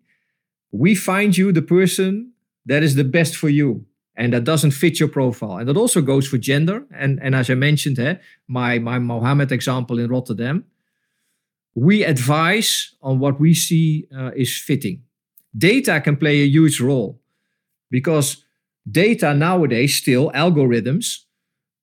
we 0.72 0.94
find 0.94 1.36
you 1.36 1.52
the 1.52 1.62
person 1.62 2.32
that 2.66 2.82
is 2.82 2.94
the 2.94 3.04
best 3.04 3.36
for 3.36 3.48
you 3.48 3.84
and 4.16 4.32
that 4.32 4.44
doesn't 4.44 4.72
fit 4.72 5.00
your 5.00 5.08
profile. 5.08 5.56
And 5.58 5.68
that 5.68 5.76
also 5.76 6.00
goes 6.00 6.26
for 6.26 6.38
gender. 6.38 6.84
And, 6.94 7.18
and 7.22 7.34
as 7.34 7.48
I 7.48 7.54
mentioned, 7.54 7.98
eh, 7.98 8.16
my, 8.46 8.78
my 8.78 8.98
Mohammed 8.98 9.52
example 9.52 9.98
in 9.98 10.10
Rotterdam, 10.10 10.64
we 11.74 12.04
advise 12.04 12.94
on 13.00 13.18
what 13.18 13.40
we 13.40 13.54
see 13.54 14.06
uh, 14.16 14.30
is 14.36 14.56
fitting. 14.58 15.02
Data 15.56 16.00
can 16.00 16.16
play 16.16 16.42
a 16.42 16.46
huge 16.46 16.80
role 16.80 17.20
because 17.90 18.44
data 18.90 19.32
nowadays, 19.32 19.94
still 19.94 20.30
algorithms, 20.32 21.20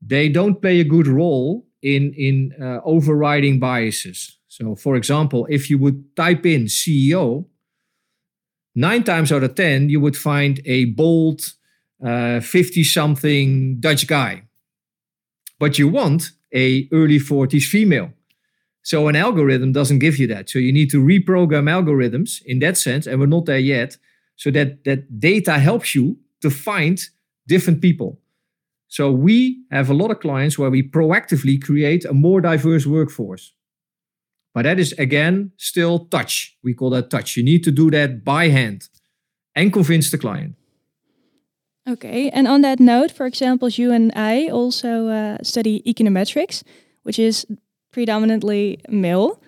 they 0.02 0.30
don't 0.30 0.62
play 0.62 0.80
a 0.80 0.84
good 0.84 1.08
role 1.08 1.66
in, 1.82 2.14
in 2.14 2.54
uh, 2.62 2.80
overriding 2.84 3.60
biases. 3.60 4.38
So, 4.48 4.76
for 4.76 4.96
example, 4.96 5.48
if 5.50 5.70
you 5.70 5.78
would 5.80 6.16
type 6.16 6.46
in 6.46 6.66
CEO, 6.66 7.46
nine 8.76 9.04
times 9.04 9.32
out 9.32 9.44
of 9.44 9.56
10, 9.56 9.90
you 9.90 10.00
would 10.00 10.18
find 10.18 10.62
a 10.66 10.86
bold 10.86 11.54
50 12.02 12.06
uh, 12.06 12.84
something 12.84 13.80
Dutch 13.80 14.08
guy. 14.08 14.44
But 15.60 15.78
you 15.78 15.88
want 15.90 16.32
a 16.54 16.88
early 16.92 17.20
40s 17.20 17.64
female. 17.64 18.12
So 18.82 19.08
an 19.08 19.16
algorithm 19.16 19.72
doesn't 19.72 20.00
give 20.00 20.18
you 20.18 20.28
that. 20.28 20.50
So 20.50 20.58
you 20.60 20.72
need 20.72 20.90
to 20.92 21.04
reprogram 21.04 21.68
algorithms 21.70 22.42
in 22.46 22.60
that 22.60 22.78
sense, 22.78 23.06
and 23.06 23.20
we're 23.20 23.26
not 23.28 23.46
there 23.46 23.60
yet. 23.60 23.98
So 24.36 24.52
that 24.52 24.84
that 24.86 25.20
data 25.20 25.60
helps 25.60 25.94
you 25.94 26.18
to 26.42 26.50
find 26.50 27.00
different 27.48 27.82
people. 27.82 28.20
So 28.88 29.12
we 29.12 29.64
have 29.70 29.90
a 29.90 29.94
lot 29.94 30.12
of 30.12 30.20
clients 30.20 30.58
where 30.58 30.72
we 30.72 30.82
proactively 30.82 31.62
create 31.62 32.06
a 32.06 32.14
more 32.14 32.42
diverse 32.42 32.88
workforce. 32.88 33.54
But 34.54 34.64
that 34.64 34.80
is 34.80 34.94
again 34.94 35.52
still 35.58 36.06
touch. 36.06 36.58
We 36.64 36.74
call 36.74 36.90
that 36.92 37.10
touch. 37.10 37.38
You 37.38 37.44
need 37.44 37.64
to 37.66 37.72
do 37.72 37.92
that 37.92 38.24
by 38.24 38.48
hand 38.48 38.88
and 39.56 39.72
convince 39.72 40.10
the 40.10 40.18
client. 40.18 40.56
Okay, 41.90 42.30
and 42.30 42.48
on 42.48 42.62
that 42.62 42.80
note, 42.80 43.12
for 43.12 43.26
example, 43.26 43.68
you 43.68 43.92
and 43.92 44.12
I 44.16 44.48
also 44.48 45.08
uh, 45.08 45.38
study 45.42 45.82
econometrics, 45.88 46.64
which 47.02 47.18
is 47.18 47.48
predominantly 47.92 48.80
male. 48.90 49.42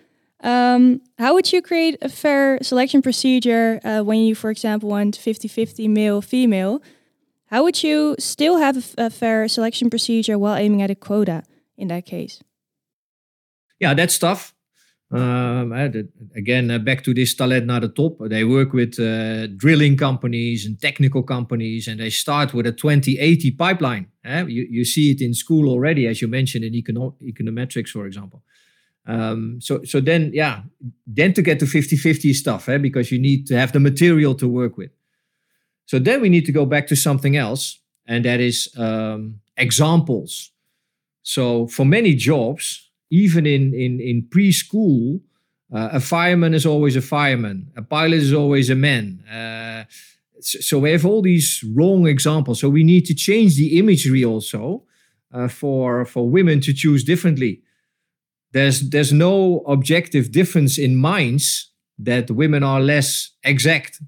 Um, 0.43 1.01
how 1.19 1.35
would 1.35 1.53
you 1.53 1.61
create 1.61 1.97
a 2.01 2.09
fair 2.09 2.57
selection 2.63 3.03
procedure 3.03 3.79
uh, 3.83 4.01
when 4.01 4.19
you, 4.21 4.33
for 4.33 4.49
example, 4.49 4.89
want 4.89 5.15
50 5.15 5.47
50 5.47 5.87
male 5.87 6.19
female? 6.21 6.81
How 7.45 7.61
would 7.63 7.83
you 7.83 8.15
still 8.17 8.57
have 8.57 8.77
a, 8.97 9.05
a 9.05 9.09
fair 9.11 9.47
selection 9.47 9.91
procedure 9.91 10.39
while 10.39 10.55
aiming 10.55 10.81
at 10.81 10.89
a 10.89 10.95
quota 10.95 11.43
in 11.77 11.89
that 11.89 12.07
case? 12.07 12.41
Yeah, 13.79 13.93
that's 13.93 14.17
tough. 14.17 14.55
Um, 15.11 15.73
again, 16.35 16.71
uh, 16.71 16.79
back 16.79 17.03
to 17.03 17.13
this 17.13 17.35
Talent 17.35 17.65
naar 17.65 17.81
de 17.81 17.91
Top. 17.91 18.29
They 18.29 18.45
work 18.45 18.71
with 18.71 18.99
uh, 18.99 19.47
drilling 19.57 19.97
companies 19.97 20.65
and 20.65 20.79
technical 20.79 21.23
companies, 21.23 21.87
and 21.87 21.99
they 21.99 22.09
start 22.09 22.53
with 22.53 22.65
a 22.65 22.71
2080 22.71 23.51
pipeline. 23.51 24.07
Eh? 24.23 24.45
You, 24.47 24.67
you 24.69 24.85
see 24.85 25.11
it 25.11 25.21
in 25.21 25.33
school 25.33 25.67
already, 25.67 26.07
as 26.07 26.19
you 26.19 26.29
mentioned 26.29 26.63
in 26.63 26.73
econo- 26.73 27.15
econometrics, 27.21 27.89
for 27.89 28.05
example. 28.05 28.41
Um, 29.05 29.59
so, 29.59 29.83
so 29.83 29.99
then, 29.99 30.31
yeah, 30.33 30.61
then 31.05 31.33
to 31.33 31.41
get 31.41 31.59
to 31.59 31.65
50 31.65 31.97
50 31.97 32.33
stuff, 32.33 32.69
eh? 32.69 32.77
because 32.77 33.11
you 33.11 33.19
need 33.19 33.47
to 33.47 33.57
have 33.57 33.73
the 33.73 33.79
material 33.79 34.35
to 34.35 34.47
work 34.47 34.77
with. 34.77 34.91
So 35.85 35.99
then 35.99 36.21
we 36.21 36.29
need 36.29 36.45
to 36.45 36.53
go 36.53 36.65
back 36.65 36.87
to 36.87 36.95
something 36.95 37.35
else, 37.35 37.79
and 38.05 38.23
that 38.23 38.39
is 38.39 38.69
um, 38.77 39.41
examples. 39.57 40.51
So 41.23 41.67
for 41.67 41.85
many 41.85 42.15
jobs, 42.15 42.90
even 43.11 43.45
in 43.45 43.73
in 43.73 43.99
in 43.99 44.23
preschool, 44.23 45.21
uh, 45.71 45.89
a 45.91 45.99
fireman 45.99 46.53
is 46.53 46.65
always 46.65 46.95
a 46.95 47.01
fireman. 47.01 47.71
A 47.75 47.81
pilot 47.81 48.21
is 48.21 48.33
always 48.33 48.69
a 48.69 48.75
man. 48.75 49.23
Uh, 49.29 49.83
so, 50.43 50.79
we 50.79 50.91
have 50.91 51.05
all 51.05 51.21
these 51.21 51.63
wrong 51.75 52.07
examples. 52.07 52.59
So 52.59 52.67
we 52.67 52.83
need 52.83 53.05
to 53.05 53.13
change 53.13 53.57
the 53.57 53.77
imagery 53.77 54.25
also 54.25 54.83
uh, 55.31 55.47
for 55.47 56.03
for 56.05 56.27
women 56.27 56.61
to 56.61 56.73
choose 56.73 57.03
differently. 57.03 57.61
There's 58.53 58.89
there's 58.89 59.13
no 59.13 59.59
objective 59.67 60.31
difference 60.31 60.79
in 60.79 60.95
minds 60.95 61.71
that 61.99 62.31
women 62.31 62.63
are 62.63 62.81
less 62.81 63.31
exact 63.43 64.01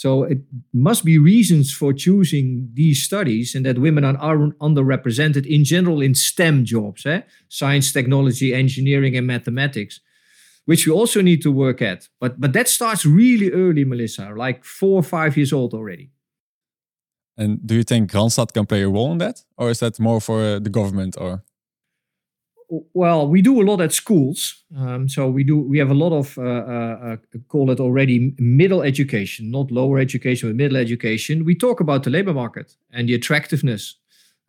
so 0.00 0.22
it 0.22 0.38
must 0.72 1.04
be 1.04 1.18
reasons 1.18 1.74
for 1.74 1.92
choosing 1.92 2.70
these 2.72 3.02
studies 3.02 3.54
and 3.54 3.66
that 3.66 3.78
women 3.78 4.02
are, 4.02 4.16
underrepresented 4.16 5.44
in 5.44 5.62
general 5.62 6.00
in 6.00 6.14
STEM 6.14 6.64
jobs, 6.64 7.04
eh? 7.04 7.20
science, 7.50 7.92
technology, 7.92 8.54
engineering, 8.54 9.14
and 9.14 9.26
mathematics, 9.26 10.00
which 10.64 10.86
we 10.86 10.92
also 10.94 11.20
need 11.20 11.42
to 11.42 11.52
work 11.52 11.82
at. 11.82 12.08
But 12.18 12.40
but 12.40 12.54
that 12.54 12.68
starts 12.68 13.04
really 13.04 13.50
early, 13.50 13.84
Melissa, 13.84 14.32
like 14.34 14.64
four 14.64 14.96
or 15.00 15.02
five 15.02 15.36
years 15.36 15.52
old 15.52 15.74
already. 15.74 16.10
And 17.36 17.58
do 17.66 17.74
you 17.74 17.84
think 17.84 18.10
Randstad 18.12 18.54
can 18.54 18.64
play 18.64 18.82
a 18.82 18.88
role 18.88 19.12
in 19.12 19.18
that, 19.18 19.44
or 19.58 19.68
is 19.68 19.80
that 19.80 20.00
more 20.00 20.20
for 20.20 20.40
uh, 20.40 20.58
the 20.60 20.70
government 20.70 21.16
or? 21.18 21.42
Well, 22.70 23.28
we 23.28 23.42
do 23.42 23.60
a 23.60 23.64
lot 23.64 23.80
at 23.80 23.92
schools. 23.92 24.62
Um, 24.76 25.08
so 25.08 25.28
we 25.28 25.44
do 25.44 25.58
we 25.58 25.78
have 25.78 25.90
a 25.90 25.94
lot 25.94 26.12
of 26.12 26.38
uh, 26.38 26.42
uh, 26.42 26.98
uh, 27.04 27.16
call 27.48 27.70
it 27.70 27.80
already 27.80 28.34
middle 28.38 28.82
education, 28.82 29.50
not 29.50 29.70
lower 29.70 29.98
education, 29.98 30.48
but 30.48 30.56
middle 30.56 30.76
education. 30.76 31.44
We 31.44 31.54
talk 31.54 31.80
about 31.80 32.04
the 32.04 32.10
labor 32.10 32.32
market 32.32 32.76
and 32.92 33.08
the 33.08 33.14
attractiveness. 33.14 33.96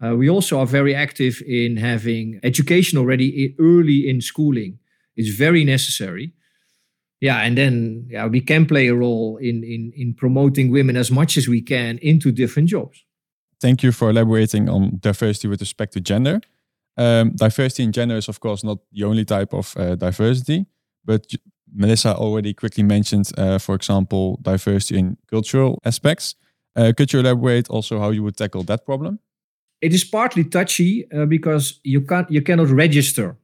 Uh, 0.03 0.15
we 0.15 0.29
also 0.29 0.59
are 0.59 0.65
very 0.65 0.95
active 0.95 1.41
in 1.47 1.77
having 1.77 2.39
education 2.43 2.97
already 2.97 3.55
early 3.59 4.09
in 4.09 4.21
schooling. 4.21 4.79
It's 5.15 5.29
very 5.29 5.63
necessary. 5.63 6.33
Yeah, 7.19 7.37
and 7.41 7.55
then 7.55 8.07
yeah, 8.09 8.25
we 8.27 8.41
can 8.41 8.65
play 8.65 8.87
a 8.87 8.95
role 8.95 9.37
in 9.37 9.63
in 9.63 9.91
in 9.95 10.13
promoting 10.13 10.71
women 10.71 10.95
as 10.95 11.09
much 11.09 11.37
as 11.37 11.47
we 11.47 11.61
can 11.61 11.97
into 12.01 12.31
different 12.31 12.69
jobs. 12.69 13.03
Thank 13.59 13.83
you 13.83 13.91
for 13.91 14.09
elaborating 14.09 14.69
on 14.69 14.97
diversity 14.99 15.47
with 15.47 15.61
respect 15.61 15.93
to 15.93 15.99
gender. 15.99 16.41
Um, 16.97 17.31
diversity 17.35 17.83
in 17.83 17.91
gender 17.91 18.17
is, 18.17 18.27
of 18.27 18.39
course, 18.39 18.63
not 18.63 18.79
the 18.91 19.03
only 19.05 19.25
type 19.25 19.53
of 19.53 19.75
uh, 19.77 19.95
diversity, 19.95 20.65
but 21.05 21.25
Melissa 21.73 22.15
already 22.15 22.53
quickly 22.53 22.83
mentioned, 22.83 23.31
uh, 23.37 23.57
for 23.57 23.75
example, 23.75 24.39
diversity 24.41 24.99
in 24.99 25.17
cultural 25.29 25.79
aspects. 25.85 26.35
Uh, 26.75 26.91
could 26.95 27.11
you 27.13 27.19
elaborate 27.19 27.69
also 27.69 27.99
how 27.99 28.11
you 28.11 28.23
would 28.23 28.37
tackle 28.37 28.63
that 28.63 28.85
problem? 28.85 29.19
It 29.81 29.93
is 29.93 30.03
partly 30.03 30.43
touchy 30.43 31.07
uh, 31.11 31.25
because 31.25 31.79
you 31.83 32.01
can't 32.01 32.29
you 32.29 32.41
cannot 32.41 32.69
register. 32.69 33.37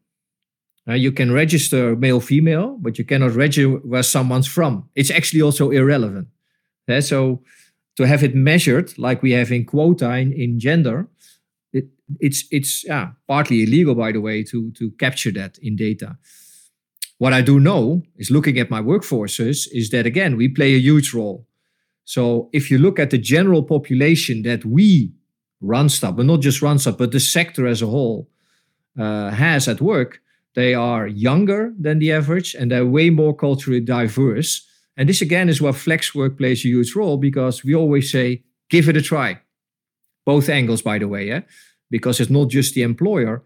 Uh, 0.88 0.93
you 0.93 1.12
can 1.12 1.32
register 1.32 1.95
male 1.95 2.22
female, 2.22 2.78
but 2.80 2.98
you 2.98 3.04
cannot 3.04 3.36
register 3.36 3.70
where 3.80 4.04
someone's 4.04 4.48
from. 4.48 4.89
It's 4.95 5.12
actually 5.12 5.41
also 5.41 5.72
irrelevant. 5.72 6.28
Yeah, 6.88 7.02
so 7.02 7.41
to 7.98 8.08
have 8.08 8.24
it 8.24 8.36
measured 8.36 8.98
like 8.98 9.22
we 9.22 9.32
have 9.32 9.52
in 9.52 9.66
quota 9.66 10.16
in, 10.16 10.32
in 10.32 10.60
gender, 10.60 11.08
it's 12.20 12.45
it's 12.51 12.86
yeah 12.86 13.09
partly 13.28 13.63
illegal 13.63 13.93
by 13.93 14.11
the 14.11 14.22
way 14.22 14.43
to 14.43 14.72
to 14.72 14.91
capture 14.91 15.32
that 15.32 15.57
in 15.61 15.76
data 15.76 16.18
what 17.18 17.34
I 17.34 17.41
do 17.41 17.59
know 17.59 18.03
is 18.18 18.30
looking 18.30 18.59
at 18.59 18.70
my 18.70 18.82
workforces 18.82 19.68
is 19.72 19.89
that 19.89 20.05
again, 20.05 20.38
we 20.38 20.47
play 20.47 20.76
a 20.76 20.80
huge 20.80 21.13
role. 21.13 21.47
So 22.05 22.49
if 22.53 22.70
you 22.72 22.78
look 22.78 22.99
at 22.99 23.09
the 23.09 23.18
general 23.18 23.63
population 23.63 24.43
that 24.43 24.63
we 24.63 25.11
run 25.59 25.88
Randstad, 25.88 26.15
but 26.15 26.26
not 26.26 26.41
just 26.41 26.61
run 26.61 26.78
Randstad, 26.78 26.97
but 26.97 27.11
the 27.11 27.20
sector 27.20 27.65
as 27.68 27.82
a 27.82 27.88
whole 27.88 28.30
uh, 28.97 29.32
has 29.32 29.68
at 29.68 29.82
work, 29.82 30.22
they 30.53 30.74
are 30.74 31.07
younger 31.07 31.74
than 31.80 31.99
the 31.99 32.11
average 32.11 32.55
and 32.55 32.72
they're 32.72 32.86
way 32.86 33.09
more 33.09 33.36
culturally 33.36 33.82
diverse. 33.82 34.65
And 34.95 35.09
this 35.09 35.22
again 35.22 35.49
is 35.49 35.61
where 35.61 35.74
flex 35.74 36.15
work 36.15 36.38
plays 36.38 36.63
a 36.65 36.70
huge 36.70 36.95
role 36.95 37.18
because 37.18 37.63
we 37.63 37.76
always 37.76 38.11
say, 38.11 38.43
give 38.70 38.89
it 38.89 38.97
a 38.97 39.01
try. 39.01 39.39
Both 40.28 40.49
angles, 40.49 40.82
by 40.82 40.99
the 40.99 41.07
way, 41.07 41.25
yeah? 41.25 41.41
because 41.89 42.19
it's 42.19 42.30
not 42.30 42.49
just 42.49 42.73
the 42.73 42.82
employer. 42.82 43.43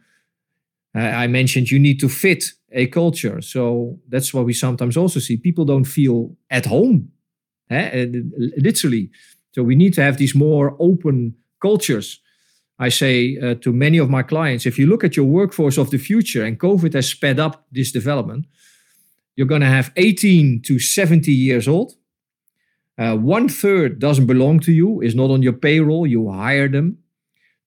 Uh, 0.96 1.02
I 1.24 1.28
mentioned 1.28 1.70
you 1.70 1.78
need 1.78 2.00
to 2.00 2.10
fit 2.10 2.44
a 2.72 2.88
culture. 2.88 3.40
So 3.42 4.00
that's 4.10 4.34
what 4.34 4.46
we 4.46 4.54
sometimes 4.54 4.98
also 4.98 5.20
see. 5.20 5.38
People 5.38 5.64
don't 5.64 5.86
feel 5.86 6.36
at 6.50 6.66
home, 6.66 7.12
eh? 7.70 8.08
literally. 8.58 9.12
So 9.54 9.62
we 9.62 9.76
need 9.76 9.94
to 9.94 10.02
have 10.02 10.18
these 10.18 10.34
more 10.34 10.76
open 10.80 11.36
cultures. 11.62 12.20
I 12.80 12.90
say 12.90 13.38
uh, 13.38 13.56
to 13.62 13.72
many 13.72 14.00
of 14.00 14.10
my 14.10 14.24
clients 14.24 14.66
if 14.66 14.80
you 14.80 14.88
look 14.88 15.04
at 15.04 15.16
your 15.16 15.28
workforce 15.28 15.78
of 15.78 15.92
the 15.92 16.00
future, 16.00 16.44
and 16.44 16.60
COVID 16.60 16.94
has 16.94 17.08
sped 17.08 17.40
up 17.40 17.68
this 17.72 17.92
development, 17.92 18.48
you're 19.36 19.46
going 19.46 19.62
to 19.62 19.68
have 19.68 19.92
18 19.98 20.64
to 20.64 20.80
70 20.80 21.32
years 21.32 21.68
old. 21.68 21.94
Uh, 23.02 23.16
one 23.16 23.50
third 23.50 23.98
doesn't 23.98 24.28
belong 24.28 24.60
to 24.60 24.72
you, 24.72 25.02
is 25.02 25.16
not 25.16 25.32
on 25.32 25.42
your 25.42 25.54
payroll, 25.54 26.06
you 26.06 26.30
hire 26.30 26.68
them. 26.68 27.00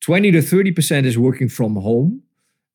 20 0.02 0.30
to 0.30 0.38
30% 0.38 1.04
is 1.04 1.18
working 1.18 1.48
from 1.48 1.74
home, 1.74 2.22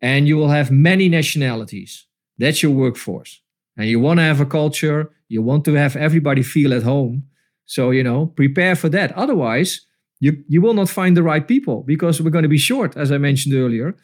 and 0.02 0.28
you 0.28 0.36
will 0.36 0.50
have 0.50 0.70
many 0.70 1.08
nationalities. 1.08 2.06
That's 2.38 2.62
your 2.62 2.74
workforce. 2.74 3.42
And 3.78 3.88
you 3.88 4.02
want 4.02 4.18
to 4.20 4.24
have 4.24 4.42
a 4.42 4.46
culture, 4.46 5.10
you 5.30 5.42
want 5.42 5.64
to 5.66 5.74
have 5.76 5.96
everybody 5.96 6.44
feel 6.44 6.74
at 6.74 6.84
home. 6.84 7.24
So, 7.66 7.92
you 7.92 8.04
know, 8.04 8.26
prepare 8.26 8.76
for 8.76 8.90
that. 8.90 9.14
Otherwise, 9.14 9.86
you, 10.20 10.44
you 10.50 10.62
will 10.62 10.74
not 10.74 10.90
find 10.90 11.16
the 11.16 11.24
right 11.24 11.48
people 11.48 11.84
because 11.84 12.22
we're 12.22 12.30
going 12.30 12.50
to 12.50 12.50
be 12.50 12.58
short, 12.58 12.98
as 12.98 13.10
I 13.10 13.20
mentioned 13.20 13.56
earlier. 13.56 13.96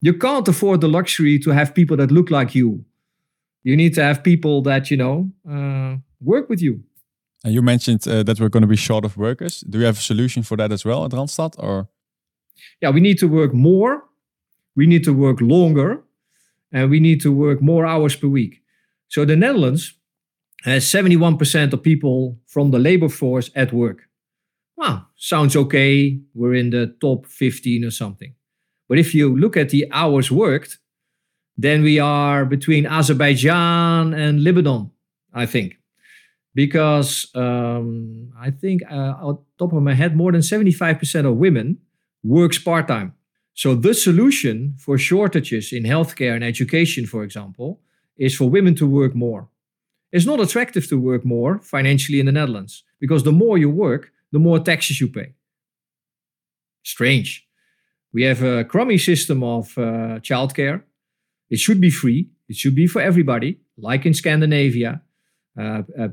You 0.00 0.14
can't 0.14 0.48
afford 0.48 0.80
the 0.80 0.88
luxury 0.88 1.38
to 1.38 1.50
have 1.50 1.76
people 1.76 1.96
that 1.98 2.10
look 2.10 2.28
like 2.28 2.56
you. 2.56 2.84
You 3.62 3.76
need 3.76 3.94
to 3.94 4.02
have 4.02 4.24
people 4.24 4.62
that, 4.62 4.90
you 4.90 4.96
know, 4.96 5.30
uh, 5.48 5.98
work 6.20 6.48
with 6.48 6.60
you. 6.60 6.82
You 7.44 7.62
mentioned 7.62 8.08
uh, 8.08 8.22
that 8.22 8.40
we're 8.40 8.48
going 8.48 8.62
to 8.62 8.68
be 8.68 8.76
short 8.76 9.04
of 9.04 9.16
workers. 9.16 9.60
Do 9.68 9.78
you 9.78 9.84
have 9.84 9.98
a 9.98 10.02
solution 10.02 10.42
for 10.42 10.56
that 10.56 10.72
as 10.72 10.84
well 10.84 11.04
at 11.04 11.10
Randstad? 11.10 11.54
Or 11.58 11.88
yeah, 12.80 12.90
we 12.90 13.00
need 13.00 13.18
to 13.18 13.28
work 13.28 13.52
more, 13.52 14.04
we 14.74 14.86
need 14.86 15.04
to 15.04 15.12
work 15.12 15.40
longer, 15.40 16.02
and 16.72 16.90
we 16.90 17.00
need 17.00 17.20
to 17.20 17.32
work 17.32 17.60
more 17.60 17.86
hours 17.86 18.16
per 18.16 18.28
week. 18.28 18.62
So 19.08 19.24
the 19.24 19.36
Netherlands 19.36 19.94
has 20.64 20.84
71% 20.86 21.72
of 21.72 21.82
people 21.82 22.38
from 22.46 22.70
the 22.70 22.78
labor 22.78 23.08
force 23.08 23.50
at 23.54 23.72
work. 23.72 24.08
Well, 24.76 25.08
sounds 25.16 25.54
okay. 25.54 26.18
We're 26.34 26.54
in 26.54 26.70
the 26.70 26.96
top 27.00 27.26
15 27.26 27.84
or 27.84 27.90
something. 27.90 28.34
But 28.88 28.98
if 28.98 29.14
you 29.14 29.36
look 29.36 29.56
at 29.56 29.68
the 29.68 29.86
hours 29.92 30.30
worked, 30.30 30.78
then 31.56 31.82
we 31.82 31.98
are 31.98 32.44
between 32.44 32.86
Azerbaijan 32.86 34.14
and 34.14 34.42
Lebanon, 34.42 34.90
I 35.32 35.46
think. 35.46 35.78
Because 36.54 37.28
um, 37.34 38.32
I 38.38 38.50
think, 38.50 38.82
uh, 38.90 39.14
on 39.20 39.38
top 39.58 39.72
of 39.72 39.82
my 39.82 39.94
head, 39.94 40.16
more 40.16 40.32
than 40.32 40.40
75% 40.40 41.26
of 41.26 41.36
women 41.36 41.78
works 42.22 42.58
part 42.58 42.88
time. 42.88 43.14
So 43.54 43.74
the 43.74 43.94
solution 43.94 44.74
for 44.78 44.98
shortages 44.98 45.72
in 45.72 45.84
healthcare 45.84 46.34
and 46.34 46.44
education, 46.44 47.06
for 47.06 47.22
example, 47.22 47.80
is 48.16 48.36
for 48.36 48.48
women 48.48 48.74
to 48.76 48.86
work 48.86 49.14
more. 49.14 49.48
It's 50.12 50.26
not 50.26 50.40
attractive 50.40 50.88
to 50.88 51.00
work 51.00 51.24
more 51.24 51.58
financially 51.58 52.20
in 52.20 52.26
the 52.26 52.32
Netherlands 52.32 52.84
because 53.00 53.24
the 53.24 53.32
more 53.32 53.58
you 53.58 53.70
work, 53.70 54.12
the 54.32 54.38
more 54.38 54.58
taxes 54.58 55.00
you 55.00 55.08
pay. 55.08 55.34
Strange. 56.84 57.48
We 58.12 58.22
have 58.22 58.42
a 58.42 58.64
crummy 58.64 58.98
system 58.98 59.42
of 59.42 59.76
uh, 59.76 60.20
childcare. 60.20 60.82
It 61.50 61.58
should 61.58 61.80
be 61.80 61.90
free. 61.90 62.28
It 62.48 62.56
should 62.56 62.74
be 62.74 62.86
for 62.86 63.00
everybody, 63.00 63.60
like 63.76 64.06
in 64.06 64.14
Scandinavia. 64.14 65.02
Uh, 65.56 65.82
uh, 65.98 66.08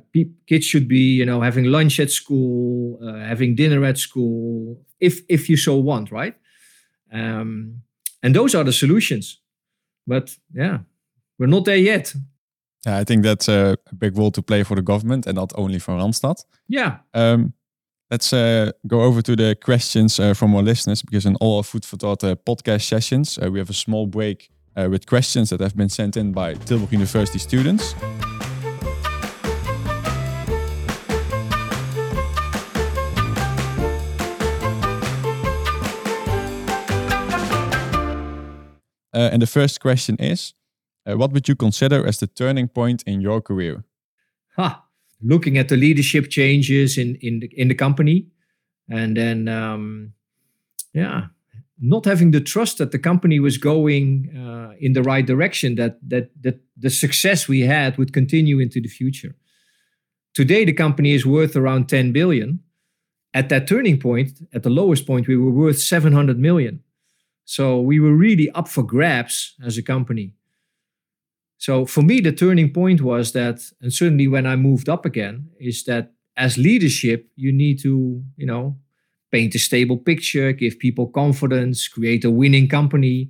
kids 0.47 0.65
should 0.65 0.87
be, 0.87 1.15
you 1.15 1.25
know, 1.25 1.41
having 1.41 1.65
lunch 1.65 1.99
at 1.99 2.11
school, 2.11 2.99
uh, 3.03 3.25
having 3.25 3.55
dinner 3.55 3.83
at 3.83 3.97
school, 3.97 4.79
if 4.99 5.21
if 5.27 5.49
you 5.49 5.57
so 5.57 5.75
want, 5.77 6.11
right? 6.11 6.35
Um, 7.11 7.81
and 8.21 8.35
those 8.35 8.53
are 8.53 8.63
the 8.63 8.73
solutions. 8.73 9.39
But 10.05 10.37
yeah, 10.53 10.79
we're 11.39 11.47
not 11.47 11.65
there 11.65 11.77
yet. 11.77 12.13
Yeah, 12.85 12.97
I 12.97 13.03
think 13.03 13.23
that's 13.23 13.47
a 13.47 13.77
big 13.97 14.17
role 14.17 14.31
to 14.31 14.41
play 14.41 14.63
for 14.63 14.75
the 14.75 14.81
government 14.81 15.27
and 15.27 15.35
not 15.35 15.53
only 15.55 15.79
for 15.79 15.93
Randstad. 15.93 16.45
Yeah. 16.67 16.97
Um, 17.13 17.53
let's 18.09 18.33
uh, 18.33 18.71
go 18.87 19.01
over 19.01 19.21
to 19.21 19.35
the 19.35 19.55
questions 19.55 20.19
uh, 20.19 20.33
from 20.33 20.55
our 20.55 20.63
listeners 20.63 21.01
because 21.01 21.25
in 21.25 21.35
all 21.35 21.57
our 21.57 21.63
Food 21.63 21.85
for 21.85 21.97
Thought 21.97 22.23
uh, 22.23 22.35
podcast 22.35 22.87
sessions, 22.87 23.39
we 23.39 23.59
have 23.59 23.69
a 23.69 23.75
small 23.75 24.07
break 24.07 24.49
with 24.75 25.05
questions 25.05 25.49
that 25.49 25.59
have 25.59 25.75
been 25.75 25.89
sent 25.89 26.15
in 26.15 26.31
by 26.31 26.55
Tilburg 26.55 26.91
University 26.91 27.39
students. 27.39 27.93
Uh, 39.13 39.29
and 39.31 39.41
the 39.41 39.47
first 39.47 39.79
question 39.79 40.15
is 40.17 40.53
uh, 41.05 41.17
What 41.17 41.31
would 41.31 41.47
you 41.47 41.55
consider 41.55 42.05
as 42.07 42.17
the 42.17 42.27
turning 42.27 42.67
point 42.67 43.03
in 43.03 43.21
your 43.21 43.41
career? 43.41 43.83
Ha! 44.57 44.83
Looking 45.21 45.57
at 45.57 45.69
the 45.69 45.77
leadership 45.77 46.29
changes 46.29 46.97
in, 46.97 47.15
in, 47.21 47.41
the, 47.41 47.49
in 47.55 47.67
the 47.67 47.75
company, 47.75 48.27
and 48.89 49.15
then, 49.15 49.47
um, 49.47 50.13
yeah, 50.93 51.27
not 51.79 52.05
having 52.05 52.31
the 52.31 52.41
trust 52.41 52.77
that 52.79 52.91
the 52.91 52.99
company 52.99 53.39
was 53.39 53.57
going 53.57 54.35
uh, 54.35 54.73
in 54.79 54.93
the 54.93 55.03
right 55.03 55.25
direction, 55.25 55.75
that, 55.75 55.97
that, 56.07 56.31
that 56.41 56.59
the 56.77 56.89
success 56.89 57.47
we 57.47 57.61
had 57.61 57.97
would 57.97 58.13
continue 58.13 58.59
into 58.59 58.81
the 58.81 58.87
future. 58.87 59.35
Today, 60.33 60.65
the 60.65 60.73
company 60.73 61.11
is 61.11 61.25
worth 61.25 61.55
around 61.55 61.87
10 61.87 62.11
billion. 62.13 62.59
At 63.33 63.49
that 63.49 63.67
turning 63.67 63.99
point, 63.99 64.41
at 64.53 64.63
the 64.63 64.69
lowest 64.69 65.05
point, 65.05 65.27
we 65.27 65.37
were 65.37 65.51
worth 65.51 65.79
700 65.79 66.39
million. 66.39 66.83
So 67.45 67.81
we 67.81 67.99
were 67.99 68.15
really 68.15 68.49
up 68.51 68.67
for 68.67 68.83
grabs 68.83 69.55
as 69.63 69.77
a 69.77 69.83
company. 69.83 70.33
So 71.57 71.85
for 71.85 72.01
me, 72.01 72.21
the 72.21 72.31
turning 72.31 72.73
point 72.73 73.01
was 73.01 73.33
that, 73.33 73.61
and 73.81 73.93
certainly 73.93 74.27
when 74.27 74.47
I 74.47 74.55
moved 74.55 74.89
up 74.89 75.05
again, 75.05 75.49
is 75.59 75.83
that 75.83 76.11
as 76.35 76.57
leadership, 76.57 77.29
you 77.35 77.51
need 77.51 77.79
to, 77.81 78.23
you 78.35 78.45
know, 78.47 78.77
paint 79.31 79.53
a 79.55 79.59
stable 79.59 79.97
picture, 79.97 80.51
give 80.53 80.79
people 80.79 81.07
confidence, 81.07 81.87
create 81.87 82.25
a 82.25 82.31
winning 82.31 82.67
company. 82.67 83.29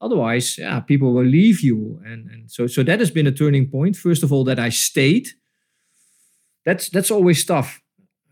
Otherwise, 0.00 0.58
yeah, 0.58 0.80
people 0.80 1.12
will 1.12 1.24
leave 1.24 1.60
you. 1.60 2.00
And, 2.04 2.30
and 2.30 2.50
so, 2.50 2.66
so 2.66 2.82
that 2.82 2.98
has 2.98 3.10
been 3.10 3.26
a 3.26 3.32
turning 3.32 3.68
point. 3.68 3.96
First 3.96 4.22
of 4.22 4.32
all, 4.32 4.44
that 4.44 4.58
I 4.58 4.70
stayed. 4.70 5.28
That's 6.64 6.88
that's 6.88 7.10
always 7.10 7.44
tough. 7.44 7.80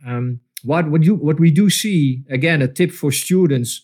Um, 0.06 0.40
what 0.64 0.90
what 0.90 1.04
you 1.04 1.14
what 1.14 1.38
we 1.38 1.50
do 1.50 1.70
see 1.70 2.24
again, 2.28 2.62
a 2.62 2.68
tip 2.68 2.90
for 2.90 3.12
students 3.12 3.82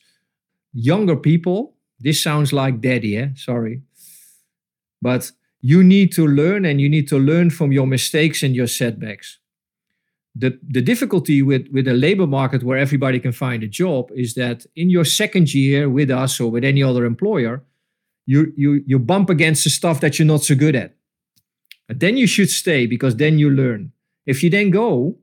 younger 0.72 1.16
people, 1.16 1.74
this 1.98 2.22
sounds 2.22 2.52
like 2.52 2.80
daddy, 2.80 3.16
eh? 3.16 3.28
sorry. 3.34 3.82
But 5.02 5.32
you 5.60 5.82
need 5.82 6.12
to 6.12 6.26
learn 6.26 6.64
and 6.64 6.80
you 6.80 6.88
need 6.88 7.08
to 7.08 7.18
learn 7.18 7.50
from 7.50 7.72
your 7.72 7.86
mistakes 7.86 8.42
and 8.42 8.54
your 8.54 8.66
setbacks. 8.66 9.38
The, 10.34 10.58
the 10.66 10.80
difficulty 10.80 11.42
with, 11.42 11.68
with 11.72 11.88
a 11.88 11.92
labor 11.92 12.26
market 12.26 12.62
where 12.62 12.78
everybody 12.78 13.18
can 13.18 13.32
find 13.32 13.62
a 13.62 13.68
job 13.68 14.10
is 14.14 14.34
that 14.34 14.64
in 14.76 14.88
your 14.88 15.04
second 15.04 15.52
year 15.52 15.90
with 15.90 16.10
us 16.10 16.40
or 16.40 16.50
with 16.50 16.64
any 16.64 16.82
other 16.82 17.04
employer, 17.04 17.64
you, 18.26 18.52
you, 18.56 18.82
you 18.86 18.98
bump 18.98 19.28
against 19.28 19.64
the 19.64 19.70
stuff 19.70 20.00
that 20.00 20.18
you're 20.18 20.26
not 20.26 20.42
so 20.42 20.54
good 20.54 20.76
at. 20.76 20.94
But 21.88 21.98
then 21.98 22.16
you 22.16 22.28
should 22.28 22.48
stay 22.48 22.86
because 22.86 23.16
then 23.16 23.38
you 23.38 23.50
learn. 23.50 23.92
If 24.24 24.42
you 24.44 24.50
then 24.50 24.70
go, 24.70 25.16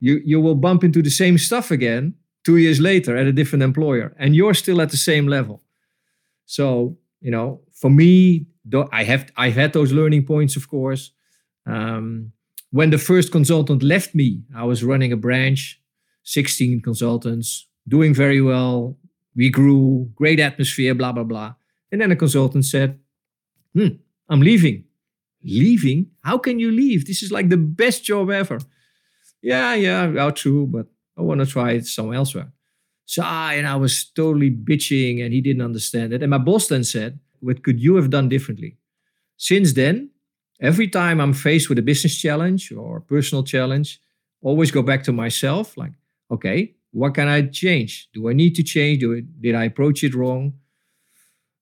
you, 0.00 0.20
you 0.24 0.40
will 0.40 0.54
bump 0.54 0.84
into 0.84 1.02
the 1.02 1.10
same 1.10 1.38
stuff 1.38 1.70
again 1.70 2.14
two 2.44 2.56
years 2.56 2.80
later 2.80 3.16
at 3.16 3.26
a 3.26 3.32
different 3.32 3.62
employer 3.62 4.14
and 4.18 4.34
you're 4.34 4.54
still 4.54 4.80
at 4.80 4.90
the 4.90 4.96
same 4.96 5.26
level. 5.26 5.62
So 6.46 6.98
you 7.20 7.30
know 7.30 7.60
for 7.72 7.90
me 7.90 8.46
i 8.92 9.04
have 9.04 9.30
i've 9.36 9.54
had 9.54 9.72
those 9.72 9.92
learning 9.92 10.24
points 10.26 10.56
of 10.56 10.68
course. 10.68 11.12
Um, 11.66 12.32
when 12.70 12.90
the 12.90 12.98
first 12.98 13.30
consultant 13.30 13.82
left 13.82 14.14
me 14.14 14.42
i 14.54 14.64
was 14.64 14.82
running 14.82 15.12
a 15.12 15.16
branch 15.16 15.80
16 16.24 16.80
consultants 16.82 17.66
doing 17.88 18.14
very 18.14 18.40
well. 18.40 18.96
We 19.34 19.50
grew 19.50 20.10
great 20.14 20.40
atmosphere 20.40 20.94
blah 20.94 21.12
blah 21.12 21.24
blah. 21.24 21.54
And 21.90 22.00
then 22.00 22.12
a 22.12 22.16
consultant 22.16 22.64
said 22.64 22.98
hmm 23.74 23.96
i'm 24.28 24.40
leaving. 24.40 24.84
Leaving? 25.44 26.06
How 26.22 26.38
can 26.38 26.60
you 26.60 26.70
leave? 26.70 27.06
This 27.06 27.22
is 27.22 27.32
like 27.32 27.48
the 27.48 27.56
best 27.56 28.04
job 28.04 28.30
ever. 28.30 28.58
Yeah 29.42 29.74
yeah 29.74 30.06
well 30.06 30.32
true 30.32 30.66
but 30.66 30.86
I 31.16 31.22
want 31.22 31.40
to 31.40 31.46
try 31.46 31.72
it 31.72 31.86
somewhere 31.86 32.16
elsewhere. 32.16 32.52
So 33.04 33.22
I, 33.22 33.54
and 33.54 33.66
I 33.66 33.76
was 33.76 34.04
totally 34.04 34.50
bitching 34.50 35.22
and 35.24 35.32
he 35.32 35.40
didn't 35.40 35.62
understand 35.62 36.12
it. 36.12 36.22
And 36.22 36.30
my 36.30 36.38
boss 36.38 36.68
then 36.68 36.84
said, 36.84 37.18
What 37.40 37.62
could 37.62 37.80
you 37.80 37.96
have 37.96 38.10
done 38.10 38.28
differently? 38.28 38.78
Since 39.36 39.72
then, 39.74 40.10
every 40.60 40.88
time 40.88 41.20
I'm 41.20 41.32
faced 41.32 41.68
with 41.68 41.78
a 41.78 41.82
business 41.82 42.16
challenge 42.16 42.72
or 42.72 42.98
a 42.98 43.00
personal 43.02 43.42
challenge, 43.42 44.00
always 44.40 44.70
go 44.70 44.82
back 44.82 45.02
to 45.04 45.12
myself 45.12 45.76
like, 45.76 45.92
okay, 46.30 46.74
what 46.92 47.14
can 47.14 47.28
I 47.28 47.42
change? 47.42 48.08
Do 48.12 48.28
I 48.28 48.32
need 48.32 48.54
to 48.56 48.62
change? 48.62 49.00
Do 49.00 49.16
I, 49.16 49.22
did 49.40 49.54
I 49.54 49.64
approach 49.64 50.04
it 50.04 50.14
wrong? 50.14 50.54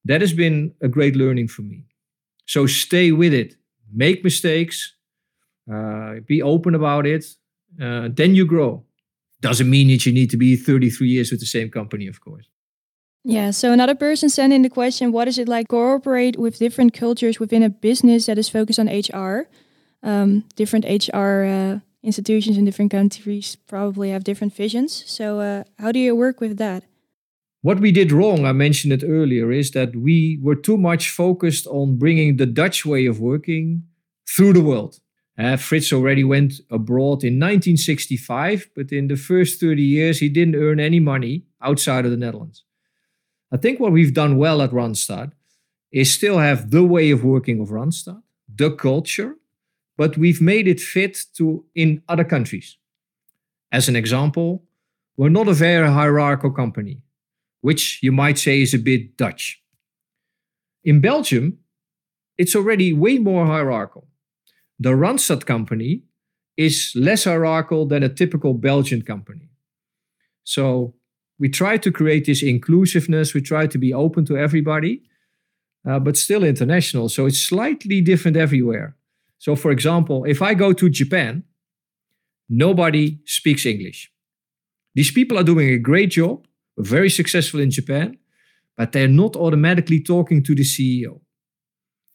That 0.04 0.20
has 0.20 0.32
been 0.32 0.74
a 0.80 0.88
great 0.88 1.14
learning 1.14 1.48
for 1.48 1.62
me. 1.62 1.84
So 2.46 2.66
stay 2.66 3.12
with 3.12 3.32
it, 3.32 3.54
make 3.92 4.24
mistakes, 4.24 4.94
uh, 5.72 6.14
be 6.26 6.42
open 6.42 6.74
about 6.74 7.06
it. 7.06 7.24
Uh, 7.80 8.08
then 8.12 8.34
you 8.34 8.44
grow. 8.44 8.84
Doesn't 9.40 9.70
mean 9.70 9.88
that 9.88 10.04
you 10.04 10.12
need 10.12 10.30
to 10.30 10.36
be 10.36 10.56
33 10.56 11.08
years 11.08 11.30
with 11.30 11.40
the 11.40 11.46
same 11.46 11.70
company, 11.70 12.06
of 12.06 12.20
course. 12.20 12.46
Yeah, 13.24 13.50
so 13.50 13.72
another 13.72 13.94
person 13.94 14.30
sent 14.30 14.52
in 14.52 14.62
the 14.62 14.70
question 14.70 15.12
what 15.12 15.28
is 15.28 15.38
it 15.38 15.48
like 15.48 15.68
cooperate 15.68 16.38
with 16.38 16.58
different 16.58 16.94
cultures 16.94 17.38
within 17.38 17.62
a 17.62 17.68
business 17.68 18.26
that 18.26 18.38
is 18.38 18.48
focused 18.48 18.78
on 18.78 18.88
HR? 18.88 19.48
Um, 20.02 20.44
different 20.56 20.86
HR 20.86 21.44
uh, 21.44 21.78
institutions 22.02 22.56
in 22.56 22.64
different 22.64 22.90
countries 22.90 23.56
probably 23.66 24.10
have 24.10 24.24
different 24.24 24.54
visions. 24.54 25.04
So, 25.06 25.40
uh, 25.40 25.64
how 25.78 25.92
do 25.92 25.98
you 25.98 26.16
work 26.16 26.40
with 26.40 26.56
that? 26.56 26.84
What 27.62 27.80
we 27.80 27.92
did 27.92 28.10
wrong, 28.10 28.46
I 28.46 28.52
mentioned 28.52 28.94
it 28.94 29.04
earlier, 29.06 29.52
is 29.52 29.72
that 29.72 29.94
we 29.94 30.38
were 30.40 30.54
too 30.54 30.78
much 30.78 31.10
focused 31.10 31.66
on 31.66 31.98
bringing 31.98 32.36
the 32.36 32.46
Dutch 32.46 32.86
way 32.86 33.04
of 33.04 33.20
working 33.20 33.82
through 34.26 34.54
the 34.54 34.62
world. 34.62 35.00
Uh, 35.40 35.56
Fritz 35.56 35.90
already 35.90 36.22
went 36.22 36.60
abroad 36.70 37.24
in 37.24 37.40
1965, 37.40 38.68
but 38.76 38.92
in 38.92 39.08
the 39.08 39.16
first 39.16 39.58
30 39.58 39.82
years, 39.82 40.18
he 40.18 40.28
didn't 40.28 40.54
earn 40.54 40.78
any 40.78 41.00
money 41.00 41.44
outside 41.62 42.04
of 42.04 42.10
the 42.10 42.16
Netherlands. 42.16 42.64
I 43.50 43.56
think 43.56 43.80
what 43.80 43.92
we've 43.92 44.12
done 44.12 44.36
well 44.36 44.60
at 44.60 44.70
Randstad 44.70 45.32
is 45.90 46.12
still 46.12 46.38
have 46.38 46.70
the 46.70 46.84
way 46.84 47.10
of 47.10 47.24
working 47.24 47.58
of 47.58 47.70
Randstad, 47.70 48.22
the 48.54 48.70
culture, 48.70 49.36
but 49.96 50.18
we've 50.18 50.42
made 50.42 50.68
it 50.68 50.78
fit 50.78 51.24
to 51.36 51.64
in 51.74 52.02
other 52.06 52.24
countries. 52.24 52.76
As 53.72 53.88
an 53.88 53.96
example, 53.96 54.64
we're 55.16 55.30
not 55.30 55.48
a 55.48 55.54
very 55.54 55.88
hierarchical 55.88 56.50
company, 56.50 57.02
which 57.62 58.02
you 58.02 58.12
might 58.12 58.38
say 58.38 58.60
is 58.60 58.74
a 58.74 58.78
bit 58.78 59.16
Dutch. 59.16 59.62
In 60.84 61.00
Belgium, 61.00 61.60
it's 62.36 62.54
already 62.54 62.92
way 62.92 63.16
more 63.16 63.46
hierarchical. 63.46 64.09
The 64.82 64.90
Randstad 64.90 65.44
company 65.44 66.04
is 66.56 66.92
less 66.96 67.24
hierarchical 67.24 67.84
than 67.86 68.02
a 68.02 68.08
typical 68.08 68.54
Belgian 68.54 69.02
company. 69.02 69.50
So 70.42 70.94
we 71.38 71.50
try 71.50 71.76
to 71.76 71.92
create 71.92 72.24
this 72.24 72.42
inclusiveness. 72.42 73.34
We 73.34 73.42
try 73.42 73.66
to 73.66 73.78
be 73.78 73.92
open 73.92 74.24
to 74.24 74.38
everybody, 74.38 75.02
uh, 75.86 75.98
but 75.98 76.16
still 76.16 76.42
international. 76.44 77.10
So 77.10 77.26
it's 77.26 77.38
slightly 77.38 78.00
different 78.00 78.38
everywhere. 78.38 78.96
So, 79.38 79.54
for 79.54 79.70
example, 79.70 80.24
if 80.24 80.40
I 80.42 80.54
go 80.54 80.72
to 80.72 80.88
Japan, 80.88 81.44
nobody 82.48 83.18
speaks 83.26 83.64
English. 83.66 84.10
These 84.94 85.12
people 85.12 85.38
are 85.38 85.44
doing 85.44 85.68
a 85.70 85.78
great 85.78 86.10
job, 86.10 86.46
very 86.78 87.10
successful 87.10 87.60
in 87.60 87.70
Japan, 87.70 88.18
but 88.76 88.92
they're 88.92 89.08
not 89.08 89.36
automatically 89.36 90.00
talking 90.00 90.42
to 90.42 90.54
the 90.54 90.62
CEO. 90.62 91.20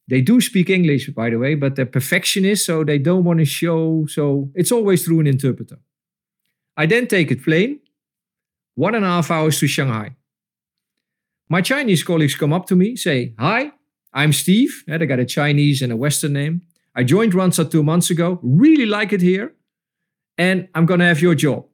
They 0.07 0.21
do 0.21 0.39
speak 0.39 0.69
English, 0.69 1.09
by 1.09 1.31
the 1.31 1.37
way, 1.37 1.55
but 1.55 1.75
they're 1.75 1.85
perfectionists, 1.85 2.65
so 2.65 2.83
they 2.83 2.99
don't 2.99 3.23
want 3.23 3.39
to 3.39 3.45
show. 3.45 4.05
So 4.07 4.51
it's 4.53 4.71
always 4.71 5.03
through 5.03 5.21
an 5.21 5.27
interpreter. 5.27 5.79
I 6.77 6.85
then 6.85 7.07
take 7.07 7.31
a 7.31 7.35
plane 7.35 7.79
one 8.75 8.93
and 8.93 9.05
a 9.05 9.07
half 9.07 9.31
hours 9.31 9.59
to 9.59 9.67
Shanghai. 9.67 10.15
My 11.49 11.61
Chinese 11.61 12.03
colleagues 12.03 12.35
come 12.35 12.53
up 12.53 12.65
to 12.67 12.75
me, 12.75 12.95
say, 12.95 13.33
Hi, 13.39 13.71
I'm 14.13 14.33
Steve. 14.33 14.83
Yeah, 14.87 14.97
they 14.97 15.05
got 15.05 15.19
a 15.19 15.25
Chinese 15.25 15.81
and 15.81 15.91
a 15.91 15.95
Western 15.95 16.33
name. 16.33 16.61
I 16.95 17.03
joined 17.03 17.33
Randstad 17.33 17.71
two 17.71 17.83
months 17.83 18.09
ago, 18.09 18.39
really 18.41 18.85
like 18.85 19.11
it 19.11 19.21
here, 19.21 19.53
and 20.37 20.67
I'm 20.73 20.85
going 20.85 20.99
to 20.99 21.05
have 21.05 21.21
your 21.21 21.35
job. 21.35 21.65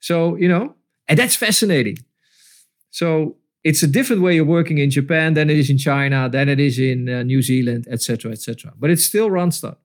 So, 0.00 0.36
you 0.36 0.48
know, 0.48 0.74
and 1.06 1.18
that's 1.18 1.36
fascinating. 1.36 1.98
So, 2.90 3.36
it's 3.64 3.82
a 3.82 3.88
different 3.88 4.22
way 4.22 4.38
of 4.38 4.46
working 4.46 4.78
in 4.78 4.90
Japan 4.90 5.34
than 5.34 5.50
it 5.50 5.58
is 5.58 5.70
in 5.70 5.78
China, 5.78 6.28
than 6.28 6.48
it 6.48 6.60
is 6.60 6.78
in 6.78 7.08
uh, 7.08 7.22
New 7.22 7.42
Zealand, 7.42 7.86
etc., 7.90 8.32
etc. 8.32 8.72
But 8.78 8.90
it's 8.90 9.04
still 9.04 9.30
Randstad. 9.30 9.76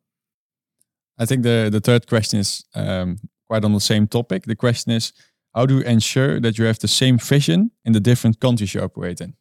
I 1.18 1.26
think 1.26 1.44
the 1.44 1.70
the 1.72 1.82
third 1.82 2.08
question 2.08 2.40
is 2.40 2.66
um, 2.76 3.18
quite 3.48 3.66
on 3.66 3.74
the 3.74 3.80
same 3.80 4.08
topic. 4.08 4.44
The 4.44 4.56
question 4.56 4.92
is, 4.92 5.14
how 5.54 5.66
do 5.66 5.76
you 5.76 5.82
ensure 5.82 6.40
that 6.40 6.58
you 6.58 6.66
have 6.66 6.80
the 6.80 6.88
same 6.88 7.18
vision 7.18 7.72
in 7.86 7.94
the 7.94 8.00
different 8.00 8.40
countries 8.40 8.74
you 8.74 8.82
operate 8.82 9.22
in? 9.22 9.36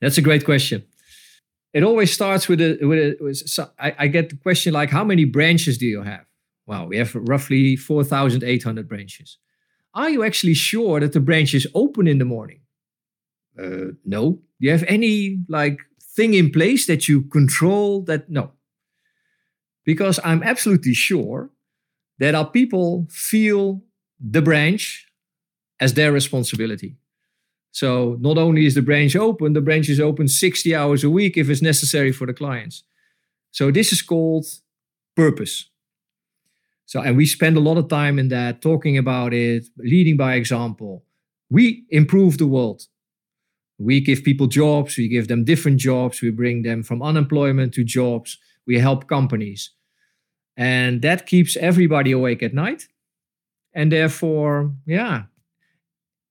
That's 0.00 0.18
a 0.18 0.22
great 0.22 0.44
question. 0.44 0.84
It 1.72 1.82
always 1.82 2.12
starts 2.12 2.48
with 2.48 2.60
a, 2.60 2.78
with, 2.80 2.98
a, 2.98 3.16
with 3.20 3.36
so 3.36 3.70
I, 3.78 3.94
I 3.98 4.08
get 4.08 4.30
the 4.30 4.36
question 4.36 4.72
like, 4.72 4.90
how 4.90 5.04
many 5.04 5.24
branches 5.24 5.78
do 5.78 5.86
you 5.86 6.02
have? 6.02 6.24
Well, 6.66 6.86
we 6.86 6.98
have 6.98 7.14
roughly 7.14 7.76
4,800 7.76 8.88
branches. 8.88 9.38
Are 9.94 10.10
you 10.10 10.22
actually 10.22 10.54
sure 10.54 11.00
that 11.00 11.12
the 11.12 11.20
branches 11.20 11.66
open 11.74 12.06
in 12.06 12.18
the 12.18 12.24
morning? 12.24 12.60
Uh, 13.60 13.92
no. 14.04 14.40
Do 14.60 14.66
you 14.66 14.70
have 14.70 14.84
any 14.86 15.40
like 15.48 15.78
thing 16.16 16.34
in 16.34 16.50
place 16.50 16.86
that 16.86 17.08
you 17.08 17.22
control 17.22 18.02
that? 18.02 18.30
No. 18.30 18.52
Because 19.84 20.20
I'm 20.24 20.42
absolutely 20.42 20.94
sure 20.94 21.50
that 22.18 22.34
our 22.34 22.48
people 22.48 23.06
feel 23.10 23.82
the 24.20 24.42
branch 24.42 25.06
as 25.80 25.94
their 25.94 26.12
responsibility. 26.12 26.96
So 27.70 28.16
not 28.20 28.38
only 28.38 28.66
is 28.66 28.74
the 28.74 28.82
branch 28.82 29.14
open, 29.14 29.52
the 29.52 29.60
branch 29.60 29.88
is 29.88 30.00
open 30.00 30.26
60 30.28 30.74
hours 30.74 31.04
a 31.04 31.10
week 31.10 31.36
if 31.36 31.48
it's 31.48 31.62
necessary 31.62 32.12
for 32.12 32.26
the 32.26 32.34
clients. 32.34 32.82
So 33.50 33.70
this 33.70 33.92
is 33.92 34.02
called 34.02 34.46
purpose. 35.16 35.70
So 36.86 37.00
and 37.00 37.16
we 37.16 37.26
spend 37.26 37.56
a 37.56 37.60
lot 37.60 37.76
of 37.76 37.88
time 37.88 38.18
in 38.18 38.28
that 38.28 38.62
talking 38.62 38.96
about 38.98 39.34
it, 39.34 39.66
leading 39.76 40.16
by 40.16 40.34
example. 40.34 41.04
We 41.50 41.84
improve 41.90 42.38
the 42.38 42.46
world. 42.46 42.86
We 43.78 44.00
give 44.00 44.24
people 44.24 44.48
jobs, 44.48 44.96
we 44.96 45.08
give 45.08 45.28
them 45.28 45.44
different 45.44 45.78
jobs, 45.78 46.20
we 46.20 46.30
bring 46.30 46.62
them 46.62 46.82
from 46.82 47.02
unemployment 47.02 47.72
to 47.74 47.84
jobs, 47.84 48.38
we 48.66 48.78
help 48.78 49.08
companies. 49.08 49.70
And 50.56 51.02
that 51.02 51.26
keeps 51.26 51.56
everybody 51.56 52.10
awake 52.10 52.42
at 52.42 52.52
night. 52.52 52.88
And 53.72 53.92
therefore, 53.92 54.72
yeah, 54.84 55.24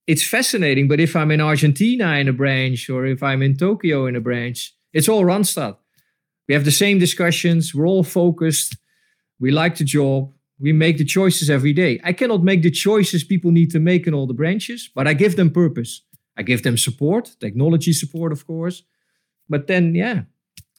it's 0.07 0.27
fascinating. 0.27 0.89
But 0.89 0.99
if 0.99 1.15
I'm 1.15 1.31
in 1.31 1.41
Argentina 1.41 2.15
in 2.15 2.27
a 2.27 2.33
branch 2.33 2.89
or 2.89 3.05
if 3.05 3.23
I'm 3.23 3.41
in 3.41 3.55
Tokyo 3.55 4.05
in 4.07 4.15
a 4.15 4.21
branch, 4.21 4.73
it's 4.91 5.07
all 5.07 5.23
Randstad. 5.23 5.77
We 6.47 6.53
have 6.53 6.65
the 6.65 6.71
same 6.71 6.99
discussions. 6.99 7.73
We're 7.73 7.87
all 7.87 8.03
focused. 8.03 8.77
We 9.39 9.51
like 9.51 9.77
the 9.77 9.83
job. 9.83 10.33
We 10.59 10.73
make 10.73 10.97
the 10.97 11.05
choices 11.05 11.49
every 11.49 11.73
day. 11.73 11.99
I 12.03 12.13
cannot 12.13 12.43
make 12.43 12.63
the 12.63 12.71
choices 12.71 13.23
people 13.23 13.51
need 13.51 13.69
to 13.71 13.79
make 13.79 14.07
in 14.07 14.13
all 14.13 14.25
the 14.25 14.33
branches, 14.33 14.89
but 14.93 15.07
I 15.07 15.13
give 15.13 15.35
them 15.35 15.51
purpose. 15.51 16.01
I 16.37 16.43
give 16.43 16.61
them 16.61 16.77
support, 16.77 17.35
technology 17.39 17.93
support, 17.93 18.31
of 18.31 18.45
course. 18.45 18.83
But 19.49 19.67
then, 19.67 19.95
yeah, 19.95 20.23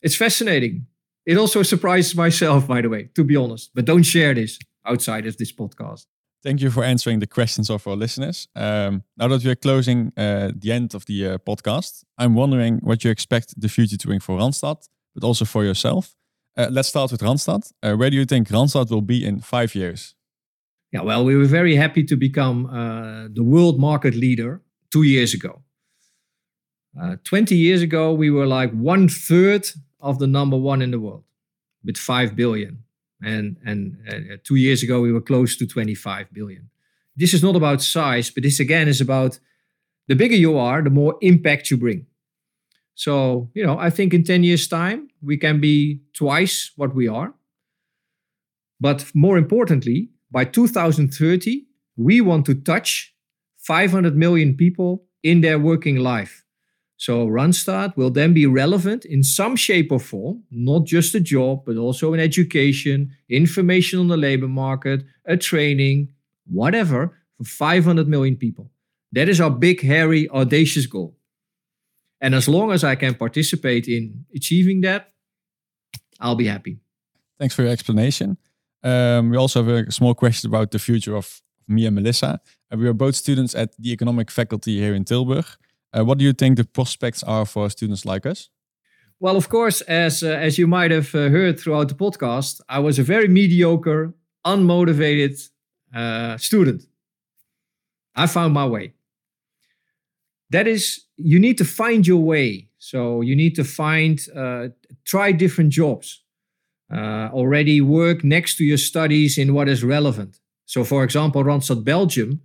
it's 0.02 0.16
fascinating. 0.16 0.86
It 1.26 1.36
also 1.36 1.62
surprised 1.62 2.16
myself, 2.16 2.66
by 2.66 2.80
the 2.80 2.88
way, 2.88 3.10
to 3.14 3.24
be 3.24 3.36
honest. 3.36 3.70
But 3.74 3.84
don't 3.84 4.04
share 4.04 4.34
this 4.34 4.58
outside 4.86 5.26
of 5.26 5.36
this 5.36 5.52
podcast. 5.52 6.06
Thank 6.42 6.60
you 6.60 6.70
for 6.70 6.84
answering 6.84 7.18
the 7.18 7.26
questions 7.26 7.68
of 7.68 7.86
our 7.86 7.96
listeners. 7.96 8.48
Um, 8.54 9.02
now 9.16 9.28
that 9.28 9.44
we 9.44 9.50
are 9.50 9.56
closing 9.56 10.12
uh, 10.16 10.52
the 10.54 10.70
end 10.70 10.94
of 10.94 11.04
the 11.06 11.26
uh, 11.26 11.38
podcast, 11.38 12.04
I'm 12.16 12.34
wondering 12.34 12.78
what 12.78 13.02
you 13.02 13.10
expect 13.10 13.60
the 13.60 13.68
future 13.68 13.96
to 13.96 14.06
bring 14.06 14.20
for 14.20 14.38
Randstad, 14.38 14.88
but 15.14 15.24
also 15.24 15.44
for 15.44 15.64
yourself. 15.64 16.14
Uh, 16.56 16.68
let's 16.70 16.88
start 16.88 17.10
with 17.10 17.20
Randstad. 17.20 17.72
Uh, 17.82 17.94
where 17.94 18.10
do 18.10 18.16
you 18.16 18.24
think 18.24 18.48
Randstad 18.48 18.90
will 18.90 19.02
be 19.02 19.24
in 19.24 19.40
five 19.40 19.74
years? 19.74 20.14
Yeah, 20.92 21.02
well, 21.02 21.24
we 21.24 21.36
were 21.36 21.44
very 21.44 21.74
happy 21.74 22.04
to 22.04 22.16
become 22.16 22.66
uh, 22.66 23.28
the 23.30 23.42
world 23.42 23.78
market 23.78 24.14
leader 24.14 24.62
two 24.90 25.02
years 25.02 25.34
ago. 25.34 25.62
Uh, 27.00 27.16
20 27.24 27.54
years 27.54 27.82
ago, 27.82 28.12
we 28.12 28.30
were 28.30 28.46
like 28.46 28.72
one 28.72 29.08
third 29.08 29.68
of 30.00 30.18
the 30.18 30.26
number 30.26 30.56
one 30.56 30.82
in 30.82 30.90
the 30.90 30.98
world 30.98 31.24
with 31.84 31.96
5 31.96 32.34
billion. 32.34 32.84
And 33.20 33.56
and 33.64 33.96
uh, 34.08 34.36
two 34.44 34.54
years 34.56 34.82
ago 34.82 35.00
we 35.00 35.12
were 35.12 35.20
close 35.20 35.56
to 35.56 35.66
25 35.66 36.32
billion. 36.32 36.70
This 37.16 37.34
is 37.34 37.42
not 37.42 37.56
about 37.56 37.82
size 37.82 38.30
but 38.30 38.44
this 38.44 38.60
again 38.60 38.86
is 38.86 39.00
about 39.00 39.40
the 40.06 40.14
bigger 40.14 40.36
you 40.36 40.56
are 40.56 40.82
the 40.82 40.90
more 40.90 41.16
impact 41.20 41.70
you 41.70 41.76
bring. 41.76 42.06
So 42.94 43.50
you 43.54 43.66
know 43.66 43.76
i 43.78 43.90
think 43.90 44.14
in 44.14 44.22
10 44.22 44.44
years 44.44 44.68
time 44.68 45.08
we 45.20 45.36
can 45.36 45.60
be 45.60 46.00
twice 46.14 46.70
what 46.76 46.94
we 46.94 47.08
are. 47.08 47.34
But 48.80 49.10
more 49.14 49.36
importantly 49.36 50.10
by 50.30 50.44
2030 50.44 51.66
we 51.96 52.20
want 52.20 52.46
to 52.46 52.54
touch 52.54 53.14
500 53.68 54.16
million 54.16 54.56
people 54.56 55.04
in 55.22 55.40
their 55.40 55.58
working 55.58 55.96
life 55.96 56.44
so 56.98 57.28
Randstad 57.28 57.96
will 57.96 58.10
then 58.10 58.34
be 58.34 58.44
relevant 58.44 59.04
in 59.04 59.22
some 59.22 59.54
shape 59.54 59.92
or 59.92 60.00
form, 60.00 60.42
not 60.50 60.84
just 60.84 61.14
a 61.14 61.20
job, 61.20 61.62
but 61.64 61.76
also 61.76 62.12
in 62.12 62.18
education, 62.18 63.12
information 63.30 64.00
on 64.00 64.08
the 64.08 64.16
labor 64.16 64.48
market, 64.48 65.04
a 65.24 65.36
training, 65.36 66.12
whatever, 66.46 67.16
for 67.36 67.44
500 67.44 68.08
million 68.08 68.34
people. 68.34 68.72
That 69.12 69.28
is 69.28 69.40
our 69.40 69.50
big, 69.50 69.80
hairy, 69.80 70.28
audacious 70.30 70.86
goal. 70.86 71.16
And 72.20 72.34
as 72.34 72.48
long 72.48 72.72
as 72.72 72.82
I 72.82 72.96
can 72.96 73.14
participate 73.14 73.86
in 73.86 74.24
achieving 74.34 74.80
that, 74.80 75.12
I'll 76.18 76.34
be 76.34 76.48
happy. 76.48 76.78
Thanks 77.38 77.54
for 77.54 77.62
your 77.62 77.70
explanation. 77.70 78.38
Um, 78.82 79.30
we 79.30 79.36
also 79.36 79.62
have 79.62 79.86
a 79.86 79.92
small 79.92 80.14
question 80.14 80.50
about 80.50 80.72
the 80.72 80.80
future 80.80 81.14
of 81.14 81.40
me 81.68 81.86
and 81.86 81.94
Melissa. 81.94 82.40
Uh, 82.72 82.76
we 82.76 82.86
are 82.86 82.94
both 82.94 83.14
students 83.14 83.54
at 83.54 83.76
the 83.78 83.92
economic 83.92 84.30
faculty 84.30 84.78
here 84.78 84.94
in 84.94 85.04
Tilburg. 85.04 85.46
Uh, 85.92 86.04
what 86.04 86.18
do 86.18 86.24
you 86.24 86.32
think 86.32 86.56
the 86.56 86.64
prospects 86.64 87.22
are 87.22 87.46
for 87.46 87.70
students 87.70 88.04
like 88.04 88.26
us? 88.26 88.50
Well, 89.20 89.36
of 89.36 89.48
course, 89.48 89.80
as 89.82 90.22
uh, 90.22 90.28
as 90.28 90.58
you 90.58 90.66
might 90.66 90.90
have 90.90 91.14
uh, 91.14 91.28
heard 91.28 91.58
throughout 91.58 91.88
the 91.88 91.94
podcast, 91.94 92.60
I 92.68 92.78
was 92.78 92.98
a 92.98 93.02
very 93.02 93.28
mediocre, 93.28 94.14
unmotivated 94.44 95.48
uh, 95.94 96.36
student. 96.36 96.84
I 98.14 98.26
found 98.26 98.54
my 98.54 98.66
way. 98.66 98.94
That 100.50 100.66
is, 100.66 101.04
you 101.16 101.38
need 101.38 101.58
to 101.58 101.64
find 101.64 102.06
your 102.06 102.22
way. 102.22 102.68
So 102.78 103.20
you 103.20 103.36
need 103.36 103.54
to 103.56 103.64
find, 103.64 104.18
uh, 104.34 104.68
try 105.04 105.32
different 105.32 105.70
jobs. 105.70 106.22
Already 106.90 107.80
work 107.80 108.24
next 108.24 108.56
to 108.56 108.64
your 108.64 108.78
studies 108.78 109.36
in 109.36 109.52
what 109.52 109.68
is 109.68 109.84
relevant. 109.84 110.40
So, 110.68 110.84
for 110.84 111.02
example, 111.02 111.42
Randstad 111.42 111.82
Belgium 111.82 112.42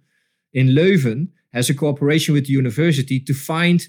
in 0.53 0.69
Leuven 0.69 1.27
has 1.51 1.69
a 1.69 1.73
cooperation 1.73 2.33
with 2.33 2.47
the 2.47 2.53
university 2.53 3.19
to 3.19 3.33
find 3.33 3.85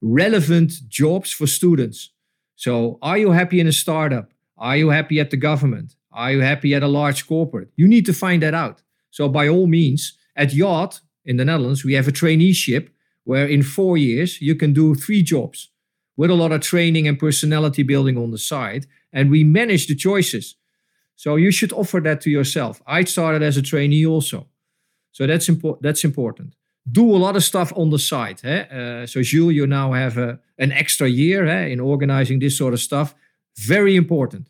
relevant 0.00 0.72
jobs 0.88 1.30
for 1.30 1.46
students. 1.46 2.10
So, 2.56 2.98
are 3.02 3.18
you 3.18 3.32
happy 3.32 3.60
in 3.60 3.66
a 3.66 3.72
startup? 3.72 4.32
Are 4.56 4.78
you 4.78 4.88
happy 4.88 5.20
at 5.20 5.30
the 5.30 5.36
government? 5.36 5.96
Are 6.10 6.32
you 6.32 6.40
happy 6.40 6.74
at 6.74 6.82
a 6.82 6.88
large 6.88 7.26
corporate? 7.26 7.68
You 7.76 7.86
need 7.86 8.06
to 8.06 8.14
find 8.14 8.42
that 8.42 8.54
out. 8.54 8.80
So, 9.10 9.28
by 9.28 9.48
all 9.48 9.66
means, 9.66 10.16
at 10.34 10.54
Yacht 10.54 11.02
in 11.26 11.36
the 11.36 11.44
Netherlands, 11.44 11.84
we 11.84 11.92
have 11.92 12.08
a 12.08 12.12
traineeship 12.12 12.88
where 13.24 13.46
in 13.46 13.62
four 13.62 13.98
years 13.98 14.40
you 14.40 14.54
can 14.54 14.72
do 14.72 14.94
three 14.94 15.22
jobs 15.22 15.68
with 16.16 16.30
a 16.30 16.40
lot 16.42 16.52
of 16.52 16.62
training 16.62 17.06
and 17.06 17.18
personality 17.18 17.82
building 17.82 18.16
on 18.16 18.30
the 18.30 18.38
side. 18.38 18.86
And 19.12 19.30
we 19.30 19.44
manage 19.44 19.88
the 19.88 19.94
choices. 19.94 20.56
So 21.16 21.36
you 21.36 21.50
should 21.50 21.72
offer 21.72 22.00
that 22.00 22.20
to 22.22 22.30
yourself. 22.30 22.82
I 22.86 23.04
started 23.04 23.42
as 23.42 23.56
a 23.56 23.62
trainee 23.62 24.06
also. 24.06 24.48
So 25.12 25.26
that's, 25.26 25.48
important. 25.48 25.82
that's 25.82 26.04
important. 26.04 26.54
Do 26.90 27.14
a 27.14 27.18
lot 27.18 27.36
of 27.36 27.44
stuff 27.44 27.72
on 27.76 27.90
the 27.90 27.98
side. 27.98 28.40
Eh? 28.44 28.62
Uh, 28.62 29.06
so 29.06 29.22
Jules, 29.22 29.54
you 29.54 29.66
now 29.66 29.92
have 29.92 30.18
a, 30.18 30.40
an 30.58 30.72
extra 30.72 31.08
year 31.08 31.46
eh, 31.46 31.66
in 31.66 31.80
organizing 31.80 32.40
this 32.40 32.58
sort 32.58 32.74
of 32.74 32.80
stuff. 32.80 33.14
Very 33.56 33.94
important. 33.96 34.48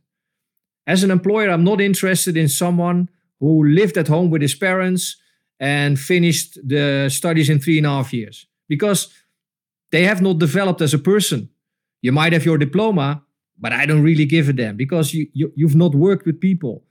As 0.87 1.03
an 1.03 1.11
employer, 1.11 1.51
I'm 1.51 1.65
not 1.65 1.81
interested 1.81 2.37
in 2.37 2.49
someone 2.49 3.09
who 3.41 3.65
lived 3.65 3.97
at 3.97 4.09
home 4.09 4.31
with 4.31 4.43
his 4.43 4.55
parents 4.55 5.17
and 5.61 5.99
finished 5.99 6.59
the 6.67 7.09
studies 7.11 7.49
in 7.49 7.61
three 7.61 7.79
and 7.79 7.87
a 7.87 7.91
half 7.91 8.13
years 8.13 8.47
because 8.69 9.09
they 9.93 10.05
have 10.05 10.23
not 10.23 10.39
developed 10.39 10.81
as 10.81 10.95
a 10.95 10.99
person. 10.99 11.49
You 12.03 12.13
might 12.13 12.33
have 12.33 12.45
your 12.45 12.59
diploma, 12.59 13.24
but 13.59 13.73
I 13.73 13.87
don't 13.87 14.03
really 14.03 14.25
give 14.25 14.49
a 14.49 14.53
damn 14.53 14.77
because 14.77 15.15
you, 15.15 15.27
you 15.33 15.53
you've 15.57 15.77
not 15.77 15.95
worked 15.95 16.27
with 16.27 16.41
people. 16.41 16.85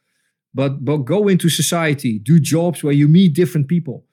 But 0.53 0.85
but 0.85 0.97
go 0.97 1.27
into 1.27 1.49
society, 1.49 2.19
do 2.19 2.39
jobs 2.39 2.83
where 2.83 2.93
you 2.93 3.07
meet 3.07 3.33
different 3.33 3.67
people. 3.67 4.05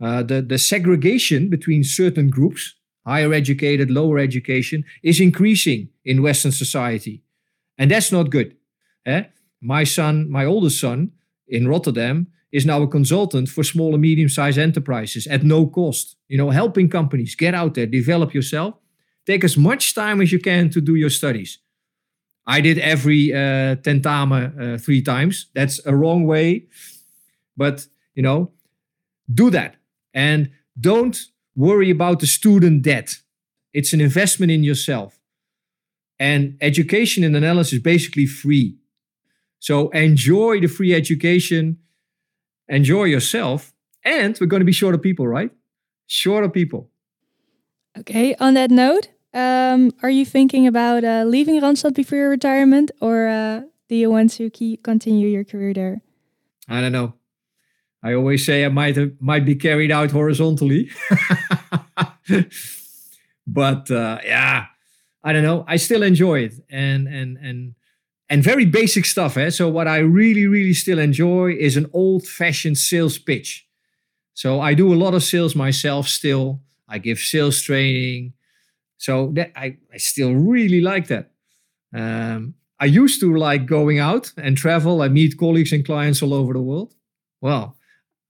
Uh, 0.00 0.22
the 0.22 0.40
the 0.42 0.58
segregation 0.58 1.50
between 1.50 1.84
certain 1.84 2.30
groups, 2.30 2.74
higher 3.06 3.32
educated, 3.32 3.90
lower 3.90 4.18
education, 4.18 4.84
is 5.02 5.20
increasing 5.20 5.88
in 6.04 6.22
Western 6.22 6.52
society, 6.52 7.22
and 7.76 7.90
that's 7.90 8.12
not 8.12 8.30
good. 8.30 8.56
Eh? 9.06 9.24
My 9.60 9.84
son, 9.84 10.30
my 10.30 10.44
oldest 10.44 10.80
son 10.80 11.12
in 11.48 11.68
Rotterdam, 11.68 12.28
is 12.52 12.64
now 12.64 12.82
a 12.82 12.88
consultant 12.88 13.48
for 13.48 13.62
small 13.62 13.92
and 13.92 14.02
medium 14.02 14.28
sized 14.28 14.58
enterprises 14.58 15.26
at 15.26 15.44
no 15.44 15.66
cost. 15.66 16.16
You 16.28 16.38
know, 16.38 16.50
helping 16.50 16.88
companies 16.88 17.34
get 17.34 17.54
out 17.54 17.74
there, 17.74 17.86
develop 17.86 18.32
yourself. 18.34 18.74
Take 19.26 19.44
as 19.44 19.56
much 19.56 19.94
time 19.94 20.20
as 20.20 20.32
you 20.32 20.38
can 20.38 20.70
to 20.70 20.80
do 20.80 20.94
your 20.94 21.10
studies. 21.10 21.58
I 22.46 22.60
did 22.60 22.78
every 22.78 23.32
uh, 23.32 23.76
uh, 24.60 24.78
three 24.78 25.02
times. 25.02 25.46
That's 25.54 25.84
a 25.86 25.94
wrong 25.94 26.24
way, 26.24 26.66
but 27.56 27.86
you 28.14 28.22
know, 28.22 28.50
do 29.32 29.50
that 29.50 29.76
and 30.12 30.50
don't 30.78 31.18
worry 31.54 31.90
about 31.90 32.20
the 32.20 32.26
student 32.26 32.82
debt. 32.82 33.16
It's 33.72 33.92
an 33.92 34.00
investment 34.00 34.50
in 34.50 34.64
yourself. 34.64 35.18
And 36.18 36.56
education 36.60 37.24
in 37.24 37.32
the 37.32 37.40
is 37.72 37.78
basically 37.78 38.26
free. 38.26 38.76
So 39.58 39.88
enjoy 39.90 40.60
the 40.60 40.66
free 40.66 40.94
education 40.94 41.78
enjoy 42.70 43.04
yourself. 43.04 43.74
And 44.04 44.38
we're 44.40 44.46
going 44.46 44.60
to 44.60 44.66
be 44.66 44.72
shorter 44.72 44.96
people, 44.96 45.28
right? 45.28 45.50
Shorter 46.06 46.48
people. 46.48 46.90
Okay, 47.98 48.34
on 48.36 48.54
that 48.54 48.70
note, 48.70 49.08
um, 49.32 49.92
are 50.02 50.10
you 50.10 50.24
thinking 50.24 50.66
about 50.66 51.04
uh, 51.04 51.24
leaving 51.26 51.60
Randstad 51.60 51.94
before 51.94 52.18
your 52.18 52.30
retirement 52.30 52.90
or 53.00 53.28
uh, 53.28 53.62
do 53.88 53.96
you 53.96 54.10
want 54.10 54.32
to 54.32 54.50
keep, 54.50 54.82
continue 54.82 55.28
your 55.28 55.44
career 55.44 55.74
there? 55.74 56.00
I 56.68 56.80
don't 56.80 56.92
know. 56.92 57.14
I 58.02 58.14
always 58.14 58.46
say 58.46 58.64
I 58.64 58.68
might 58.68 58.96
have, 58.96 59.12
might 59.20 59.44
be 59.44 59.54
carried 59.54 59.90
out 59.90 60.10
horizontally. 60.10 60.90
but 63.46 63.90
uh, 63.90 64.18
yeah, 64.24 64.66
I 65.22 65.32
don't 65.32 65.42
know. 65.42 65.64
I 65.68 65.76
still 65.76 66.02
enjoy 66.02 66.40
it. 66.40 66.54
And, 66.70 67.06
and, 67.06 67.36
and 67.36 67.74
and 68.30 68.44
very 68.44 68.64
basic 68.64 69.04
stuff. 69.04 69.36
Eh? 69.36 69.50
So 69.50 69.68
what 69.68 69.88
I 69.88 69.98
really, 69.98 70.46
really 70.46 70.72
still 70.72 71.00
enjoy 71.00 71.56
is 71.58 71.76
an 71.76 71.90
old-fashioned 71.92 72.78
sales 72.78 73.18
pitch. 73.18 73.66
So 74.34 74.60
I 74.60 74.72
do 74.72 74.94
a 74.94 74.94
lot 74.94 75.14
of 75.14 75.24
sales 75.24 75.56
myself 75.56 76.06
still. 76.06 76.60
I 76.88 76.98
give 76.98 77.18
sales 77.18 77.60
training. 77.60 78.32
So 79.00 79.30
that 79.32 79.52
I, 79.56 79.78
I 79.92 79.96
still 79.96 80.34
really 80.34 80.82
like 80.82 81.06
that. 81.06 81.30
Um, 81.94 82.54
I 82.78 82.84
used 82.84 83.18
to 83.20 83.34
like 83.34 83.64
going 83.64 83.98
out 83.98 84.30
and 84.36 84.58
travel. 84.58 85.00
I 85.00 85.08
meet 85.08 85.38
colleagues 85.38 85.72
and 85.72 85.84
clients 85.84 86.22
all 86.22 86.34
over 86.34 86.52
the 86.52 86.60
world. 86.60 86.94
Well, 87.40 87.78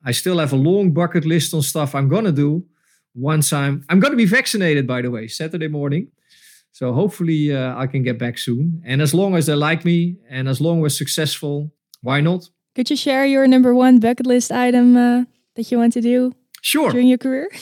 I 0.05 0.13
still 0.13 0.39
have 0.39 0.53
a 0.53 0.57
long 0.57 0.93
bucket 0.93 1.25
list 1.25 1.53
on 1.55 1.63
stuff 1.63 1.95
I'm 1.97 2.09
gonna 2.09 2.31
do 2.31 2.65
once 3.15 3.53
I'm 3.53 3.85
I'm 3.89 3.99
gonna 3.99 4.17
be 4.17 4.27
vaccinated, 4.27 4.87
by 4.87 5.03
the 5.03 5.11
way, 5.11 5.27
Saturday 5.27 5.67
morning. 5.67 6.07
So 6.71 6.93
hopefully 6.93 7.53
uh, 7.53 7.77
I 7.77 7.89
can 7.89 8.05
get 8.05 8.17
back 8.17 8.39
soon. 8.39 8.81
And 8.87 9.03
as 9.03 9.13
long 9.13 9.35
as 9.35 9.47
they 9.47 9.57
like 9.57 9.85
me 9.85 10.19
and 10.29 10.49
as 10.49 10.61
long 10.61 10.79
as 10.79 10.83
we're 10.83 10.89
successful, 10.91 11.73
why 12.01 12.21
not? 12.21 12.49
Could 12.77 12.91
you 12.91 12.97
share 12.97 13.27
your 13.27 13.49
number 13.49 13.75
one 13.75 13.99
bucket 13.99 14.25
list 14.25 14.53
item 14.53 14.97
uh, 14.97 15.25
that 15.57 15.73
you 15.73 15.79
want 15.79 15.95
to 15.95 16.01
do 16.01 16.33
sure. 16.63 16.93
during 16.93 17.09
your 17.09 17.19
career? 17.19 17.51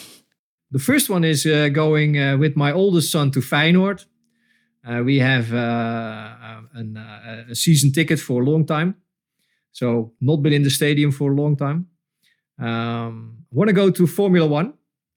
The 0.71 0.79
first 0.79 1.09
one 1.09 1.25
is 1.25 1.47
uh, 1.47 1.69
going 1.69 2.19
uh, 2.19 2.37
with 2.37 2.57
my 2.57 2.73
oldest 2.73 3.11
son 3.11 3.31
to 3.31 3.41
Feyenoord. 3.41 4.05
Uh, 4.87 5.03
we 5.03 5.19
have 5.19 5.53
uh, 5.53 6.61
an, 6.75 6.97
a 7.51 7.55
season 7.55 7.93
ticket 7.93 8.21
for 8.21 8.43
a 8.43 8.45
long 8.45 8.67
time. 8.67 8.95
So 9.73 10.13
not 10.21 10.43
been 10.43 10.53
in 10.53 10.63
the 10.63 10.71
stadium 10.71 11.11
for 11.11 11.33
a 11.33 11.35
long 11.35 11.57
time. 11.57 11.87
Um, 12.59 13.45
want 13.51 13.69
to 13.69 13.75
go 13.75 13.91
to 13.91 14.07
Formula 14.07 14.47
One. 14.47 14.75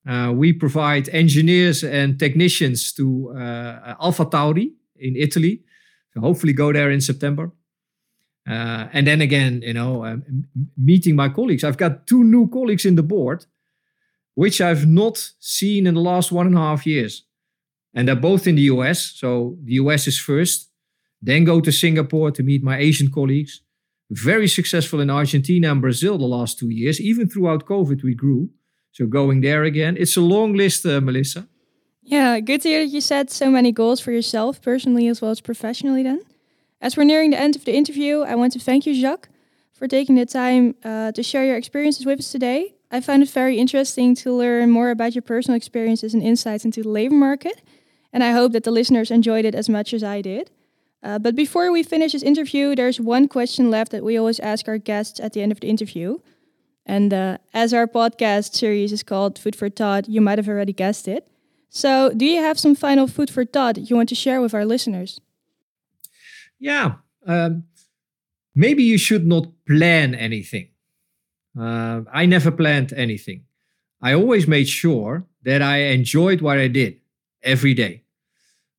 Uh, 0.07 0.31
we 0.33 0.53
provide 0.53 1.09
engineers 1.09 1.83
and 1.83 2.17
technicians 2.17 2.91
to 2.93 3.33
uh, 3.35 3.95
AlphaTauri 3.95 4.71
in 4.97 5.15
Italy. 5.15 5.61
So 6.13 6.21
hopefully 6.21 6.53
go 6.53 6.73
there 6.73 6.91
in 6.91 7.01
September. 7.01 7.51
Uh, 8.49 8.87
and 8.93 9.05
then 9.05 9.21
again, 9.21 9.61
you 9.63 9.73
know, 9.73 10.05
um, 10.05 10.23
meeting 10.77 11.15
my 11.15 11.29
colleagues. 11.29 11.63
I've 11.63 11.77
got 11.77 12.07
two 12.07 12.23
new 12.23 12.49
colleagues 12.49 12.85
in 12.85 12.95
the 12.95 13.03
board, 13.03 13.45
which 14.35 14.61
I've 14.61 14.87
not 14.87 15.31
seen 15.39 15.87
in 15.87 15.95
the 15.95 16.01
last 16.01 16.31
one 16.31 16.47
and 16.47 16.55
a 16.55 16.59
half 16.59 16.85
years. 16.85 17.25
And 17.93 18.07
they're 18.07 18.15
both 18.15 18.47
in 18.47 18.55
the 18.55 18.63
US. 18.73 18.99
So 19.01 19.57
the 19.63 19.73
US 19.73 20.07
is 20.07 20.19
first. 20.19 20.69
Then 21.21 21.43
go 21.43 21.61
to 21.61 21.71
Singapore 21.71 22.31
to 22.31 22.43
meet 22.43 22.63
my 22.63 22.77
Asian 22.77 23.11
colleagues. 23.11 23.61
Very 24.09 24.47
successful 24.47 24.99
in 24.99 25.09
Argentina 25.09 25.71
and 25.71 25.81
Brazil 25.81 26.17
the 26.17 26.25
last 26.25 26.59
two 26.59 26.69
years. 26.69 26.99
Even 26.99 27.29
throughout 27.29 27.65
COVID, 27.65 28.03
we 28.03 28.13
grew. 28.13 28.49
So 28.91 29.05
going 29.05 29.41
there 29.41 29.63
again, 29.63 29.95
it's 29.97 30.17
a 30.17 30.21
long 30.21 30.53
list, 30.53 30.85
uh, 30.85 30.99
Melissa. 30.99 31.47
Yeah, 32.03 32.39
good 32.39 32.61
to 32.61 32.69
hear 32.69 32.83
that 32.83 32.91
you 32.91 32.99
set 32.99 33.29
so 33.29 33.49
many 33.49 33.71
goals 33.71 34.01
for 34.01 34.11
yourself, 34.11 34.61
personally 34.61 35.07
as 35.07 35.21
well 35.21 35.31
as 35.31 35.39
professionally. 35.39 36.03
Then, 36.03 36.21
as 36.81 36.97
we're 36.97 37.03
nearing 37.05 37.29
the 37.29 37.39
end 37.39 37.55
of 37.55 37.63
the 37.63 37.73
interview, 37.73 38.21
I 38.21 38.35
want 38.35 38.53
to 38.53 38.59
thank 38.59 38.85
you, 38.85 38.93
Jacques, 38.99 39.29
for 39.71 39.87
taking 39.87 40.15
the 40.15 40.25
time 40.25 40.75
uh, 40.83 41.11
to 41.13 41.23
share 41.23 41.45
your 41.45 41.55
experiences 41.55 42.05
with 42.05 42.19
us 42.19 42.31
today. 42.31 42.73
I 42.91 42.99
found 42.99 43.23
it 43.23 43.29
very 43.29 43.57
interesting 43.57 44.15
to 44.15 44.33
learn 44.33 44.69
more 44.69 44.89
about 44.89 45.15
your 45.15 45.21
personal 45.21 45.55
experiences 45.55 46.13
and 46.13 46.21
insights 46.21 46.65
into 46.65 46.83
the 46.83 46.89
labor 46.89 47.15
market, 47.15 47.61
and 48.11 48.23
I 48.23 48.31
hope 48.33 48.51
that 48.51 48.65
the 48.65 48.71
listeners 48.71 49.09
enjoyed 49.09 49.45
it 49.45 49.55
as 49.55 49.69
much 49.69 49.93
as 49.93 50.03
I 50.03 50.21
did. 50.21 50.51
Uh, 51.01 51.17
but 51.17 51.35
before 51.35 51.71
we 51.71 51.83
finish 51.83 52.11
this 52.11 52.21
interview, 52.21 52.75
there's 52.75 52.99
one 52.99 53.27
question 53.27 53.71
left 53.71 53.91
that 53.91 54.03
we 54.03 54.17
always 54.17 54.39
ask 54.41 54.67
our 54.67 54.77
guests 54.77 55.19
at 55.19 55.33
the 55.33 55.41
end 55.41 55.51
of 55.51 55.61
the 55.61 55.67
interview. 55.67 56.19
And 56.85 57.13
uh, 57.13 57.37
as 57.53 57.73
our 57.73 57.87
podcast 57.87 58.53
series 58.53 58.91
is 58.91 59.03
called 59.03 59.39
Food 59.39 59.55
for 59.55 59.69
Thought, 59.69 60.09
you 60.09 60.19
might 60.19 60.37
have 60.37 60.49
already 60.49 60.73
guessed 60.73 61.07
it. 61.07 61.27
So, 61.69 62.11
do 62.15 62.25
you 62.25 62.41
have 62.41 62.59
some 62.59 62.75
final 62.75 63.07
food 63.07 63.29
for 63.29 63.45
thought 63.45 63.77
you 63.77 63.95
want 63.95 64.09
to 64.09 64.15
share 64.15 64.41
with 64.41 64.53
our 64.53 64.65
listeners? 64.65 65.21
Yeah. 66.59 66.95
Um, 67.25 67.63
maybe 68.53 68.83
you 68.83 68.97
should 68.97 69.25
not 69.25 69.47
plan 69.65 70.13
anything. 70.13 70.70
Uh, 71.59 72.01
I 72.11 72.25
never 72.25 72.51
planned 72.51 72.93
anything. 72.93 73.43
I 74.01 74.13
always 74.13 74.47
made 74.47 74.67
sure 74.67 75.25
that 75.43 75.61
I 75.61 75.77
enjoyed 75.77 76.41
what 76.41 76.57
I 76.57 76.67
did 76.67 76.99
every 77.43 77.73
day. 77.73 78.03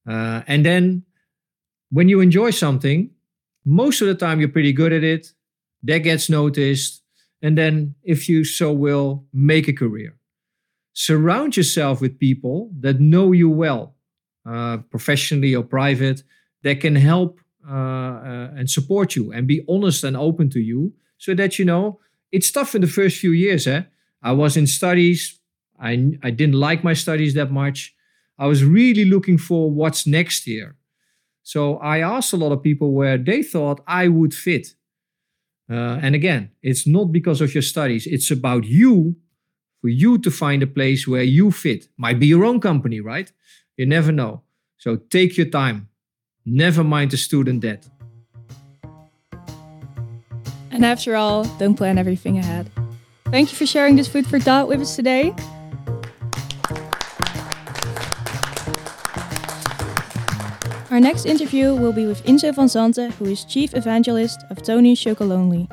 Uh, 0.09 0.43
and 0.47 0.65
then 0.65 1.05
when 1.91 2.09
you 2.09 2.21
enjoy 2.21 2.51
something, 2.51 3.11
most 3.65 4.01
of 4.01 4.09
the 4.09 4.15
time 4.15 4.41
you're 4.41 4.49
pretty 4.49 4.73
good 4.73 4.93
at 4.93 5.05
it. 5.05 5.33
That 5.83 5.99
gets 5.99 6.29
noticed. 6.29 7.03
And 7.43 7.59
then, 7.59 7.95
if 8.05 8.29
you 8.29 8.45
so 8.45 8.73
will, 8.73 9.25
make 9.33 9.67
a 9.69 9.73
career. 9.73 10.17
Surround 10.93 11.57
yourself 11.57 12.01
with 12.01 12.19
people 12.19 12.71
that 12.81 13.01
know 13.01 13.33
you 13.33 13.51
well, 13.51 13.95
uh, 14.47 14.79
professionally 14.91 15.55
or 15.55 15.65
private, 15.65 16.23
that 16.63 16.81
can 16.81 16.95
help 16.95 17.41
uh, 17.69 17.73
uh, 17.75 18.51
and 18.57 18.71
support 18.71 19.17
you 19.17 19.33
and 19.33 19.47
be 19.47 19.65
honest 19.69 20.05
and 20.05 20.17
open 20.17 20.51
to 20.51 20.61
you 20.61 20.93
so 21.19 21.35
that 21.35 21.59
you 21.59 21.65
know 21.65 21.99
it's 22.33 22.51
tough 22.51 22.75
in 22.75 22.81
the 22.81 22.89
first 22.89 23.19
few 23.19 23.33
years. 23.33 23.67
Eh? 23.67 23.83
I 24.23 24.33
was 24.33 24.57
in 24.57 24.67
studies, 24.67 25.39
I, 25.79 26.19
I 26.23 26.31
didn't 26.31 26.55
like 26.55 26.83
my 26.83 26.95
studies 26.95 27.35
that 27.35 27.51
much. 27.51 27.95
I 28.39 28.47
was 28.47 28.65
really 28.65 29.05
looking 29.05 29.39
for 29.39 29.71
what's 29.71 30.07
next 30.07 30.45
here. 30.45 30.77
So 31.43 31.77
I 31.79 31.99
asked 31.99 32.33
a 32.33 32.37
lot 32.37 32.53
of 32.53 32.63
people 32.63 32.93
where 32.93 33.19
they 33.19 33.43
thought 33.43 33.81
I 33.87 34.09
would 34.09 34.33
fit. 34.33 34.69
Uh, 35.71 35.99
and 36.03 36.15
again, 36.15 36.51
it's 36.63 36.87
not 36.87 37.13
because 37.13 37.41
of 37.41 37.55
your 37.55 37.63
studies, 37.63 38.07
it's 38.07 38.31
about 38.31 38.65
you, 38.65 39.17
for 39.81 39.89
you 39.89 40.19
to 40.19 40.31
find 40.31 40.63
a 40.63 40.67
place 40.67 41.09
where 41.09 41.23
you 41.23 41.51
fit. 41.51 41.89
Might 41.97 42.21
be 42.21 42.27
your 42.27 42.45
own 42.45 42.61
company, 42.61 43.01
right? 43.01 43.31
You 43.77 43.87
never 43.87 44.13
know. 44.13 44.43
So 44.79 44.97
take 44.97 45.37
your 45.37 45.47
time. 45.47 45.89
Never 46.45 46.85
mind 46.85 47.11
the 47.11 47.17
student 47.17 47.61
debt. 47.61 47.89
And 50.73 50.85
after 50.85 51.15
all, 51.17 51.45
don't 51.59 51.75
plan 51.75 51.99
everything 51.99 52.39
ahead. 52.39 52.71
Thank 53.27 53.51
you 53.51 53.57
for 53.57 53.67
sharing 53.67 53.97
this 53.97 54.09
food 54.09 54.27
for 54.27 54.39
thought 54.39 54.69
with 54.69 54.81
us 54.81 54.97
today. 54.97 55.35
Our 60.91 61.01
next 61.01 61.25
interview 61.25 61.75
will 61.75 61.93
be 61.93 62.07
with 62.07 62.23
Ynzo 62.25 62.55
van 62.55 62.67
Zanten, 62.67 63.13
who 63.13 63.25
is 63.25 63.45
Chief 63.45 63.75
Evangelist 63.75 64.45
of 64.51 64.63
Tony 64.63 64.95
Chocolonely. 64.95 65.67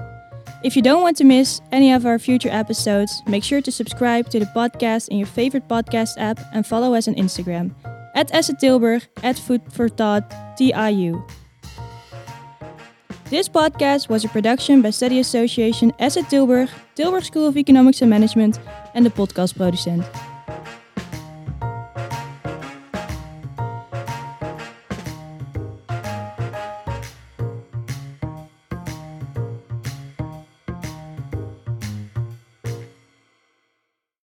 If 0.64 0.76
you 0.76 0.82
don't 0.82 1.02
want 1.02 1.18
to 1.18 1.26
miss 1.26 1.60
any 1.72 1.92
of 1.92 2.06
our 2.06 2.20
future 2.20 2.50
episodes, 2.50 3.22
make 3.28 3.44
sure 3.44 3.62
to 3.62 3.72
subscribe 3.72 4.30
to 4.30 4.40
the 4.40 4.46
podcast 4.56 5.10
in 5.10 5.18
your 5.18 5.28
favorite 5.28 5.68
podcast 5.68 6.16
app 6.18 6.40
and 6.54 6.66
follow 6.66 6.94
us 6.94 7.08
on 7.08 7.16
Instagram 7.16 7.74
at 8.16 8.32
Asset 8.34 8.60
Tilburg, 8.60 9.08
at 9.24 9.38
Food 9.38 9.62
for 9.72 9.90
Thought, 9.90 10.24
TIU. 10.58 11.22
This 13.30 13.48
podcast 13.48 14.10
was 14.10 14.26
a 14.26 14.28
production 14.28 14.82
by 14.82 14.90
Study 14.90 15.20
Association 15.20 15.94
Asset 16.00 16.26
Tilburg, 16.32 16.68
Tilburg 16.96 17.24
School 17.24 17.46
of 17.46 17.58
Economics 17.58 18.02
and 18.02 18.10
Management, 18.10 18.60
and 18.96 19.06
the 19.06 19.12
podcast 19.12 19.56
producent. 19.56 20.04